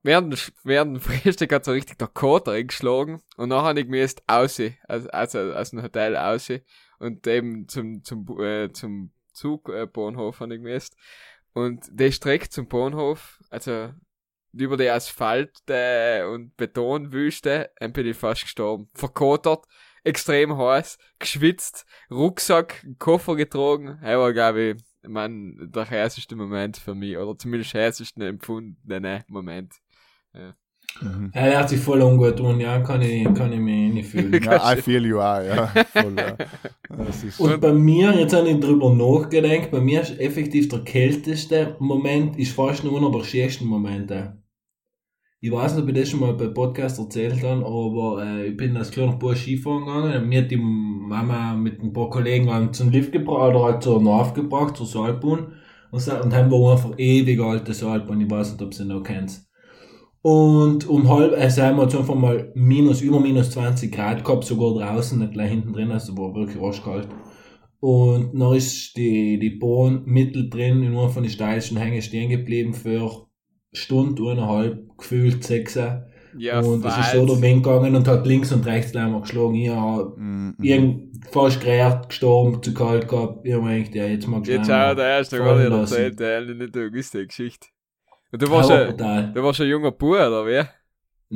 während, 0.01 0.33
dem- 0.33 0.53
während 0.63 0.95
dem 0.95 1.01
Frühstück 1.01 1.51
hat 1.53 1.65
so 1.65 1.71
richtig 1.71 1.99
der 1.99 2.07
Kater 2.07 2.53
eingeschlagen. 2.53 3.21
Und 3.37 3.49
nachher 3.49 3.69
hab 3.69 3.77
ich 3.77 3.87
müsst 3.87 4.23
aussehen, 4.27 4.75
also, 4.87 5.09
also 5.09 5.39
aus 5.53 5.69
dem 5.69 5.83
Hotel 5.83 6.17
aussehen. 6.17 6.63
Und 6.97 7.27
eben 7.27 7.67
zum, 7.67 8.03
zum, 8.03 8.25
äh, 8.41 8.71
zum 8.71 9.11
Zugbahnhof 9.33 10.39
hab 10.39 10.51
ich 10.51 10.61
müsst. 10.61 10.95
Und 11.53 11.87
die 11.91 12.11
Strecke 12.11 12.49
zum 12.49 12.67
Bahnhof, 12.67 13.39
also 13.49 13.93
über 14.53 14.77
die 14.77 14.89
Asphalt 14.89 15.51
äh, 15.67 16.23
und 16.23 16.55
Betonwüste, 16.55 17.71
dann 17.79 17.93
bin 17.93 18.07
ich 18.07 18.17
fast 18.17 18.43
gestorben. 18.43 18.89
Verkotert, 18.93 19.65
extrem 20.03 20.57
heiß, 20.57 20.97
geschwitzt, 21.19 21.85
Rucksack, 22.09 22.85
Koffer 22.99 23.35
getragen. 23.35 23.99
Das 24.01 24.17
war, 24.17 24.33
glaube 24.33 24.61
ich, 24.61 24.83
mein, 25.03 25.71
der 25.73 25.89
heißeste 25.89 26.35
Moment 26.35 26.77
für 26.77 26.95
mich, 26.95 27.17
oder 27.17 27.37
zumindest 27.37 27.73
heißeste 27.73 28.25
empfundene 28.25 29.25
Moment. 29.27 29.73
Mhm. 31.01 31.31
Ja, 31.33 31.45
der 31.45 31.59
hat 31.59 31.69
sich 31.69 31.79
voll 31.79 32.01
ungut 32.01 32.37
tun, 32.37 32.59
ja, 32.59 32.79
kann 32.79 33.01
ich, 33.01 33.23
kann 33.33 33.51
ich 33.51 33.59
mich 33.59 33.93
nicht 33.93 34.09
fühlen. 34.09 34.41
Ja, 34.43 34.73
I 34.73 34.81
feel 34.81 35.05
you 35.05 35.19
are, 35.19 35.45
ja. 35.45 35.67
Voll, 35.67 36.15
ja. 36.17 36.37
Und 37.39 37.61
bei 37.61 37.73
mir, 37.73 38.13
jetzt 38.17 38.35
habe 38.35 38.49
ich 38.49 38.59
drüber 38.59 38.93
nachgedacht, 38.93 39.71
bei 39.71 39.81
mir 39.81 40.01
ist 40.01 40.19
effektiv 40.19 40.69
der 40.69 40.79
kälteste 40.79 41.75
Moment, 41.79 42.37
ist 42.37 42.53
fast 42.53 42.83
nur 42.83 43.01
noch 43.01 43.11
der 43.11 43.23
schönste 43.23 43.65
Moment. 43.65 44.11
Ich 45.41 45.51
weiß 45.51 45.75
nicht, 45.75 45.83
ob 45.83 45.89
ich 45.89 45.95
das 45.95 46.09
schon 46.09 46.21
mal 46.21 46.33
bei 46.35 46.47
Podcast 46.47 46.99
erzählt 46.99 47.43
habe, 47.43 47.65
aber 47.65 48.23
äh, 48.25 48.47
ich 48.47 48.55
bin 48.55 48.77
als 48.77 48.91
kleiner 48.91 49.17
Bub 49.17 49.35
Skifahren 49.35 49.83
gegangen. 49.83 50.29
Mir 50.29 50.43
hat 50.43 50.51
die 50.51 50.55
Mama 50.55 51.53
mit 51.53 51.83
ein 51.83 51.91
paar 51.91 52.09
Kollegen 52.09 52.71
zum 52.71 52.89
Lift 52.91 53.11
gebracht, 53.11 53.49
oder 53.49 53.63
halt 53.65 53.83
zur 53.83 54.01
North 54.01 54.35
gebracht, 54.35 54.77
zur 54.77 54.85
Saalbahn. 54.85 55.51
Und, 55.91 56.07
und 56.07 56.33
haben 56.33 56.49
wir 56.49 56.71
einfach 56.71 56.93
ewig 56.97 57.41
alte 57.41 57.73
Saalbahn, 57.73 58.21
ich 58.21 58.31
weiß 58.31 58.53
nicht, 58.53 58.61
ob 58.61 58.73
sie 58.73 58.85
noch 58.85 59.03
kennt. 59.03 59.41
Und 60.23 60.87
um 60.87 61.09
halb, 61.09 61.33
also 61.33 61.61
wir 61.61 61.83
jetzt 61.83 61.95
einfach 61.97 62.15
mal 62.15 62.49
minus, 62.55 63.01
über 63.01 63.19
minus 63.19 63.51
20 63.51 63.91
Grad 63.91 64.23
gehabt, 64.23 64.45
sogar 64.45 64.73
draußen, 64.73 65.19
nicht 65.19 65.33
gleich 65.33 65.51
hinten 65.51 65.73
drin, 65.73 65.91
also 65.91 66.17
war 66.17 66.33
wirklich 66.33 66.63
arschkalt. 66.63 67.09
Und 67.81 68.31
dann 68.39 68.53
ist 68.55 68.95
die, 68.95 69.37
die 69.37 69.49
Bahn 69.49 70.03
mittendrin 70.05 70.81
in 70.81 70.93
einer 70.95 71.09
von 71.09 71.23
den 71.23 71.29
steilsten 71.29 71.75
Hängen 71.75 72.01
stehen 72.01 72.29
geblieben 72.29 72.73
für 72.73 73.27
Stunde, 73.73 74.23
eineinhalb, 74.31 74.97
gefühlt 74.97 75.43
sechs. 75.43 75.77
Ja, 76.37 76.61
und 76.61 76.85
es 76.85 76.97
ist 76.97 77.11
so 77.11 77.25
der 77.25 77.41
Wind 77.41 77.61
gegangen 77.63 77.93
und 77.93 78.07
hat 78.07 78.25
links 78.25 78.53
und 78.53 78.65
rechts 78.65 78.93
gleich 78.93 79.11
mal 79.11 79.19
geschlagen. 79.19 79.55
Ich 79.55 79.69
hab 79.69 80.17
Mhm. 80.17 80.55
irgend, 80.61 81.25
fast 81.31 81.59
gerät, 81.59 82.07
gestorben, 82.07 82.63
zu 82.63 82.73
kalt 82.73 83.09
gehabt. 83.09 83.45
Ich 83.45 83.53
hab 83.53 83.61
mir 83.61 83.77
gedacht, 83.77 83.95
ja, 83.95 84.05
jetzt 84.07 84.27
mag 84.27 84.43
ich 84.43 84.47
Jetzt 84.47 84.67
schau, 84.67 84.95
der 84.95 85.05
erste 85.05 85.35
nicht 85.37 85.69
lassen. 85.69 85.93
erzählt, 85.93 86.19
der 86.21 86.41
nicht 86.55 86.73
die 86.75 87.27
Geschichte. 87.27 87.67
Du 88.35 88.49
warst 88.49 88.69
ja, 88.69 88.85
brutal. 88.85 89.31
du 89.33 89.43
warst 89.43 89.61
ein 89.61 89.67
junger 89.67 89.91
Bub, 89.91 90.09
oder 90.09 90.45
wie? 90.47 90.63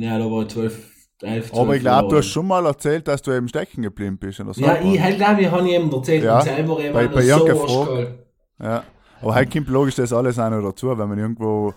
Ja, 0.02 0.18
da 0.18 0.24
war 0.30 0.42
ich 0.42 0.48
12, 0.48 0.74
11, 1.22 1.46
12 1.50 1.54
Aber 1.60 1.76
ich 1.76 1.80
glaube, 1.80 2.08
du 2.08 2.16
hast 2.18 2.26
schon 2.26 2.46
mal 2.46 2.64
erzählt, 2.66 3.06
dass 3.06 3.22
du 3.22 3.32
eben 3.32 3.48
stecken 3.48 3.82
geblieben 3.82 4.18
bist. 4.18 4.40
Oder 4.40 4.52
so. 4.52 4.60
Ja, 4.62 4.78
ich 4.82 5.00
halt 5.00 5.16
glaube, 5.16 5.42
ich 5.42 5.50
habe 5.50 5.68
eben 5.68 5.92
erzählt, 5.92 6.24
Ja, 6.24 6.40
selber 6.40 6.80
eben 6.80 6.92
bei- 6.94 7.06
auch 7.06 7.12
bei 7.12 7.22
so 7.22 7.46
arschkalt. 7.46 8.18
Ja. 8.60 8.84
Aber 9.20 9.34
heute 9.34 9.50
kommt 9.50 9.68
logisch 9.68 9.94
das 9.96 10.12
alles 10.12 10.38
auch 10.38 10.50
noch 10.50 10.62
dazu, 10.62 10.96
wenn 10.96 11.08
man 11.08 11.18
irgendwo 11.18 11.72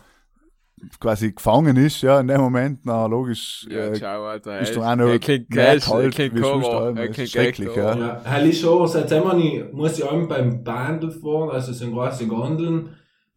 quasi 1.00 1.32
gefangen 1.32 1.78
ist, 1.78 2.02
ja, 2.02 2.20
in 2.20 2.28
dem 2.28 2.42
Moment, 2.42 2.80
na 2.84 3.06
logisch, 3.06 3.68
Ja, 3.70 3.88
äh, 3.90 3.94
ciao, 3.94 4.26
Alter. 4.26 4.60
ist 4.62 4.76
doch 4.76 4.84
auch 4.84 4.96
noch 4.96 5.20
klingt 5.20 5.50
mehr 5.54 5.66
geil, 5.66 5.80
kalt 5.80 6.16
klingt 6.16 6.36
wie 6.36 6.40
sonst 6.42 6.68
allem. 6.70 6.98
er 6.98 7.04
klingt 7.10 7.20
ist 7.20 7.32
schrecklich, 7.34 7.76
ja. 7.76 7.96
Ja, 7.96 8.22
hell 8.24 8.50
ist 8.50 8.62
schon, 8.62 8.88
seitdem 8.88 9.24
ich, 9.40 9.72
muss 9.72 10.00
ich 10.00 10.06
allem 10.10 10.28
beim 10.28 10.64
Bandel 10.64 11.12
fahren, 11.12 11.52
also 11.52 11.72
so 11.72 11.92
große 11.92 12.26
Gondeln, 12.28 12.90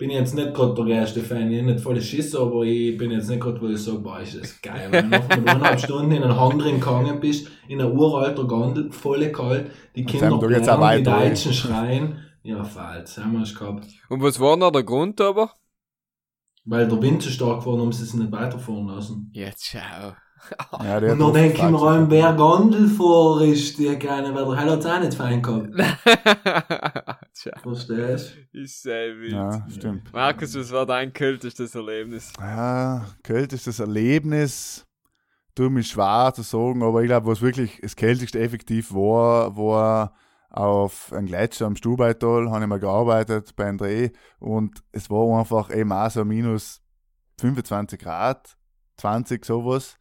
bin 0.05 0.11
ich 0.11 0.19
jetzt 0.19 0.35
nicht 0.35 0.53
gerade 0.53 0.85
der 0.85 0.97
erste 0.97 1.23
Fan. 1.23 1.51
Ich 1.51 1.59
hab 1.61 1.65
nicht 1.65 1.81
voll 1.81 1.99
Schiss, 1.99 2.35
aber 2.35 2.63
ich 2.65 2.95
bin 2.99 3.11
jetzt 3.11 3.31
nicht 3.31 3.41
gerade, 3.41 3.59
wo 3.59 3.69
ich 3.69 3.83
sage, 3.83 4.01
boah, 4.01 4.21
ist 4.21 4.39
das 4.39 4.61
geil. 4.61 4.89
Wenn 4.91 5.11
du 5.11 5.17
noch 5.17 5.29
mit 5.31 5.49
eineinhalb 5.49 5.81
Stunden 5.81 6.13
in 6.13 6.23
einen 6.23 6.39
Hang 6.39 6.59
drin 6.59 6.79
gegangen 6.79 7.21
bist, 7.21 7.49
in 7.69 7.81
einer 7.81 7.91
uralter 7.91 8.45
Gondel, 8.45 8.93
voll 8.93 9.33
kalt, 9.33 9.71
die 9.97 10.05
Kinder 10.05 10.37
brennen, 10.37 10.99
die. 10.99 11.05
Deutschen 11.05 11.55
schreien. 11.55 12.19
Ja, 12.43 12.63
falsch, 12.63 13.17
haben 13.17 13.33
wir 13.33 13.45
es 13.45 13.55
gehabt. 13.55 13.87
Und 14.11 14.23
was 14.23 14.39
war 14.39 14.59
noch 14.59 14.73
der 14.73 14.83
Grund 14.83 15.23
aber? 15.23 15.53
Weil 16.67 16.87
der 16.87 17.01
Wind 17.01 17.23
so 17.23 17.31
stark 17.31 17.65
war, 17.65 17.79
haben 17.79 17.91
sie 17.91 18.03
es 18.03 18.13
nicht 18.13 18.31
weiterfahren 18.31 18.87
lassen. 18.89 19.31
Jetzt 19.33 19.65
schau. 19.65 20.13
Ja, 20.83 20.97
Und 20.99 21.03
dann 21.03 21.27
hat 21.27 21.35
denke 21.37 21.57
ich 21.59 21.71
mir 21.71 21.81
allem, 21.83 22.11
wer 22.11 22.33
Gondelfahrer 22.35 23.43
ist, 23.43 23.79
der 23.79 23.99
keine, 23.99 24.35
weil 24.35 24.45
der 24.45 24.57
Heil 24.57 24.71
hat's 24.71 24.87
auch 24.87 25.01
nicht 25.01 25.15
fein 25.15 25.43
gehabt. 25.43 25.71
Tja, 27.35 27.53
Verstehst 27.63 28.37
ist 28.53 28.83
sehr 28.83 29.17
wild. 29.17 29.33
Ja, 29.33 29.67
stimmt. 29.69 30.13
Markus, 30.13 30.57
was 30.57 30.73
war 30.73 30.87
dein 30.87 31.13
kältestes 31.13 31.75
Erlebnis? 31.75 32.33
Ja, 32.39 33.05
kältestes 33.23 33.81
Erlebnis, 33.81 34.87
tut 35.55 35.73
mich 35.73 35.89
schwer 35.89 36.33
zu 36.35 36.43
sagen, 36.43 36.83
aber 36.83 37.03
ich 37.03 37.09
glaube, 37.09 37.27
was 37.27 37.41
wirklich 37.41 37.81
das 37.83 37.97
kälteste 37.97 38.41
effektiv 38.41 38.93
war, 38.93 39.57
war 39.57 40.15
auf 40.51 41.13
einem 41.13 41.27
Gletscher 41.27 41.67
am 41.67 41.75
Stubaital, 41.75 42.49
habe 42.51 42.63
ich 42.63 42.69
mal 42.69 42.79
gearbeitet 42.79 43.57
bei 43.57 43.67
einem 43.67 43.79
Dreh 43.79 44.11
und 44.39 44.85
es 44.93 45.11
war 45.11 45.39
einfach 45.39 45.75
eben 45.75 45.93
auch 45.93 46.11
so 46.11 46.25
minus 46.25 46.81
25 47.41 47.99
Grad, 47.99 48.57
20 48.99 49.45
sowas. 49.45 49.97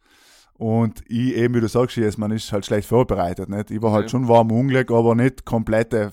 Und 0.56 1.02
ich 1.08 1.34
eben, 1.34 1.54
wie 1.54 1.60
du 1.60 1.68
sagst, 1.68 1.96
jetzt, 1.96 2.16
man 2.18 2.30
ist 2.30 2.52
halt 2.52 2.64
schlecht 2.64 2.88
vorbereitet, 2.88 3.48
nicht? 3.48 3.70
Ich 3.70 3.82
war 3.82 3.92
halt 3.92 4.04
Ja. 4.04 4.08
schon 4.10 4.28
warm 4.28 4.52
Unglück, 4.52 4.90
aber 4.92 5.14
nicht 5.16 5.44
komplette 5.44 6.12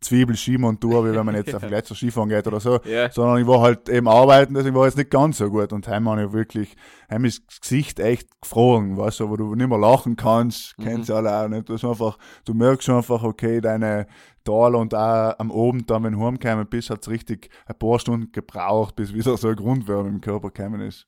Zwiebel-Skimontur, 0.00 1.04
wie 1.08 1.14
wenn 1.16 1.24
man 1.24 1.34
jetzt 1.34 1.54
auf 1.54 1.60
den 1.62 1.70
Gletscher 1.70 1.94
Skifahren 1.94 2.28
geht 2.28 2.46
oder 2.46 2.60
so 2.60 2.78
Ja, 2.84 3.10
sondern 3.10 3.38
ich 3.40 3.46
war 3.46 3.60
halt 3.60 3.88
eben 3.88 4.06
arbeiten, 4.08 4.54
deswegen 4.54 4.74
war 4.74 4.84
jetzt 4.86 4.98
nicht 4.98 5.10
ganz 5.10 5.38
so 5.38 5.48
gut. 5.50 5.72
Und 5.72 5.88
heim 5.88 6.08
habe 6.08 6.24
ich 6.24 6.32
wirklich, 6.32 6.76
heim 7.10 7.24
ist 7.24 7.42
das 7.48 7.60
Gesicht 7.60 8.00
echt 8.00 8.28
gefroren, 8.42 8.96
weißt 8.96 9.20
du, 9.20 9.30
wo 9.30 9.36
du 9.36 9.54
nicht 9.54 9.68
mehr 9.68 9.78
lachen 9.78 10.16
kannst, 10.16 10.78
Mhm. 10.78 10.84
kennst 10.84 11.08
du 11.08 11.14
alle 11.14 11.34
auch 11.44 11.48
nicht. 11.48 11.68
Du, 11.68 11.74
einfach, 11.74 12.18
du 12.44 12.54
merkst 12.54 12.84
schon 12.84 12.96
einfach, 12.96 13.22
okay, 13.22 13.60
deine 13.60 14.06
Tal 14.44 14.74
und 14.74 14.94
auch 14.94 15.38
am 15.38 15.50
Abend 15.50 15.88
dann, 15.88 16.02
wenn 16.04 16.12
du 16.12 16.20
heimgekommen 16.22 16.66
bist, 16.66 16.90
hat 16.90 17.00
es 17.00 17.08
richtig 17.08 17.48
ein 17.66 17.78
paar 17.78 17.98
Stunden 17.98 18.30
gebraucht, 18.30 18.96
bis 18.96 19.14
wieder 19.14 19.36
so 19.38 19.46
eine 19.46 19.56
Grundwärme 19.56 20.08
im 20.10 20.20
Körper 20.20 20.50
gekommen 20.50 20.82
ist. 20.82 21.06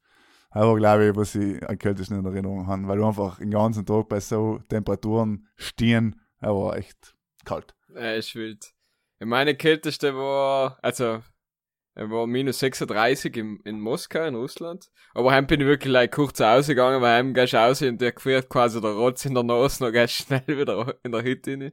Aber 0.51 0.77
glaube 0.77 1.09
ich, 1.09 1.17
was 1.17 1.35
ich 1.35 1.63
am 1.69 1.79
kältesten 1.79 2.19
in 2.19 2.25
Erinnerung 2.25 2.67
habe, 2.67 2.89
weil 2.89 2.99
du 2.99 3.07
einfach 3.07 3.39
den 3.39 3.51
ganzen 3.51 3.85
Tag 3.85 4.09
bei 4.09 4.21
so 4.21 4.61
Temperaturen 4.69 5.49
stehen, 5.57 6.21
er 6.41 6.55
war 6.55 6.77
echt 6.77 7.15
kalt. 7.45 7.75
äh, 7.95 8.19
ist 8.19 8.35
wild. 8.35 8.73
Meine 9.19 9.55
kälteste 9.55 10.15
war, 10.15 10.79
also, 10.83 11.23
er 11.95 12.11
war 12.11 12.27
minus 12.27 12.59
36 12.59 13.35
in, 13.37 13.61
in 13.65 13.81
Moskau, 13.81 14.25
in 14.25 14.35
Russland. 14.35 14.91
Aber 15.15 15.33
heim 15.33 15.47
bin 15.47 15.63
ich 15.63 15.67
wirklich 15.67 15.93
like, 15.93 16.13
kurz 16.13 16.41
rausgegangen, 16.41 17.01
weil 17.01 17.17
heim 17.17 17.33
gehst 17.33 17.55
du 17.55 17.57
raus 17.57 17.81
und 17.81 18.01
der 18.01 18.13
gefriert 18.13 18.51
quasi 18.51 18.81
der 18.83 18.91
Rotz 18.91 19.25
in 19.25 19.35
der 19.35 19.43
Nase, 19.43 19.91
gehst 19.93 20.21
du 20.21 20.25
schnell 20.25 20.59
wieder 20.59 20.95
in 21.03 21.13
der 21.13 21.23
Hütte 21.23 21.53
rein. 21.53 21.73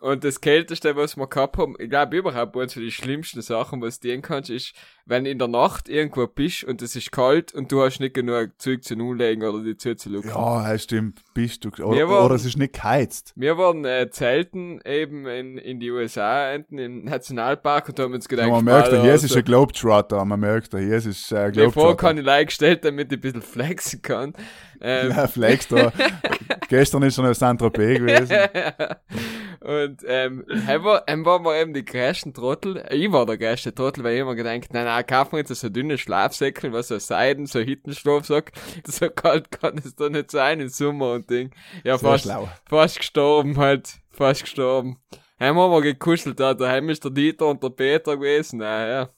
Und 0.00 0.24
das 0.24 0.40
Kälteste, 0.40 0.96
was 0.96 1.16
wir 1.16 1.26
gehabt 1.26 1.56
haben, 1.56 1.76
ich 1.78 1.88
glaube 1.88 2.16
überhaupt 2.16 2.56
eines 2.56 2.74
von 2.74 2.82
die 2.82 2.90
schlimmsten 2.90 3.42
Sachen, 3.42 3.80
was 3.80 4.00
du 4.00 4.20
kannst, 4.20 4.50
ist, 4.50 4.74
wenn 5.06 5.26
in 5.26 5.38
der 5.38 5.48
Nacht 5.48 5.88
irgendwo 5.88 6.26
bist 6.26 6.64
und 6.64 6.80
es 6.80 6.96
ist 6.96 7.12
kalt 7.12 7.52
und 7.52 7.70
du 7.70 7.82
hast 7.82 8.00
nicht 8.00 8.14
genug 8.14 8.50
Zeug 8.58 8.82
zu 8.84 8.94
Umlegen 8.94 9.42
oder 9.44 9.62
die 9.62 9.76
Tür 9.76 9.96
zu 9.96 10.08
lucken. 10.08 10.30
Ja, 10.30 10.78
stimmt, 10.78 11.20
bist 11.34 11.64
du. 11.64 11.68
Oder, 11.84 12.08
waren- 12.08 12.24
oder 12.24 12.34
es 12.36 12.44
ist 12.46 12.56
nicht 12.56 12.72
geheizt. 12.74 13.32
Wir 13.36 13.58
waren 13.58 13.84
äh, 13.84 14.08
zelten 14.10 14.80
eben 14.84 15.26
in, 15.26 15.58
in 15.58 15.78
die 15.80 15.90
USA, 15.90 16.52
enten 16.52 16.78
im 16.78 17.04
Nationalpark 17.04 17.90
und 17.90 17.98
haben 18.00 18.14
uns 18.14 18.28
gedacht, 18.28 18.46
Ja, 18.46 18.52
man 18.54 18.64
merkt, 18.64 18.88
Alter, 18.88 19.04
Jesus 19.04 19.30
ist 19.30 19.36
ein 19.36 19.44
Globetrotter. 19.44 20.24
Man 20.24 20.40
merkt, 20.40 20.72
Jesus 20.72 21.18
ist 21.18 21.32
ein 21.32 21.36
Frage 21.36 21.52
Globetrotter. 21.52 21.96
kann 21.96 22.18
ich 22.18 22.24
like 22.24 22.46
gestellt, 22.48 22.84
damit 22.84 23.12
ich 23.12 23.18
ein 23.18 23.20
bisschen 23.20 23.42
flexen 23.42 24.00
kann. 24.00 24.32
Ähm, 24.80 25.10
Ja, 25.10 25.26
Flex 25.26 25.68
da. 25.68 25.92
Gestern 26.68 27.02
ist 27.02 27.14
schon 27.14 27.26
ein 27.26 27.34
Saint-Tropez 27.34 27.98
gewesen. 27.98 28.36
und 29.60 29.98
ähm, 30.06 30.44
haben 30.66 30.84
wir, 30.84 31.04
haben 31.08 31.24
wir 31.44 31.60
eben 31.60 31.74
die 31.74 31.84
größten 31.84 32.34
Trottel. 32.34 32.84
Ich 32.90 33.10
war 33.12 33.26
der 33.26 33.38
größte 33.38 33.74
Trottel, 33.74 34.04
weil 34.04 34.14
ich 34.14 34.20
immer 34.20 34.34
gedacht, 34.34 34.72
nein, 34.72 34.84
nein, 34.84 34.93
kaufen 35.02 35.32
wir 35.32 35.38
jetzt 35.40 35.54
so 35.54 35.68
dünne 35.68 35.98
Schlafsäckel, 35.98 36.72
was 36.72 36.88
so 36.88 36.98
Seiden, 36.98 37.46
so 37.46 37.60
Hittenschlafsack. 37.60 38.52
So 38.86 39.08
kalt 39.10 39.50
kann 39.50 39.78
es 39.78 39.94
doch 39.96 40.10
nicht 40.10 40.30
sein 40.30 40.60
im 40.60 40.68
Sommer 40.68 41.12
und 41.12 41.28
Ding. 41.30 41.50
Ja, 41.84 41.98
Sehr 41.98 42.08
fast, 42.10 42.24
schlau. 42.24 42.48
fast 42.68 42.98
gestorben 42.98 43.56
halt, 43.56 43.98
fast 44.10 44.42
gestorben. 44.42 44.98
Heim 45.40 45.56
haben 45.56 45.72
wir 45.72 45.82
gekuschelt, 45.82 46.38
da 46.38 46.54
daheim 46.54 46.88
ist 46.90 47.02
der 47.04 47.10
Dieter 47.10 47.46
und 47.48 47.62
der 47.62 47.70
Peter 47.70 48.16
gewesen, 48.16 48.58
naja. 48.58 49.10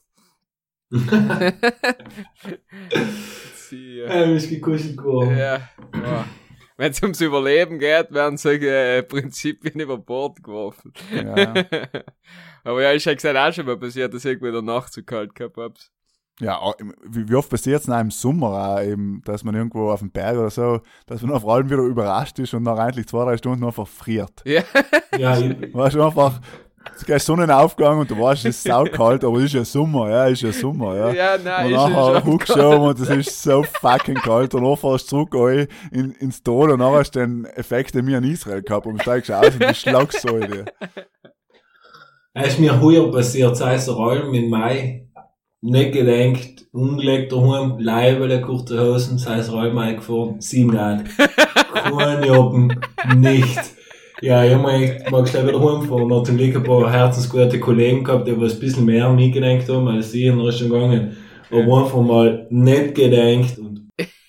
Sie, 3.55 3.99
äh, 3.99 4.35
ist 4.35 4.49
gekuschelt 4.49 4.97
geworden. 4.97 5.37
ja, 5.37 5.69
ja. 5.93 6.25
Wenn 6.79 6.91
es 6.91 7.01
ums 7.01 7.19
Überleben 7.21 7.79
geht, 7.79 8.11
werden 8.11 8.37
solche 8.37 8.69
äh, 8.69 9.01
Prinzipien 9.03 9.79
über 9.79 9.97
Bord 9.97 10.43
geworfen. 10.43 10.93
Ja. 11.11 11.53
Aber 12.67 12.81
ja, 12.81 12.91
ist 12.91 13.05
ja 13.05 13.13
gesagt 13.13 13.37
auch 13.37 13.53
schon 13.53 13.65
mal 13.65 13.77
passiert, 13.77 14.13
dass 14.13 14.25
ich 14.25 14.31
irgendwie 14.31 14.47
in 14.47 14.53
der 14.53 14.61
Nacht 14.61 14.91
zu 14.91 15.01
kalt 15.01 15.33
gehabt 15.35 15.55
hab's. 15.55 15.89
Ja, 16.41 16.59
wie, 17.03 17.33
oft 17.33 17.49
passiert 17.49 17.81
es 17.81 17.87
im 17.87 18.11
Sommer 18.11 18.47
auch 18.47 18.81
eben, 18.81 19.21
dass 19.23 19.45
man 19.45 19.55
irgendwo 19.55 19.89
auf 19.89 20.01
dem 20.01 20.11
Berg 20.11 20.37
oder 20.37 20.49
so, 20.49 20.81
dass 21.05 21.21
man 21.21 21.31
auf 21.31 21.47
allem 21.47 21.69
wieder 21.69 21.81
überrascht 21.81 22.37
ist 22.39 22.53
und 22.53 22.63
nach 22.63 22.77
eigentlich 22.77 23.07
zwei, 23.07 23.23
drei 23.23 23.37
Stunden 23.37 23.63
einfach 23.63 23.87
friert. 23.87 24.43
Ja, 24.45 24.61
Ja, 25.17 25.39
ich, 25.39 25.73
Weißt 25.73 25.95
du, 25.95 26.03
einfach, 26.03 26.41
es 26.95 27.05
geht 27.05 27.21
Sonnenaufgang 27.21 27.99
und 27.99 28.11
du 28.11 28.19
weißt, 28.19 28.45
es 28.45 28.57
ist 28.57 28.63
saukalt, 28.63 29.23
aber 29.23 29.37
es 29.37 29.45
ist 29.45 29.53
ja 29.53 29.65
Sommer, 29.65 30.09
ja, 30.09 30.27
es 30.27 30.33
ist 30.33 30.41
ja 30.41 30.51
Sommer, 30.51 30.95
ja. 30.95 31.11
ja, 31.11 31.37
nein, 31.43 31.65
und 31.67 31.71
ist 31.71 31.95
nachher 31.95 32.25
huckst 32.25 32.55
du 32.55 32.69
um 32.69 32.81
und 32.83 32.99
es 32.99 33.09
ist 33.09 33.43
so 33.43 33.63
fucking 33.63 34.15
kalt 34.15 34.53
und 34.53 34.63
dann 34.63 34.77
fährst 34.77 35.11
du 35.11 35.25
zurück 35.25 35.69
in, 35.91 36.11
ins 36.11 36.43
Tod 36.43 36.69
und 36.69 36.79
nachher 36.79 36.99
hast 36.99 37.15
du 37.15 37.19
den 37.19 37.45
Effekt, 37.45 37.95
den 37.95 38.05
wir 38.05 38.17
in 38.17 38.25
Israel 38.25 38.61
gehabt 38.61 38.85
haben, 38.85 38.93
und 38.93 39.01
steigst 39.01 39.31
aus 39.31 39.53
und 39.53 39.63
du 39.63 39.73
schlagst 39.73 40.21
so 40.21 40.37
in 40.37 40.51
dir. 40.51 40.65
Es 42.39 42.49
ist 42.53 42.59
mir 42.59 42.79
heuer 42.81 43.11
passiert, 43.11 43.57
sei 43.57 43.75
es 43.75 43.89
Räumen 43.93 44.33
im 44.35 44.49
Mai. 44.49 45.07
Nicht 45.61 45.93
gedenkt, 45.93 46.67
umgelegt 46.71 47.31
daheim, 47.31 47.79
Leibele, 47.79 48.41
kurze 48.41 48.79
Hosen, 48.79 49.17
sei 49.17 49.39
es 49.39 49.51
Räumen 49.51 49.79
eingefahren, 49.79 50.39
7 50.39 50.69
Grad. 50.69 51.05
Keine 51.73 52.27
Joppen, 52.27 52.79
nicht. 53.15 53.59
Ja, 54.21 54.43
ich 54.45 54.53
hab 54.53 54.61
mal, 54.61 54.81
echt- 54.83 55.09
mag 55.09 55.27
schnell 55.27 55.47
wieder 55.47 55.59
heimfahren. 55.59 56.07
Noch 56.07 56.23
zum 56.23 56.37
Glück 56.37 56.55
ein 56.55 56.63
paar 56.63 56.91
herzensgute 56.91 57.59
Kollegen 57.59 58.03
gehabt, 58.03 58.27
die 58.27 58.39
was 58.39 58.53
ein 58.53 58.59
bisschen 58.59 58.85
mehr 58.85 59.07
an 59.07 59.15
mich 59.15 59.31
gedenkt 59.33 59.67
haben, 59.69 59.87
als 59.87 60.13
ich 60.13 60.25
in 60.25 60.37
der 60.37 60.47
Richtung 60.47 60.69
gegangen. 60.69 61.17
Aber 61.51 61.59
einfach 61.83 62.01
mal 62.01 62.45
nicht 62.51 62.93
gedenkt 62.95 63.57
und 63.57 63.76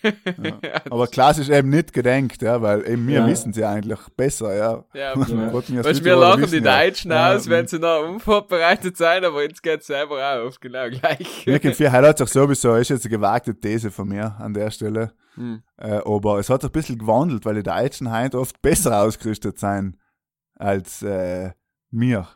Aber 0.90 1.06
klassisch 1.06 1.48
eben 1.48 1.70
nicht 1.70 1.92
gedenkt, 1.92 2.42
ja, 2.42 2.60
weil 2.62 2.86
eben 2.88 3.06
wir 3.06 3.20
Ja. 3.20 3.26
wissen 3.26 3.52
sie 3.52 3.64
eigentlich 3.64 3.98
besser, 4.16 4.54
ja. 4.56 4.84
Ja, 4.94 5.14
Ja. 5.14 5.14
Gerade 5.14 5.68
wir 5.68 5.84
Weißt, 5.84 6.04
wir 6.04 6.16
lachen 6.16 6.42
wissen 6.42 6.62
die 6.62 6.66
ja. 6.68 6.78
Deutschen 6.84 7.10
Ja, 7.10 7.34
aus, 7.34 7.48
wenn 7.48 7.66
sie 7.66 7.78
noch 7.78 8.02
unvorbereitet 8.08 8.96
sein, 8.96 9.24
aber 9.24 9.42
jetzt 9.42 9.62
geht's 9.62 9.86
selber 9.86 10.16
auch 10.16 10.46
oft 10.46 10.60
genau 10.60 10.88
gleich. 10.88 11.46
Wirklich, 11.46 11.76
viel 11.76 11.90
hat 11.90 12.18
sich 12.18 12.28
sowieso, 12.28 12.74
ist 12.76 12.90
jetzt 12.90 13.04
eine 13.06 13.10
gewagte 13.10 13.58
These 13.58 13.90
von 13.90 14.08
mir 14.08 14.36
an 14.38 14.54
der 14.54 14.70
Stelle. 14.70 15.12
Hm. 15.34 15.62
Äh, 15.76 16.00
aber 16.04 16.38
es 16.38 16.50
hat 16.50 16.62
sich 16.62 16.70
ein 16.70 16.72
bisschen 16.72 16.98
gewandelt, 16.98 17.44
weil 17.44 17.54
die 17.54 17.62
Deutschen 17.62 18.12
heute 18.12 18.38
oft 18.40 18.60
besser 18.62 19.02
ausgerüstet 19.02 19.58
sein 19.58 19.96
als 20.56 21.02
äh, 21.02 21.50
wir. 21.90 22.26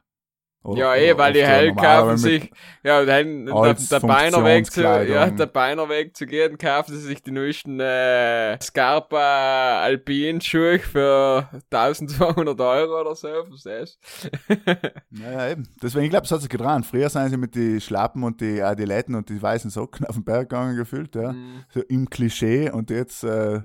Oder- 0.64 0.78
Ja, 0.80 0.94
eh, 0.94 1.18
weil 1.18 1.32
die 1.32 1.42
normal, 1.42 1.74
kaufen 1.74 2.16
sich, 2.18 2.50
ja, 2.84 3.04
dann, 3.04 3.46
der, 3.46 3.74
der 3.74 4.00
Beinerweg 4.00 4.70
zu, 4.70 4.82
ja, 4.82 5.28
der 5.28 5.46
Beinerweg 5.46 6.16
zu 6.16 6.24
gehen, 6.26 6.56
kaufen 6.56 6.94
sie 6.94 7.00
sich 7.00 7.22
die 7.22 7.32
neuesten, 7.32 7.80
äh, 7.80 8.60
Scarpa 8.62 9.80
Alpin 9.82 10.40
Schuhe 10.40 10.78
für 10.78 11.48
1200 11.70 12.60
Euro 12.60 13.00
oder 13.00 13.14
so, 13.16 13.28
verstehst 13.44 13.98
Ja, 15.10 15.32
ja, 15.32 15.48
eben. 15.50 15.68
Deswegen, 15.82 16.04
ich 16.04 16.10
glaube, 16.10 16.26
es 16.26 16.30
hat 16.32 16.40
sich 16.40 16.48
getan. 16.50 16.84
Früher 16.84 17.08
sind 17.08 17.28
sie 17.30 17.36
mit 17.36 17.54
die 17.54 17.80
Schlappen 17.80 18.22
und 18.22 18.40
die 18.40 18.62
Adiletten 18.62 19.14
und 19.14 19.28
die 19.28 19.42
weißen 19.42 19.70
Socken 19.70 20.06
auf 20.06 20.14
den 20.14 20.24
Berg 20.24 20.48
gegangen 20.48 20.76
gefühlt, 20.76 21.14
ja. 21.16 21.32
Mhm. 21.32 21.64
So 21.70 21.80
im 21.80 22.08
Klischee 22.08 22.70
und 22.70 22.90
jetzt 22.90 23.24
äh, 23.24 23.60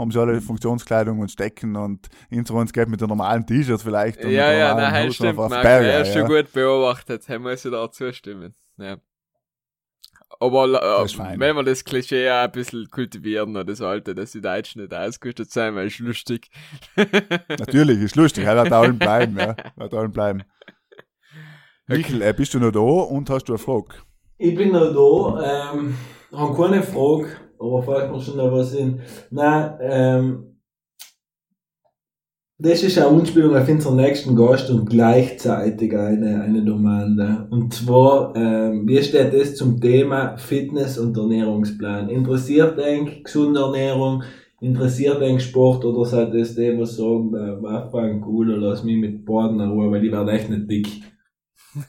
haben 0.00 0.10
sie 0.10 0.20
alle 0.20 0.40
Funktionskleidung 0.40 1.20
und 1.20 1.30
Stecken 1.30 1.76
und 1.76 2.08
uns 2.30 2.72
geht 2.72 2.88
mit 2.88 3.00
den 3.00 3.08
normalen 3.08 3.46
T-Shirts 3.46 3.82
vielleicht. 3.82 4.24
und 4.24 4.30
Ja, 4.30 4.52
ja, 4.52 4.68
normalen 4.70 4.92
nein, 4.92 5.06
Hosen 5.06 5.14
stimmt, 5.14 5.36
Marc, 5.36 5.62
Berge, 5.62 5.86
er 5.86 6.00
ist 6.02 6.12
schon 6.12 6.22
ja. 6.22 6.26
gut 6.26 6.52
beobachtet, 6.52 7.28
er 7.28 7.38
muss 7.38 7.64
ich 7.64 7.70
da 7.70 7.90
zustimmen, 7.90 8.54
ja. 8.78 8.96
Aber 10.38 10.64
äh, 10.64 11.38
wenn 11.38 11.56
wir 11.56 11.64
das 11.64 11.84
Klischee 11.84 12.30
auch 12.30 12.44
ein 12.44 12.52
bisschen 12.52 12.88
kultivieren, 12.88 13.50
oder 13.50 13.64
das 13.64 13.82
Alte, 13.82 14.14
dass 14.14 14.32
die 14.32 14.40
Deutschen 14.40 14.80
nicht 14.80 14.94
ausgerüstet 14.94 15.50
sein, 15.50 15.74
weil 15.74 15.88
es 15.88 15.98
lustig. 15.98 16.48
Natürlich, 17.58 18.00
ist 18.00 18.16
lustig, 18.16 18.44
er 18.44 18.56
wird 18.56 18.72
allen 18.72 18.98
bleiben, 18.98 19.36
ja. 19.38 19.54
Wird 19.76 19.92
allen 19.92 20.12
bleiben. 20.12 20.44
Michael, 21.88 22.22
äh, 22.22 22.32
bist 22.32 22.54
du 22.54 22.60
noch 22.60 22.70
da 22.70 22.80
und 22.80 23.28
hast 23.28 23.44
du 23.44 23.52
eine 23.52 23.58
Frage? 23.58 23.96
Ich 24.38 24.54
bin 24.54 24.72
noch 24.72 24.94
da, 24.94 25.72
ähm, 25.74 25.94
habe 26.32 26.56
keine 26.56 26.82
Frage, 26.84 27.36
aber 27.60 27.82
fällt 27.82 28.10
mir 28.10 28.20
schon 28.20 28.38
noch 28.38 28.52
was 28.52 28.74
in. 28.74 29.00
Nein, 29.30 29.72
ähm, 29.80 30.46
das 32.62 32.82
ist 32.82 32.98
eine 32.98 33.06
Anspielung 33.06 33.56
auf 33.56 33.68
unseren 33.68 33.96
nächsten 33.96 34.36
Gast 34.36 34.68
und 34.68 34.88
gleichzeitig 34.88 35.96
eine, 35.96 36.42
eine 36.42 36.62
Domaine. 36.62 37.46
Und 37.50 37.72
zwar, 37.72 38.34
ähm, 38.36 38.86
wie 38.86 39.02
steht 39.02 39.32
das 39.32 39.54
zum 39.56 39.80
Thema 39.80 40.36
Fitness- 40.36 40.98
und 40.98 41.16
Ernährungsplan? 41.16 42.10
Interessiert 42.10 42.78
eigentlich 42.78 43.24
gesunde 43.24 43.60
Ernährung? 43.60 44.24
Interessiert 44.60 45.22
eigentlich 45.22 45.44
Sport 45.44 45.86
oder 45.86 46.04
seid 46.04 46.34
das 46.34 46.54
die, 46.54 46.78
was 46.78 46.96
sagen, 46.96 47.34
äh, 47.34 47.62
Waffen, 47.62 48.22
cool, 48.26 48.54
lass 48.60 48.84
mich 48.84 48.98
mit 48.98 49.24
Baden 49.24 49.58
in 49.58 49.70
Ruhe, 49.70 49.90
weil 49.90 50.02
die 50.02 50.12
werden 50.12 50.28
echt 50.28 50.50
nicht 50.50 50.70
dick. 50.70 50.88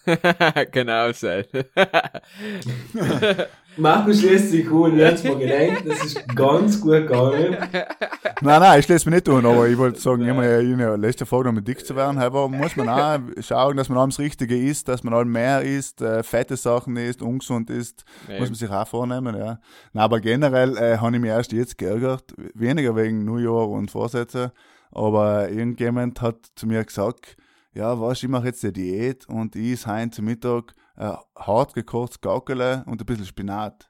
genau 0.71 1.11
sein. 1.11 1.45
Markus 3.77 4.21
lässt 4.21 4.51
sich 4.51 4.69
cool, 4.69 4.97
jetzt 4.97 5.23
mal 5.23 5.37
gedenkt, 5.37 5.83
das 5.87 6.03
ist 6.03 6.27
ganz 6.35 6.79
gut 6.79 7.07
gegangen. 7.07 7.57
Nein, 8.43 8.59
nein, 8.59 8.79
ich 8.79 8.85
schließe 8.85 9.07
mich 9.07 9.17
nicht 9.17 9.25
tun, 9.25 9.45
aber 9.45 9.67
ich 9.67 9.77
wollte 9.77 9.99
sagen, 9.99 10.27
immer 10.27 10.43
in 10.59 10.79
der 10.79 10.97
letzten 10.97 11.27
Folge 11.27 11.49
noch 11.49 11.53
mit 11.53 11.67
dick 11.67 11.85
zu 11.85 11.95
werden, 11.95 12.17
aber 12.17 12.49
muss 12.49 12.75
man 12.75 12.89
auch 12.89 13.19
schauen, 13.39 13.77
dass 13.77 13.87
man 13.87 13.99
allem 13.99 14.09
das 14.09 14.17
Richtige 14.17 14.57
isst, 14.57 14.87
dass 14.87 15.03
man 15.03 15.13
allem 15.13 15.31
mehr 15.31 15.61
isst, 15.61 16.01
äh, 16.01 16.23
fette 16.23 16.57
Sachen 16.57 16.97
isst, 16.97 17.21
ungesund 17.21 17.69
isst, 17.69 18.03
muss 18.27 18.49
man 18.49 18.55
sich 18.55 18.69
auch 18.69 18.87
vornehmen, 18.87 19.37
ja. 19.37 19.59
Nein, 19.93 20.03
aber 20.03 20.19
generell 20.21 20.75
äh, 20.77 20.97
habe 20.97 21.15
ich 21.15 21.21
mich 21.21 21.29
erst 21.29 21.51
jetzt 21.51 21.77
geärgert, 21.77 22.33
weniger 22.55 22.95
wegen 22.95 23.25
Neujahr 23.25 23.69
und 23.69 23.91
Vorsätze, 23.91 24.53
aber 24.91 25.49
irgendjemand 25.49 26.19
hat 26.21 26.37
zu 26.55 26.65
mir 26.65 26.83
gesagt, 26.83 27.37
ja, 27.73 27.99
was, 27.99 28.21
ich 28.21 28.29
mache 28.29 28.47
jetzt 28.47 28.63
die 28.63 28.73
Diät 28.73 29.27
und 29.27 29.55
ich 29.55 29.73
esse 29.73 29.93
heute 29.93 30.11
zum 30.11 30.25
Mittag 30.25 30.73
äh, 30.97 31.13
hart 31.37 31.73
gekochtes 31.73 32.19
Gaukele 32.19 32.83
und 32.85 33.01
ein 33.01 33.05
bisschen 33.05 33.25
Spinat. 33.25 33.89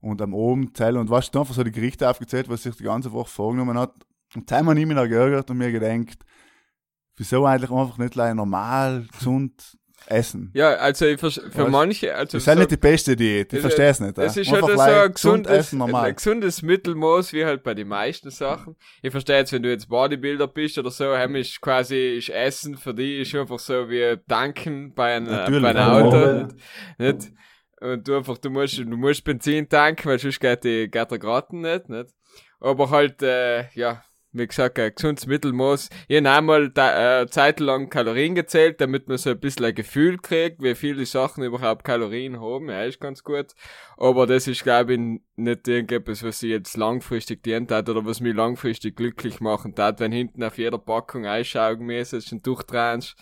Und 0.00 0.20
am 0.20 0.34
Abend 0.34 0.76
zählen 0.76 0.96
und 0.96 1.10
was 1.10 1.32
einfach 1.34 1.54
so 1.54 1.62
die 1.62 1.70
Gerichte 1.70 2.08
aufgezählt, 2.08 2.48
was 2.48 2.64
sich 2.64 2.74
die 2.74 2.84
ganze 2.84 3.12
Woche 3.12 3.30
vorgenommen 3.30 3.78
hat. 3.78 3.94
Und 4.34 4.48
zweimal 4.48 4.74
nie 4.74 4.86
mehr 4.86 5.06
geärgert 5.06 5.48
und 5.50 5.58
mir 5.58 5.70
gedenkt, 5.70 6.24
wieso 7.16 7.46
eigentlich 7.46 7.70
einfach 7.70 7.98
nicht 7.98 8.14
gleich 8.14 8.34
normal, 8.34 9.06
gesund 9.12 9.78
essen? 10.06 10.50
ja, 10.54 10.74
also 10.74 11.06
ich 11.06 11.20
für 11.20 11.68
manche, 11.68 12.14
also 12.14 12.36
Das 12.36 12.42
ist 12.42 12.46
halt 12.48 12.56
so- 12.58 12.60
nicht 12.60 12.70
die 12.72 12.76
beste 12.76 13.16
Diät, 13.16 13.52
ich 13.52 13.58
Es- 13.58 13.60
verstehe 13.62 13.88
es 13.88 14.00
nicht. 14.00 14.18
Es 14.18 14.34
ja. 14.36 14.42
ist 14.42 14.50
halt 14.52 14.62
Einfach 14.64 14.76
so 14.76 14.90
ein 15.02 15.12
gesundes, 15.12 15.52
essen, 15.52 15.78
normal. 15.78 16.04
ein 16.10 16.14
gesundes 16.14 16.62
Mittelmaß, 16.62 17.32
wie 17.32 17.44
halt 17.44 17.62
bei 17.62 17.74
den 17.74 17.88
meisten 17.88 18.30
Sachen. 18.30 18.76
Ich 19.02 19.10
verstehe 19.10 19.38
jetzt, 19.38 19.52
wenn 19.52 19.62
du 19.62 19.70
jetzt 19.70 19.88
Bodybuilder 19.88 20.48
bist 20.48 20.78
oder 20.78 20.90
so, 20.90 21.16
heim 21.16 21.36
ist 21.36 21.60
quasi, 21.60 22.16
ist 22.18 22.28
Essen 22.30 22.76
für 22.76 22.94
dich 22.94 23.20
ist 23.22 23.34
einfach 23.34 23.58
so 23.58 23.88
wie 23.88 24.16
Tanken 24.28 24.94
bei 24.94 25.16
einem, 25.16 25.26
Natürlich, 25.30 25.62
bei 25.62 25.68
einem 25.70 25.78
ja. 25.78 25.92
Auto. 26.00 26.16
Ja. 26.16 26.32
Nicht? 26.42 26.52
nicht? 26.98 27.32
Und 27.80 28.06
du 28.06 28.16
einfach, 28.16 28.38
du 28.38 28.48
musst, 28.50 28.78
du 28.78 28.84
musst 28.84 29.24
Benzin 29.24 29.68
tanken, 29.68 30.08
weil 30.08 30.18
sonst 30.18 30.38
geht, 30.38 30.62
die, 30.64 30.88
geht 30.88 31.10
der 31.10 31.18
Graten 31.18 31.62
nicht, 31.62 31.88
nicht? 31.88 32.10
Aber 32.60 32.90
halt, 32.90 33.20
äh, 33.22 33.68
ja, 33.74 34.04
wie 34.32 34.46
gesagt, 34.46 34.78
ein 34.78 34.92
gesundes 34.94 35.26
Mittelmaß. 35.26 35.90
Ich 36.08 36.16
habe 36.16 36.30
einmal 36.30 36.70
da, 36.70 37.22
äh, 37.22 37.26
zeitlang 37.26 37.90
Kalorien 37.90 38.34
gezählt, 38.34 38.80
damit 38.80 39.06
man 39.06 39.18
so 39.18 39.30
ein 39.30 39.38
bisschen 39.38 39.66
ein 39.66 39.74
Gefühl 39.74 40.18
kriegt, 40.18 40.62
wie 40.62 40.74
viele 40.74 41.04
Sachen 41.04 41.44
überhaupt 41.44 41.84
Kalorien 41.84 42.40
haben. 42.40 42.70
Ja, 42.70 42.82
ist 42.84 43.00
ganz 43.00 43.22
gut. 43.22 43.52
Aber 43.98 44.26
das 44.26 44.48
ist, 44.48 44.62
glaube 44.62 44.94
ich, 44.94 45.00
nicht 45.36 45.68
irgendetwas, 45.68 46.22
was 46.22 46.42
ich 46.42 46.50
jetzt 46.50 46.76
langfristig 46.76 47.42
dient 47.42 47.70
hat 47.70 47.88
oder 47.88 48.06
was 48.06 48.20
mich 48.20 48.34
langfristig 48.34 48.96
glücklich 48.96 49.40
machen 49.40 49.74
tat, 49.74 50.00
wenn 50.00 50.12
hinten 50.12 50.42
auf 50.42 50.56
jeder 50.56 50.78
Packung 50.78 51.26
Einschaugemäßig 51.26 52.32
und 52.32 52.46
durchtränst. 52.46 53.16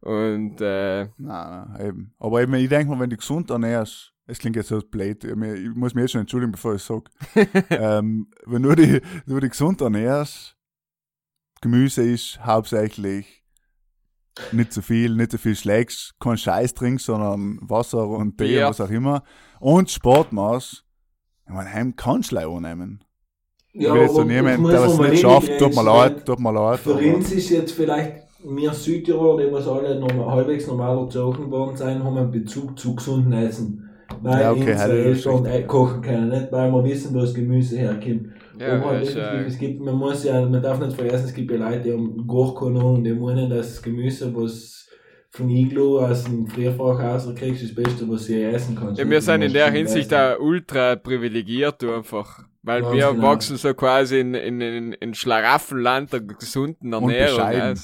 Und, 0.00 0.60
äh, 0.60 1.08
nein, 1.16 1.76
eben. 1.80 2.14
Aber 2.18 2.42
eben, 2.42 2.54
ich 2.54 2.68
denke 2.68 2.90
mal, 2.90 3.00
wenn 3.00 3.10
du 3.10 3.16
gesund 3.16 3.50
ernährst, 3.50 4.13
es 4.26 4.38
klingt 4.38 4.56
jetzt 4.56 4.68
so 4.68 4.80
blöd, 4.80 5.24
ich 5.24 5.34
muss 5.74 5.94
mich 5.94 6.02
jetzt 6.02 6.12
schon 6.12 6.22
entschuldigen, 6.22 6.52
bevor 6.52 6.74
ich 6.74 6.82
es 6.82 6.86
sage. 6.86 7.04
ähm, 7.70 8.28
wenn 8.46 8.62
du 8.62 8.74
dich, 8.74 9.02
du 9.26 9.40
dich 9.40 9.50
gesund 9.50 9.80
ernährst, 9.80 10.56
Gemüse 11.60 12.02
ist 12.02 12.44
hauptsächlich 12.44 13.44
nicht 14.52 14.72
zu 14.72 14.82
viel, 14.82 15.14
nicht 15.14 15.30
zu 15.30 15.38
viel 15.38 15.54
schlägst, 15.54 16.14
kein 16.18 16.36
Scheiß 16.36 16.74
trinkst, 16.74 17.06
sondern 17.06 17.58
Wasser 17.62 18.06
und 18.08 18.36
Tee 18.38 18.48
Bier. 18.48 18.66
und 18.66 18.70
was 18.70 18.80
auch 18.80 18.90
immer, 18.90 19.22
und 19.60 19.90
Sport 19.90 20.32
machst, 20.32 20.84
ich 21.46 21.52
meine, 21.52 21.72
heim 21.72 21.94
kannst 21.94 22.32
du 22.32 22.38
annehmen. 22.38 23.04
ich 23.72 23.82
will 23.82 24.00
jetzt 24.00 24.14
so 24.14 24.22
aber 24.22 24.32
niemand, 24.32 24.68
der 24.68 24.80
man 24.80 24.88
nicht 24.88 24.98
mal 24.98 25.16
schafft, 25.16 25.58
tut 25.58 25.74
mir 25.74 25.84
leid, 25.84 26.24
tut 26.24 26.40
mir 26.40 26.52
leid. 26.52 26.80
Für 26.80 26.94
uns 26.94 27.30
ist 27.32 27.50
jetzt 27.50 27.72
vielleicht, 27.72 28.24
wir 28.42 28.72
Südtiroler, 28.72 29.46
die 29.46 29.52
was 29.52 29.68
alle 29.68 29.98
normal, 30.00 30.36
halbwegs 30.36 30.66
normal 30.66 30.98
erzogen 30.98 31.50
worden 31.50 31.76
sind, 31.76 32.02
haben 32.02 32.16
einen 32.16 32.30
Bezug 32.30 32.78
zu 32.78 32.94
gesunden 32.94 33.32
Essen. 33.34 33.83
Weil 34.22 34.40
Ja, 34.40 34.52
okay, 34.52 34.76
halt, 34.76 35.06
das 35.06 35.18
ist 35.18 35.26
Eltern 35.26 35.46
äh, 35.46 35.62
kochen 35.62 36.02
können, 36.02 36.28
nicht 36.28 36.52
weil 36.52 36.70
wir 36.70 36.84
wissen, 36.84 37.14
wo 37.14 37.20
das 37.20 37.34
Gemüse 37.34 37.76
herkommt. 37.78 38.28
ja, 38.58 38.76
Aber 38.76 38.90
halt 38.90 39.16
äh, 39.16 39.44
es 39.44 39.58
gibt, 39.58 39.80
man 39.80 39.94
muss 39.94 40.24
ja, 40.24 40.40
man 40.46 40.62
darf 40.62 40.80
nicht 40.80 40.94
vergessen, 40.94 41.26
es 41.26 41.34
gibt 41.34 41.50
ja 41.50 41.58
Leute, 41.58 41.80
die 41.80 41.92
haben 41.92 42.26
gar 42.26 42.54
keine 42.54 42.80
Ahnung, 42.80 43.04
die 43.04 43.12
meinen, 43.12 43.50
dass 43.50 43.74
das 43.74 43.82
Gemüse, 43.82 44.34
was 44.34 44.88
von 45.30 45.50
Iglo 45.50 46.00
aus 46.00 46.24
dem 46.24 46.46
Frierfachhaus 46.46 47.34
kriegst, 47.34 47.62
ist 47.62 47.76
das 47.76 47.84
Beste, 47.84 48.08
was 48.08 48.24
sie 48.24 48.40
essen 48.42 48.76
kannst. 48.76 49.00
ja, 49.00 49.08
wir 49.08 49.20
sind 49.20 49.42
in 49.42 49.52
der 49.52 49.70
Hinsicht 49.70 50.14
auch 50.14 50.38
ultra 50.38 50.96
privilegiert, 50.96 51.82
du 51.82 51.92
einfach. 51.92 52.44
Weil 52.66 52.80
Ganz 52.80 52.94
wir 52.94 53.12
genau. 53.12 53.22
wachsen 53.22 53.56
so 53.58 53.74
quasi 53.74 54.20
in, 54.20 54.32
in, 54.32 54.60
in, 54.62 54.92
in 54.94 55.12
Schlaraffenland 55.12 56.10
der 56.14 56.20
gesunden 56.20 56.94
Ernährung. 56.94 57.74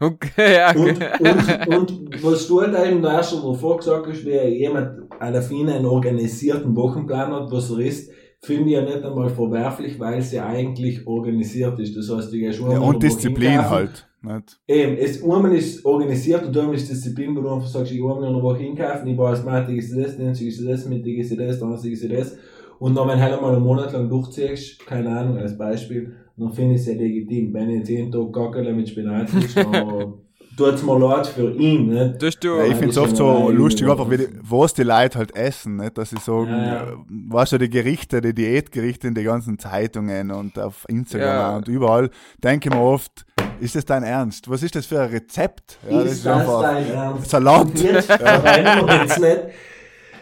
Und, 0.00 0.18
ja, 0.38 0.70
Und, 0.70 0.98
und, 1.20 1.68
und 1.68 2.24
was 2.24 2.48
du 2.48 2.62
halt 2.62 2.74
eben 2.90 3.02
da 3.02 3.22
schon 3.22 3.42
davor 3.42 3.76
gesagt 3.76 4.06
hast, 4.06 4.24
wie 4.24 4.38
jemand 4.58 5.12
einer 5.20 5.42
Fine 5.42 5.74
einen 5.74 5.84
organisierten 5.84 6.74
Wochenplan 6.74 7.34
hat, 7.34 7.52
was 7.52 7.70
er 7.70 7.80
ist, 7.80 8.10
finde 8.40 8.70
ich 8.70 8.76
ja 8.76 8.82
nicht 8.82 9.02
einmal 9.02 9.28
verwerflich, 9.28 10.00
weil 10.00 10.22
sie 10.22 10.40
eigentlich 10.40 11.06
organisiert 11.06 11.78
ist. 11.78 11.94
Das 11.94 12.10
heißt, 12.10 12.32
die 12.32 12.40
gehst 12.40 12.60
Ja, 12.60 12.66
einmal 12.66 12.80
und 12.80 12.94
wo 12.94 12.98
Disziplin 12.98 13.68
halt. 13.68 14.08
Nicht? 14.22 14.58
Eben, 14.66 14.96
es, 14.96 15.22
einmal 15.22 15.54
ist 15.54 15.84
organisiert 15.84 16.46
und 16.46 16.56
einmal 16.56 16.76
ist 16.76 16.90
Disziplin, 16.90 17.36
wo 17.36 17.42
du 17.42 17.50
einfach 17.50 17.68
sagst, 17.68 17.92
ich 17.92 18.00
einmal 18.00 18.24
in 18.24 18.34
der 18.34 18.42
Woche 18.42 18.60
hinkaufen, 18.60 19.06
ich 19.06 19.18
weiß, 19.18 19.44
Montag 19.44 19.70
ist 19.70 19.94
das, 19.94 20.16
Dienstag 20.16 20.46
ist 20.46 20.66
das, 20.66 20.86
Mittag 20.86 21.12
ist 21.12 21.38
das, 21.38 21.58
Donnerstag 21.58 21.90
ist 21.90 22.10
das. 22.10 22.36
Und 22.80 22.94
dann, 22.96 23.06
wenn 23.08 23.18
du 23.18 23.22
halt 23.24 23.34
einmal 23.34 23.54
einen 23.54 23.62
Monat 23.62 23.92
lang 23.92 24.08
durchziehst, 24.08 24.84
keine 24.86 25.10
Ahnung, 25.16 25.38
als 25.38 25.56
Beispiel, 25.56 26.16
dann 26.36 26.52
finde 26.52 26.74
ich 26.74 26.80
es 26.80 26.86
sehr 26.86 26.96
legitim. 26.96 27.52
Wenn 27.54 27.70
ich 27.70 27.76
jetzt 27.80 27.88
jeden 27.90 28.10
Tag 28.10 28.32
Gackerle 28.32 28.72
mit 28.72 28.88
Spinat 28.88 29.32
isst, 29.34 29.56
dann 29.56 30.14
tut's 30.56 30.82
mir 30.82 30.98
leid 30.98 31.26
für 31.26 31.52
ihn, 31.54 31.88
ne? 31.90 32.16
tust 32.18 32.42
du, 32.42 32.56
Ja, 32.56 32.64
ich 32.64 32.70
Ja, 32.70 32.74
finde 32.76 32.88
es 32.88 32.94
das 32.96 33.04
oft 33.04 33.12
ist 33.12 33.18
so 33.18 33.50
lustig, 33.50 33.88
einfach 33.88 34.10
wie 34.10 34.16
die, 34.16 34.28
was 34.42 34.72
die 34.74 34.82
Leute 34.82 35.18
halt 35.18 35.36
essen, 35.36 35.76
nicht? 35.76 35.96
dass 35.98 36.10
sie 36.10 36.16
sagen, 36.18 36.48
Ja, 36.50 36.74
ja. 36.86 36.92
weißt 37.28 37.52
du, 37.52 37.58
die 37.58 37.68
Gerichte, 37.70 38.20
die 38.22 38.34
Diätgerichte 38.34 39.08
in 39.08 39.14
die 39.14 39.22
ganzen 39.24 39.58
Zeitungen 39.58 40.30
und 40.30 40.58
auf 40.58 40.86
Instagram 40.88 41.28
Ja. 41.28 41.56
und 41.58 41.68
überall, 41.68 42.10
denke 42.42 42.68
ich 42.70 42.74
mir 42.74 42.80
oft, 42.82 43.26
ist 43.60 43.74
das 43.76 43.84
dein 43.84 44.02
Ernst? 44.04 44.48
Was 44.50 44.62
ist 44.62 44.74
das 44.74 44.86
für 44.86 45.00
ein 45.02 45.10
Rezept? 45.10 45.78
Ja, 45.90 46.00
ist 46.00 46.24
das 46.24 46.46
dein 46.62 46.86
Ernst? 46.90 47.28
Salat. 47.30 47.68
Jetzt 47.78 49.20
nicht. 49.20 49.40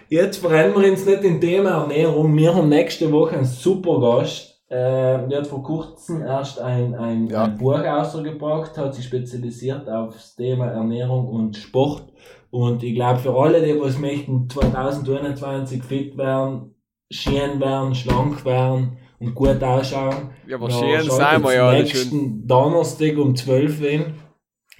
Jetzt 0.08 0.38
verrennen 0.38 0.74
wir 0.80 0.90
uns 0.90 1.04
nicht 1.04 1.22
in 1.22 1.40
Thema 1.40 1.82
Ernährung. 1.82 2.34
Wir 2.36 2.54
haben 2.54 2.68
nächste 2.68 3.10
Woche 3.12 3.36
einen 3.36 3.44
super 3.44 4.00
Gast. 4.00 4.54
Äh, 4.70 5.28
der 5.28 5.38
hat 5.38 5.46
vor 5.46 5.62
kurzem 5.62 6.22
erst 6.22 6.60
ein, 6.60 6.94
ein, 6.94 7.26
Ja. 7.28 7.44
ein 7.44 7.56
Buch 7.58 7.78
ausgebracht, 7.84 8.76
hat 8.76 8.94
sich 8.94 9.04
spezialisiert 9.06 9.88
aufs 9.88 10.36
Thema 10.36 10.66
Ernährung 10.66 11.26
und 11.28 11.56
Sport. 11.56 12.04
Und 12.50 12.82
ich 12.82 12.94
glaube, 12.94 13.18
für 13.18 13.34
alle, 13.34 13.62
die 13.62 13.78
was 13.80 13.98
möchten, 13.98 14.48
2021 14.48 15.82
fit 15.82 16.16
werden, 16.16 16.74
schön 17.10 17.60
werden, 17.60 17.94
schlank 17.94 18.44
werden 18.44 18.98
und 19.20 19.34
gut 19.34 19.62
ausschauen, 19.62 20.30
ja, 20.46 20.56
aber 20.56 20.68
ja, 20.70 21.00
schön 21.00 21.10
sein 21.10 21.42
wir 21.42 21.50
jetzt 21.52 21.56
ja 21.56 21.72
nächsten 21.72 22.46
Donnerstag 22.46 23.16
um 23.18 23.34
12 23.34 23.80
Uhr. 23.80 24.06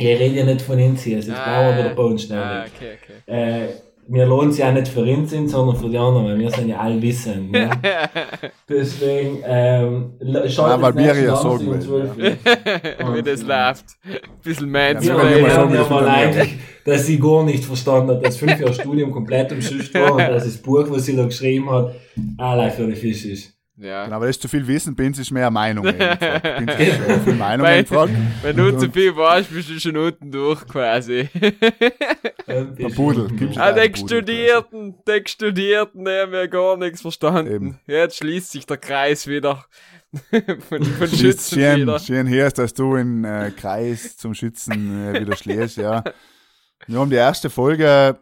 Ich 0.00 0.06
rede 0.06 0.36
ja 0.36 0.44
nicht 0.44 0.62
von 0.62 0.80
uns 0.80 1.02
hier, 1.02 1.18
es 1.18 1.26
ist 1.28 1.34
Ah, 1.36 1.44
Bauer 1.72 1.76
wieder 1.78 1.94
bei 1.94 2.02
uns 2.04 2.30
Ah, 2.30 2.64
ständig. 2.66 2.72
okay, 2.76 2.98
okay. 3.26 3.64
Äh, 3.64 3.68
wir 4.10 4.24
lohnen 4.24 4.52
sie 4.52 4.60
ja 4.60 4.72
nicht 4.72 4.88
für 4.88 5.02
uns 5.02 5.30
sind, 5.30 5.48
sondern 5.48 5.76
für 5.76 5.88
die 5.88 5.98
anderen, 5.98 6.26
weil 6.26 6.38
wir 6.38 6.50
sind 6.50 6.68
ja 6.68 6.78
allwissend. 6.78 7.52
Ne? 7.52 7.70
Deswegen, 8.68 9.42
ähm, 9.44 10.12
Ja, 10.20 10.48
schaut 10.48 10.80
weil 10.80 11.04
jetzt 11.04 11.16
wir 11.16 11.24
ja 11.24 11.34
Donnerstag 11.34 11.60
sagen 11.60 11.80
12 11.80 12.16
Uhr. 12.16 13.14
Wie 13.14 13.22
das 13.22 13.42
läuft. 13.42 13.84
Bisschen 14.42 14.74
Ja, 14.74 15.00
Ja, 15.02 15.56
haben 15.56 15.74
ja 15.74 15.84
wieder 15.84 15.90
mal 15.90 16.08
eigentlich, 16.08 16.54
dass 16.84 17.06
sie 17.06 17.18
gar 17.18 17.44
nicht 17.44 17.64
verstanden 17.64 18.10
hat, 18.10 18.24
dass 18.24 18.38
fünf 18.38 18.58
Jahre 18.58 18.72
Studium 18.72 19.10
komplett 19.10 19.52
umschüsst 19.52 19.92
war 19.92 20.12
und 20.12 20.18
dass 20.28 20.44
das 20.44 20.56
Buch, 20.56 20.86
was 20.88 21.04
sie 21.04 21.14
da 21.14 21.24
geschrieben 21.24 21.70
hat, 21.70 21.94
allein 22.38 22.70
für 22.70 22.86
die 22.86 22.96
Fisch 22.96 23.26
ist. 23.26 23.57
Ja. 23.80 24.04
Genau, 24.04 24.16
aber 24.16 24.26
das 24.26 24.36
ist 24.36 24.42
zu 24.42 24.48
viel 24.48 24.66
Wissen, 24.66 24.96
Binz 24.96 25.18
ist 25.18 25.30
mehr 25.30 25.50
gefragt. 25.52 25.84
Binz 25.86 26.72
ist 26.78 27.00
äh, 27.00 27.20
viel 27.20 27.34
Meinungen 27.34 27.62
Weil- 27.70 27.82
gefragt. 27.84 28.10
Wenn 28.42 28.56
du 28.56 28.76
zu 28.76 28.90
viel 28.90 29.14
warst, 29.14 29.52
bist 29.52 29.68
du 29.70 29.78
schon 29.78 29.96
unten 29.96 30.30
durch 30.32 30.66
quasi. 30.66 31.28
Ähm, 32.50 32.74
Der 32.76 32.88
Pudel, 32.88 33.28
Ah, 33.58 33.72
den 33.72 33.94
Studierten, 33.94 34.94
den 35.06 35.26
Studierten, 35.26 36.02
die 36.06 36.10
haben 36.10 36.32
ja 36.32 36.46
gar 36.46 36.78
nichts 36.78 37.02
verstanden. 37.02 37.52
Eben. 37.52 37.80
Jetzt 37.86 38.16
schließt 38.16 38.52
sich 38.52 38.64
der 38.64 38.78
Kreis 38.78 39.26
wieder 39.26 39.66
von, 40.70 40.82
von 40.82 41.08
Schützen 41.08 41.58
schön, 41.58 41.80
wieder. 41.82 41.98
schön 41.98 42.26
her, 42.26 42.50
dass 42.50 42.72
du 42.72 42.94
in 42.96 43.24
äh, 43.24 43.52
Kreis 43.54 44.16
zum 44.16 44.32
Schützen 44.32 45.14
äh, 45.14 45.20
wieder 45.20 45.36
schlägst, 45.36 45.76
ja. 45.76 46.02
Wir 46.86 46.98
haben 46.98 47.10
die 47.10 47.16
erste 47.16 47.50
Folge 47.50 48.18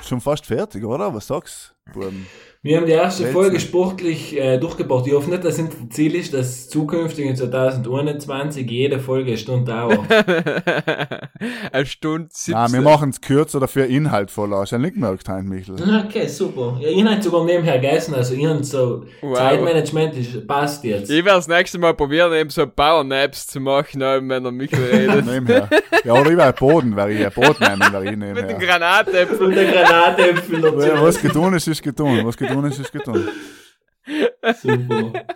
schon 0.00 0.20
fast 0.20 0.46
fertig, 0.46 0.84
oder? 0.84 1.12
Was 1.12 1.26
sagst 1.26 1.74
du? 1.92 2.12
Wir 2.66 2.78
haben 2.78 2.86
die 2.86 2.92
erste 2.92 3.22
Wälzen. 3.22 3.32
Folge 3.32 3.60
sportlich 3.60 4.36
äh, 4.36 4.58
durchgebracht. 4.58 5.06
Ich 5.06 5.12
hoffe 5.12 5.30
nicht, 5.30 5.44
dass 5.44 5.56
unser 5.58 5.88
Ziel 5.90 6.16
ist, 6.16 6.34
dass 6.34 6.68
zukünftig 6.68 7.24
in 7.24 7.36
2021 7.36 8.68
jede 8.68 8.98
Folge 8.98 9.28
eine 9.28 9.38
Stunde 9.38 9.70
dauert. 9.72 10.00
Eine 11.72 11.86
Stunde 11.86 12.28
17. 12.32 12.54
Nein, 12.54 12.72
wir 12.72 12.80
machen 12.80 13.10
es 13.10 13.20
kürzer, 13.20 13.60
dafür 13.60 13.86
inhaltvoller. 13.86 14.58
Hast 14.58 14.72
du 14.72 14.76
ja 14.76 14.82
nicht 14.82 14.94
gemerkt, 14.94 15.28
Heinz 15.28 15.46
Michel? 15.48 15.76
okay, 16.06 16.26
super. 16.26 16.78
Ja, 16.80 16.88
ich 16.88 17.04
habe 17.04 17.22
sogar 17.22 17.44
nebenher 17.44 17.78
gegessen, 17.78 18.14
also 18.14 18.34
ich 18.34 18.46
habe 18.46 18.64
so 18.64 19.04
Wow. 19.20 19.36
Zeitmanagement 19.36 20.16
ist, 20.16 20.46
passt 20.46 20.82
jetzt. 20.84 21.10
Ich 21.10 21.24
werde 21.24 21.38
das 21.38 21.48
nächste 21.48 21.78
Mal 21.78 21.94
probieren, 21.94 22.32
eben 22.32 22.50
so 22.50 22.66
Power-Naps 22.66 23.46
zu 23.46 23.60
machen, 23.60 24.00
wenn 24.00 24.44
er 24.44 24.50
Michael 24.50 24.82
redet. 24.84 25.26
Nebenher. 25.30 25.68
Ja, 26.04 26.14
oder 26.14 26.30
über 26.30 26.52
Boden, 26.52 26.96
wäre 26.96 27.12
ich 27.12 27.24
ein 27.24 27.32
Boden 27.32 27.56
nehmen, 27.60 27.92
wäre 27.92 28.04
ich 28.04 28.10
Mit 28.16 28.28
dem 28.28 28.36
nebenher. 28.36 28.58
Granatäpfel. 28.58 29.46
Und 29.46 29.54
der 29.54 29.72
Granatäpfel. 29.72 30.62
Was 31.02 31.20
getan 31.20 31.54
ist, 31.54 31.68
ist 31.68 31.82
getan. 31.82 32.24
Was 32.26 32.36
getan 32.36 32.55
ist, 32.64 32.78
ist 32.78 32.92
getan. 32.92 33.28
Super. 34.62 35.26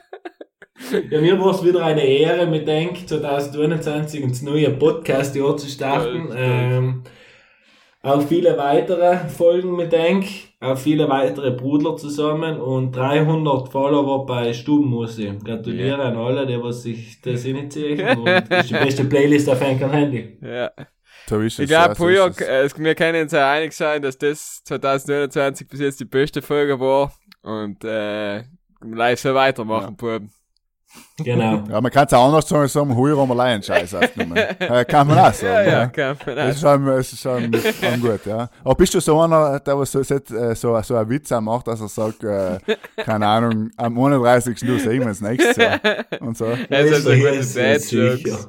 Ja, 1.11 1.21
mir 1.21 1.39
war 1.39 1.55
es 1.55 1.65
wieder 1.65 1.85
eine 1.85 2.03
Ehre, 2.03 2.47
mit 2.47 2.67
Denk 2.67 3.07
2021 3.07 4.23
ins 4.23 4.43
neue 4.43 4.71
Podcast-Jahr 4.71 5.57
zu 5.57 5.69
starten. 5.69 6.27
Stolz. 6.27 6.35
Ähm, 6.39 7.03
auch 8.03 8.23
viele 8.23 8.57
weitere 8.57 9.29
Folgen 9.29 9.77
mit 9.77 9.93
Denk, 9.93 10.25
auch 10.61 10.79
viele 10.79 11.07
weitere 11.11 11.51
Brudler 11.51 11.97
zusammen 11.97 12.59
und 12.59 12.97
300 12.97 13.69
Follower 13.69 14.25
bei 14.25 14.55
Stubenmusi. 14.55 15.33
Gratuliere 15.45 16.01
an 16.01 16.17
alle, 16.17 16.47
die 16.47 16.63
was 16.63 16.83
sich 16.83 17.21
das 17.21 17.45
initiieren 17.45 18.19
und 18.19 18.27
das 18.27 18.65
ist 18.65 18.71
die 18.71 18.75
beste 18.75 19.05
Playlist 19.05 19.51
auf 19.51 19.61
einem 19.61 19.91
Handy. 19.91 20.39
Ja. 20.41 20.71
So 20.77 20.85
Ich 21.65 21.69
glaube, 21.69 22.13
ja, 22.13 22.27
es. 22.27 22.41
äh, 22.41 22.79
wir 22.79 22.95
können 22.95 23.23
uns 23.23 23.33
ja 23.33 23.51
einig 23.51 23.73
sein, 23.73 24.03
dass 24.03 24.19
das 24.19 24.63
2029 24.65 25.69
bis 25.69 25.81
jetzt 25.81 26.01
die 26.01 26.05
beste 26.05 26.43
Folge 26.43 26.81
war. 26.81 27.13
Und, 27.43 27.85
äh, 27.85 28.45
gleich 28.81 29.21
so 29.21 29.35
weitermachen, 29.35 29.97
Buben. 29.97 30.33
Genau. 31.19 31.63
Ja, 31.71 31.81
man 31.81 31.91
kann 31.93 32.07
es 32.07 32.13
auch 32.15 32.25
anders 32.27 32.49
sagen, 32.49 32.67
sagen, 32.69 32.97
heuer 32.97 33.17
haben 33.19 33.29
wir 33.29 33.35
allein 33.35 33.63
Scheiß 33.63 33.95
aufgenommen. 33.95 34.37
äh, 34.59 34.85
kann 34.87 35.07
man 35.07 35.19
auch 35.19 35.33
sagen. 35.35 35.69
Ja, 35.69 35.81
ja, 35.81 35.87
kann 35.87 36.17
man 36.27 36.37
Das 36.37 36.57
ist 36.57 36.65
auch. 36.65 36.75
schon, 36.75 36.87
das 36.87 37.13
ist 37.13 37.21
schon, 37.23 37.53
schon 37.55 38.01
gut, 38.01 38.27
ja. 38.27 38.49
Aber 38.65 38.75
bist 38.75 38.95
du 38.95 39.01
so 39.01 39.21
einer, 39.21 39.61
der 39.61 39.79
was 39.79 39.93
so, 39.93 40.03
so, 40.03 40.19
so, 40.55 40.81
so 40.83 40.97
einen 40.97 41.11
Witz 41.11 41.31
auch 41.33 41.41
macht, 41.43 41.67
dass 41.69 41.81
er 41.81 41.89
sagt, 41.89 42.25
äh, 42.25 42.59
keine 42.97 43.27
Ahnung, 43.27 43.71
am 43.77 43.99
31. 43.99 44.59
du 44.61 44.79
sehen 44.79 45.01
wir 45.01 45.07
uns 45.09 45.21
nächstes 45.21 45.57
Jahr. 45.57 45.79
Und 46.21 46.37
so. 46.39 46.47
Das 46.71 46.87
ist 46.91 47.07
Ja, 47.07 47.15
gute 47.15 47.29
ist 47.29 47.57
ja 47.57 47.63
Dad-Jokes. 47.75 48.49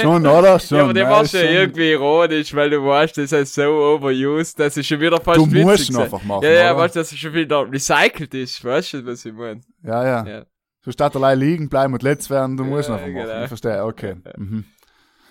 Schon, 0.00 0.26
oder? 0.26 0.60
Schon. 0.60 0.78
Ja, 0.78 0.84
aber 0.84 0.92
der 0.94 1.02
ja 1.04 1.24
schon- 1.24 1.40
irgendwie 1.40 1.90
ironisch, 1.92 2.54
weil 2.54 2.70
du 2.70 2.84
weißt, 2.84 3.16
das 3.18 3.32
ist 3.32 3.54
so 3.54 3.62
overused, 3.62 4.60
dass 4.60 4.76
es 4.76 4.86
schon 4.86 5.00
wieder 5.00 5.20
fast 5.20 5.38
Du 5.38 5.46
witzig 5.46 5.64
musst 5.64 5.90
ihn 5.90 5.96
einfach 5.96 6.22
machen, 6.22 6.44
Ja, 6.44 6.50
ja, 6.50 6.72
oder? 6.74 6.82
weißt 6.82 6.96
du, 6.96 7.00
dass 7.00 7.12
es 7.12 7.18
schon 7.18 7.32
wieder 7.32 7.66
recycelt 7.70 8.34
ist, 8.34 8.64
weißt 8.64 8.92
du, 8.94 9.06
was 9.06 9.24
ich 9.24 9.32
meine? 9.32 9.60
Ja, 9.82 10.04
ja. 10.04 10.26
Ja. 10.26 10.42
So 10.86 10.92
statt 10.92 11.16
allein 11.16 11.40
liegen 11.40 11.68
bleiben 11.68 11.94
und 11.94 12.04
letzt 12.04 12.30
werden, 12.30 12.56
du 12.56 12.62
musst 12.62 12.88
Ja, 12.88 12.94
einfach 12.94 13.08
machen. 13.08 13.14
genau. 13.26 13.42
Ich 13.42 13.48
verstehe, 13.48 13.84
okay. 13.84 14.14
Mhm. 14.36 14.64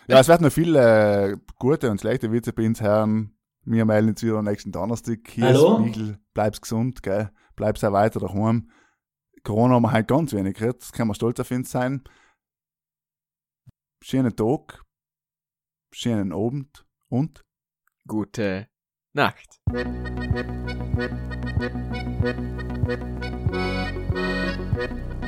Ja, 0.05 0.19
es 0.19 0.27
werden 0.27 0.43
noch 0.43 0.51
viele 0.51 1.31
äh, 1.31 1.37
gute 1.57 1.89
und 1.89 2.01
schlechte 2.01 2.29
Witze 2.33 2.51
bei 2.51 2.65
uns 2.65 2.81
hören. 2.81 3.37
Wir 3.63 3.85
melden 3.85 4.09
uns 4.09 4.21
wieder 4.21 4.35
am 4.35 4.43
nächsten 4.43 4.73
Donnerstag. 4.73 5.19
Hier 5.29 5.45
Hallo? 5.45 5.77
ist 5.77 5.85
Michel, 5.85 6.19
bleib's 6.33 6.59
gesund, 6.59 7.01
gell? 7.03 7.31
Bleib's 7.55 7.85
auch 7.85 7.93
weiter 7.93 8.19
daheim. 8.19 8.69
Corona 9.43 9.75
haben 9.75 9.83
wir 9.83 9.93
halt 9.93 10.09
ganz 10.09 10.33
wenig 10.33 10.55
geredet, 10.57 10.81
das 10.81 10.91
kann 10.91 11.07
man 11.07 11.15
stolz 11.15 11.39
auf 11.39 11.49
uns 11.51 11.71
sein. 11.71 12.03
Schönen 14.03 14.35
Tag, 14.35 14.83
schönen 15.93 16.33
Abend 16.33 16.85
und 17.07 17.45
Gute 18.05 18.67
Nacht. 19.13 19.61